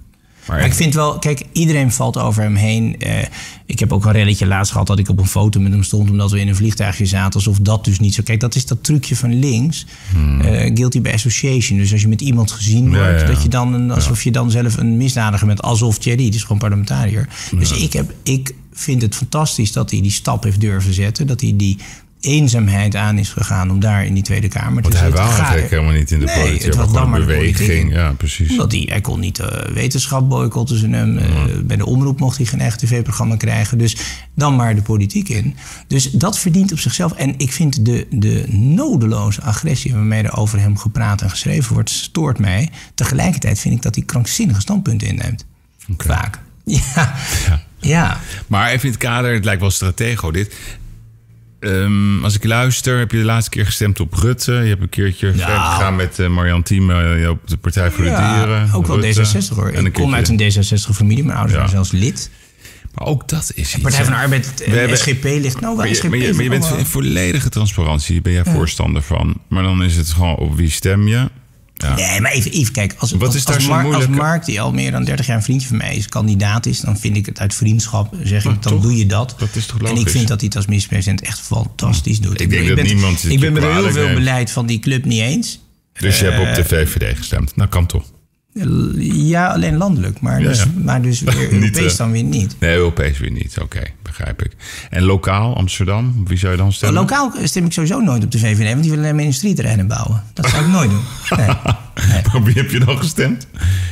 [0.49, 3.01] Maar, ik vind wel, kijk, iedereen valt over hem heen.
[3.01, 3.23] Eh,
[3.67, 6.11] ik heb ook een relletje laatst gehad dat ik op een foto met hem stond...
[6.11, 8.23] omdat we in een vliegtuigje zaten, alsof dat dus niet zo...
[8.23, 9.87] Kijk, dat is dat trucje van links.
[10.41, 11.79] eh, guilty by association.
[11.79, 12.95] Dus als je met iemand gezien Hmm.
[12.95, 13.21] Wordt...
[13.21, 13.33] ja, ja.
[13.33, 15.63] dat je dan een, alsof je dan zelf een misdadiger bent.
[15.63, 17.29] Alsof Thierry, die is gewoon parlementariër.
[17.59, 21.27] Dus ik, heb, ik vind het fantastisch dat hij die stap heeft durven zetten.
[21.27, 21.79] Dat hij die
[22.21, 25.25] eenzaamheid aan is gegaan om daar in die Tweede Kamer te Want hij zitten.
[25.25, 26.63] wou eigenlijk helemaal niet in de Nee, politiek.
[26.67, 27.71] het was dan maar de beweging.
[27.71, 27.89] in.
[27.89, 28.51] Ja, precies.
[28.51, 31.19] Omdat hij, hij kon niet eh, wetenschap boycotten ze hem.
[31.19, 31.27] Eh,
[31.65, 33.79] bij de omroep mocht hij geen echt tv-programma krijgen.
[33.79, 33.97] Dus
[34.35, 35.57] dan maar de politiek in.
[35.87, 37.13] Dus dat verdient op zichzelf.
[37.13, 41.91] En ik vind de, de nodeloze agressie waarmee er over hem gepraat en geschreven wordt,
[41.91, 42.69] stoort mij.
[42.95, 45.45] Tegelijkertijd vind ik dat hij krankzinnige standpunten inneemt.
[45.97, 46.39] Vaak.
[46.65, 47.15] Ja.
[47.49, 47.63] Ja.
[47.81, 48.21] ja.
[48.47, 50.55] Maar even in het kader, het lijkt wel stratego dit.
[51.61, 54.53] Ehm, als ik luister, heb je de laatste keer gestemd op Rutte.
[54.53, 55.41] Je hebt een keertje Nou.
[55.75, 58.73] gegaan met uh, Marianne Thieme uh, op de Partij voor de Dieren.
[58.73, 59.23] ook wel Rutte.
[59.53, 59.69] D66 hoor.
[59.69, 61.25] En Ik kom uit een D66-familie.
[61.25, 61.57] Mijn ouders Ja.
[61.59, 62.31] waren zelfs lid.
[62.95, 63.83] Maar ook dat is iets.
[63.83, 64.19] Partij van de.
[64.19, 65.43] Arbeid, We en hebben- SGP ligt...
[65.61, 68.45] Nou, wel Maar je, SGP maar je, maar je bent in volledige transparantie, ben jij
[68.45, 69.41] voorstander van.
[69.49, 71.29] Maar dan is het gewoon op wie stem je.
[71.79, 71.95] Ja.
[71.95, 72.95] Nee, maar even, even kijk.
[72.99, 74.07] Als, Wat als, is Mark, als?
[74.07, 76.99] Mark, die al meer dan 30 jaar een vriendje van mij is, kandidaat is, dan
[76.99, 78.83] vind ik het uit vriendschap, zeg Maar ik, dan toch?
[78.83, 79.35] doe je dat.
[79.39, 80.13] Dat is toch En ik logisch?
[80.13, 82.41] vind dat hij het als minister-president echt fantastisch doet.
[82.41, 84.15] Ik denk dat ben, niemand Ik ben met heel veel neemt.
[84.15, 85.61] beleid van die club niet eens.
[85.93, 87.57] Dus je hebt Eh, op de VVD gestemd.
[87.57, 88.05] Nou, kan toch?
[88.99, 90.67] Ja, alleen landelijk, maar Ja, dus, ja.
[90.83, 92.57] maar dus weer Europees eh, dan weer niet.
[92.61, 93.59] Nee, Europees weer niet.
[93.63, 94.53] Oké, begrijp ik.
[94.91, 97.01] En lokaal, Amsterdam, wie zou je dan stemmen?
[97.01, 100.23] Lokaal stem ik sowieso nooit op de VVD, want die willen alleen maar industrieterreinen bouwen.
[100.33, 101.03] Dat zou ik nooit doen.
[101.39, 101.49] Nee.
[102.37, 103.47] Op wie heb je dan gestemd?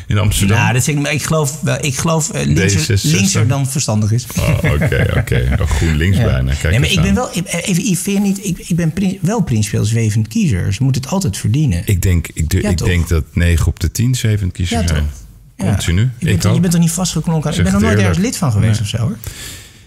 [0.06, 0.58] In Amsterdam?
[0.58, 3.02] Nou, dat zeg ik, maar ik geloof, wel- ik geloof eh, linkser, D66.
[3.02, 4.26] linkser dan verstandig is.
[4.38, 5.56] Oh, oké, oké.
[5.60, 6.52] Oh, GroenLinks bijna.
[6.54, 9.84] Kijk nee, maar ik ben wel, even Yves, vind niet, ik, ik ben wel principieel
[9.84, 10.72] zwevend kiezer.
[10.74, 11.82] Ze moeten het altijd verdienen.
[11.84, 12.88] Ik denk, ik, de- Ja, ik toch?
[12.88, 14.96] denk dat 9 op de 10 zeven kiezers Ja, toch?
[14.96, 15.10] zijn.
[15.56, 15.64] Ja.
[15.64, 16.00] Continu.
[16.00, 17.50] Je Ik bent, toch- je bent toch niet vastgeklonken?
[17.50, 18.80] Ik ben er het nooit ergens lid van geweest Nee.
[18.80, 19.16] of zo hoor.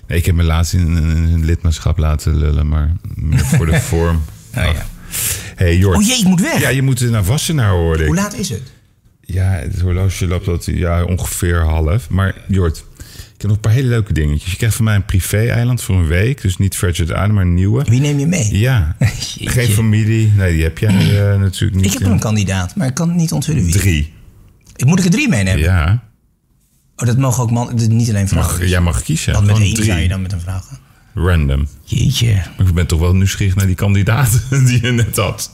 [0.08, 2.92] Nee, ik heb me laatst in een, een lidmaatschap laten lullen, maar
[3.56, 4.16] voor de vorm.
[4.58, 4.86] Oh, ja.
[5.60, 5.98] Hey, Jort.
[5.98, 6.62] Oh jee, ik moet weg.
[6.62, 8.08] Ja, je moet naar Wassenaar hoorde ik.
[8.08, 8.62] Hoe laat is het?
[9.22, 12.10] Ja, het horloge loopt dat ja, ongeveer half.
[12.10, 14.52] Maar Jort, ik heb nog een paar hele leuke dingetjes.
[14.52, 16.42] Je krijgt van mij een privé-eiland voor een week.
[16.42, 17.84] Dus niet Virgin Island, maar een nieuwe.
[17.84, 18.58] Wie neem je mee?
[18.58, 18.96] Ja,
[19.56, 20.32] geen familie.
[20.38, 20.90] Nee, die heb jij
[21.32, 21.86] eh, natuurlijk niet.
[21.86, 23.74] Ik heb er een kandidaat, maar ik kan het niet onthullen wie.
[23.74, 24.14] Drie.
[24.76, 25.60] Ik moet ik er drie meenemen?
[25.64, 26.08] Ja,
[26.96, 28.58] Oh, dat mogen ook man, dat niet alleen vrouwen.
[28.60, 29.34] mag, jij mag kiezen.
[29.34, 29.86] Dan met één drie.
[29.86, 30.80] zou je dan met een vrouw gaan.
[31.26, 31.68] Random.
[31.84, 35.52] Jeetje, Maar ik ben toch wel nieuwsgierig naar die kandidaat die je net had.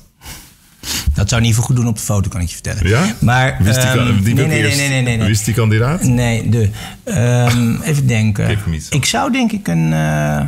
[1.14, 2.88] dat zou niet veel goed doen op de foto, kan ik je vertellen.
[2.88, 3.16] Ja?
[3.20, 6.04] Maar, Wie is die, kan- die nee, nee, eerst- nee, nee, nee, is die kandidaat?
[6.04, 6.70] Nee, de.
[7.04, 8.58] ehm, even denken.
[8.90, 9.94] Ik zou denk ik een.
[9.94, 10.42] eh,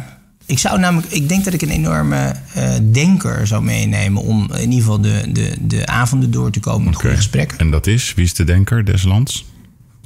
[0.45, 1.11] ik zou namelijk.
[1.11, 4.21] Ik denk dat ik een enorme eh, denker zou meenemen.
[4.21, 7.57] om in ieder geval de, de, de avonden door te komen met goede gesprekken.
[7.57, 9.45] En dat is, wie is de denker des lands?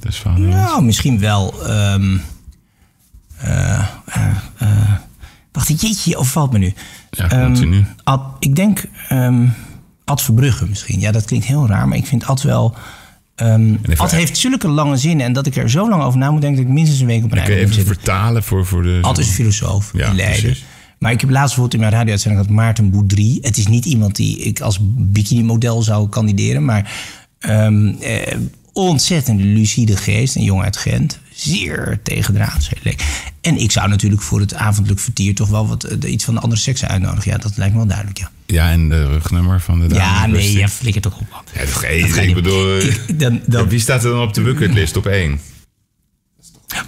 [0.00, 0.22] Des?
[0.36, 1.54] Nou, misschien wel.
[1.66, 2.20] ehm eh, eh, eh,
[5.52, 6.72] wacht, jeetje, je overvalt me nu.
[7.10, 7.84] Ja, Ehm, continu.
[8.04, 9.46] Ad, ik denk ehm
[10.04, 11.00] Ad Verbrugge misschien.
[11.00, 12.74] Ja, dat klinkt heel raar, maar ik vind Ad wel...
[13.34, 16.40] ehm Ad heeft zulke lange zinnen en dat ik er zo lang over na moet
[16.40, 16.58] denken...
[16.60, 18.04] dat ik minstens een week op een Kun je eiland moet even zitten.
[18.12, 18.98] vertalen voor, voor de...
[19.02, 20.42] Ad is filosoof Ja, in Leiden.
[20.42, 20.64] precies.
[20.98, 23.38] Maar ik heb laatst bijvoorbeeld in mijn radio-uitzending gehad Maarten Boudry.
[23.40, 26.92] Het is niet iemand die ik als bikini-model zou kandideren, maar
[27.38, 28.36] eh,
[28.72, 31.18] ontzettend lucide geest, een jongen uit Gent.
[31.34, 32.68] Zeer tegendraads.
[33.40, 36.40] En ik zou natuurlijk voor het avondelijk vertier toch wel wat, eh, iets van de
[36.40, 37.30] andere seksen uitnodigen.
[37.30, 38.30] Ja, dat lijkt me wel duidelijk, ja.
[38.46, 40.00] Ja, en de rugnummer van de dame.
[40.02, 41.42] Ja, nee, ja, flikker toch op, man.
[41.54, 42.08] Ja, toch één.
[42.08, 42.78] Dat Ik bedoel...
[42.78, 45.40] eh, Ik- dan- dan- wie staat er dan op de bucketlist op één?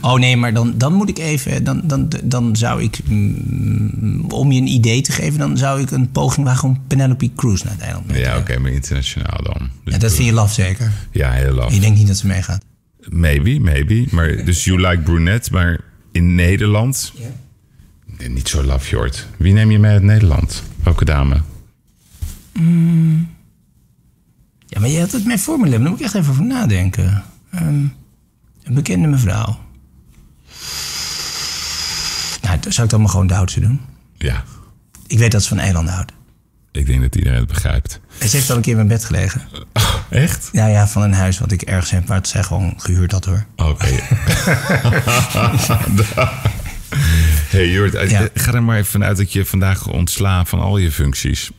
[0.01, 1.65] Oh nee, maar dan, dan moet ik even.
[1.65, 2.99] Dan, dan, dan zou ik.
[3.05, 7.31] mm, om je een idee te geven, dan zou ik een poging wagen om Penelope
[7.37, 9.71] Cruz naar het eiland mee te Ja, oké, maar internationaal dan.
[9.85, 10.93] Dus Ja, dat vind je laf zeker.
[11.11, 11.73] Ja, heel laf.
[11.75, 12.63] Je denkt niet dat ze meegaat.
[13.09, 14.07] Maybe, maybe.
[14.11, 15.81] Maar, dus you like brunette, maar
[16.13, 17.13] in Nederland...
[18.19, 19.27] Nee, niet zo laf, Jort.
[19.39, 20.63] Wie neem je mee uit Nederland?
[20.83, 21.41] Welke dame?
[24.67, 25.71] Ja, maar je had het mij voor me.
[25.71, 27.23] Daar moet ik echt even over nadenken.
[27.51, 27.67] Ehm,
[28.63, 29.59] een bekende mevrouw.
[32.43, 33.81] Nou, dan zou ik dan maar gewoon de oudste doen.
[34.17, 34.45] Ja,
[35.07, 36.13] Ik weet dat ze van eilanden houdt.
[36.73, 38.01] ik denk dat iedereen het begrijpt.
[38.19, 39.43] En ze heeft al een keer in mijn bed gelegen.
[40.11, 40.49] Echt?
[40.53, 43.25] Ja, ja, van een huis wat ik ergens heb, waar het zij gewoon gehuurd had
[43.25, 43.45] hoor.
[43.57, 43.87] Oké.
[47.51, 48.29] hey Jort, eh, Ja.
[48.35, 51.51] ga er maar even vanuit dat je vandaag ontslaat van al je functies.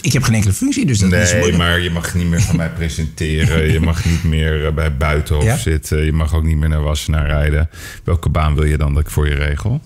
[0.00, 1.58] Ik heb geen enkele functie, dus dat is Nee, moeilijk.
[1.62, 3.72] maar je mag niet meer van mij presenteren.
[3.72, 5.56] Je mag niet meer eh, bij Buitenhof Ja?
[5.56, 6.04] zitten.
[6.04, 7.70] Je mag ook niet meer naar Wassenaar rijden.
[8.04, 9.80] Welke baan wil je dan dat ik voor je regel?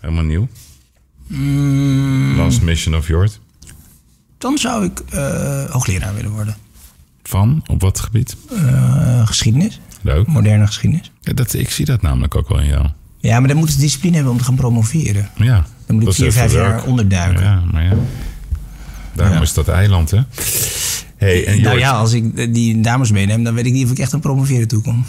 [0.00, 0.48] Helemaal nieuw?
[1.26, 2.36] Mm.
[2.36, 3.40] Last mission of Jort?
[4.38, 6.56] Dan zou ik eh, hoogleraar willen worden.
[7.28, 7.62] Van?
[7.66, 8.36] Op wat gebied?
[8.56, 10.26] Eh, geschiedenis, Leuk.
[10.26, 11.10] moderne geschiedenis.
[11.20, 12.86] Ja, dat, ik zie dat namelijk ook wel in jou.
[13.18, 15.28] Ja, maar dan moet je discipline hebben om te gaan promoveren.
[15.36, 15.64] Ja.
[15.86, 17.44] Dan moet ik vier, vijf jaar onderduiken.
[17.44, 17.92] Ja, maar ja.
[19.14, 19.42] Daarom Ja.
[19.42, 20.20] is dat eiland, hè?
[21.16, 23.98] Hey, en Nou ja, als ik die dames meeneem, dan weet ik niet of ik
[23.98, 25.04] echt aan promoveren toekom.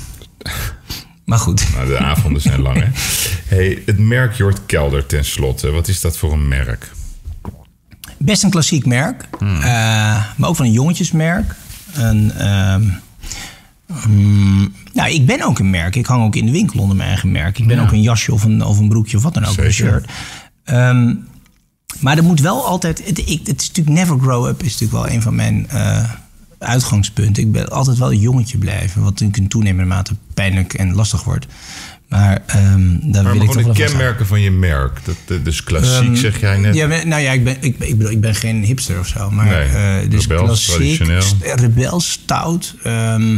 [1.25, 1.67] Maar goed.
[1.73, 2.87] Nou, de avonden zijn lang, hè?
[3.55, 5.71] Hey, het merk Jort Kelder ten slotte.
[5.71, 6.91] Wat is dat voor een merk?
[8.17, 9.27] Best een klassiek merk.
[9.39, 9.55] Hmm.
[9.55, 9.61] eh,
[10.37, 11.55] maar ook van een jongetjesmerk.
[11.93, 12.83] Een, ehm,
[14.07, 15.95] mm, nou, ik ben ook een merk.
[15.95, 17.59] Ik hang ook in de winkel onder mijn eigen merk.
[17.59, 17.83] Ik ben Ja.
[17.83, 19.57] ook een jasje of een, of een broekje of wat dan ook.
[19.57, 20.05] Een shirt.
[20.63, 21.13] Ehm,
[21.99, 23.05] maar er moet wel altijd...
[23.05, 24.63] Het, ik, het is natuurlijk never grow up.
[24.63, 26.11] is natuurlijk wel een van mijn eh,
[26.59, 27.43] uitgangspunten.
[27.43, 29.01] Ik ben altijd wel een jongetje blijven.
[29.01, 31.47] Wat natuurlijk in toenemende mate pijnlijk en lastig wordt.
[32.09, 34.99] Maar daar Maar wil ik toch de kenmerken van je merk.
[35.05, 36.75] Dat, dat- dus klassiek, Ehm, zeg jij net.
[36.75, 39.31] Ja, nou ja, ik ben, ik, ik bedoel, ik ben geen hipster of zo.
[39.31, 39.67] Maar Nee,
[40.03, 41.01] eh, dus rebels, klassiek,
[41.55, 42.75] rebels, stout.
[42.83, 43.35] ehm,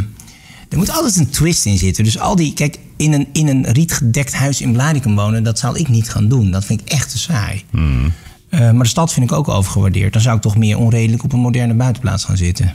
[0.69, 2.03] er moet altijd een twist in zitten.
[2.03, 2.53] Dus al die...
[2.53, 5.43] Kijk, in een, in een rietgedekt huis in Blaricum wonen...
[5.43, 6.51] dat zal ik niet gaan doen.
[6.51, 7.63] Dat vind ik echt te saai.
[7.71, 8.11] Hmm.
[8.49, 10.13] Eh, maar de stad vind ik ook overgewaardeerd.
[10.13, 12.73] Dan zou ik toch meer onredelijk op een moderne buitenplaats gaan zitten.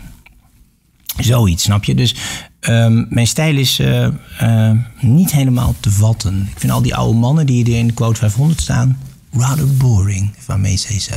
[1.19, 1.95] Zoiets, snap je?
[1.95, 2.15] Dus
[2.61, 4.05] ehm, mijn stijl is eh,
[4.39, 6.49] eh, niet helemaal te vatten.
[6.53, 8.99] Ik vind al die oude mannen die hier in de quote 500 staan...
[9.33, 11.15] rather boring, if I may say so.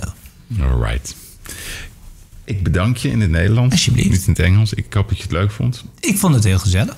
[0.62, 1.16] Alright.
[2.44, 3.74] Ik bedank je in het Nederlands.
[3.74, 4.10] Alsjeblieft.
[4.10, 4.74] Niet in het Engels.
[4.74, 5.84] Ik hoop dat je het leuk vond.
[6.00, 6.96] Ik vond het heel gezellig.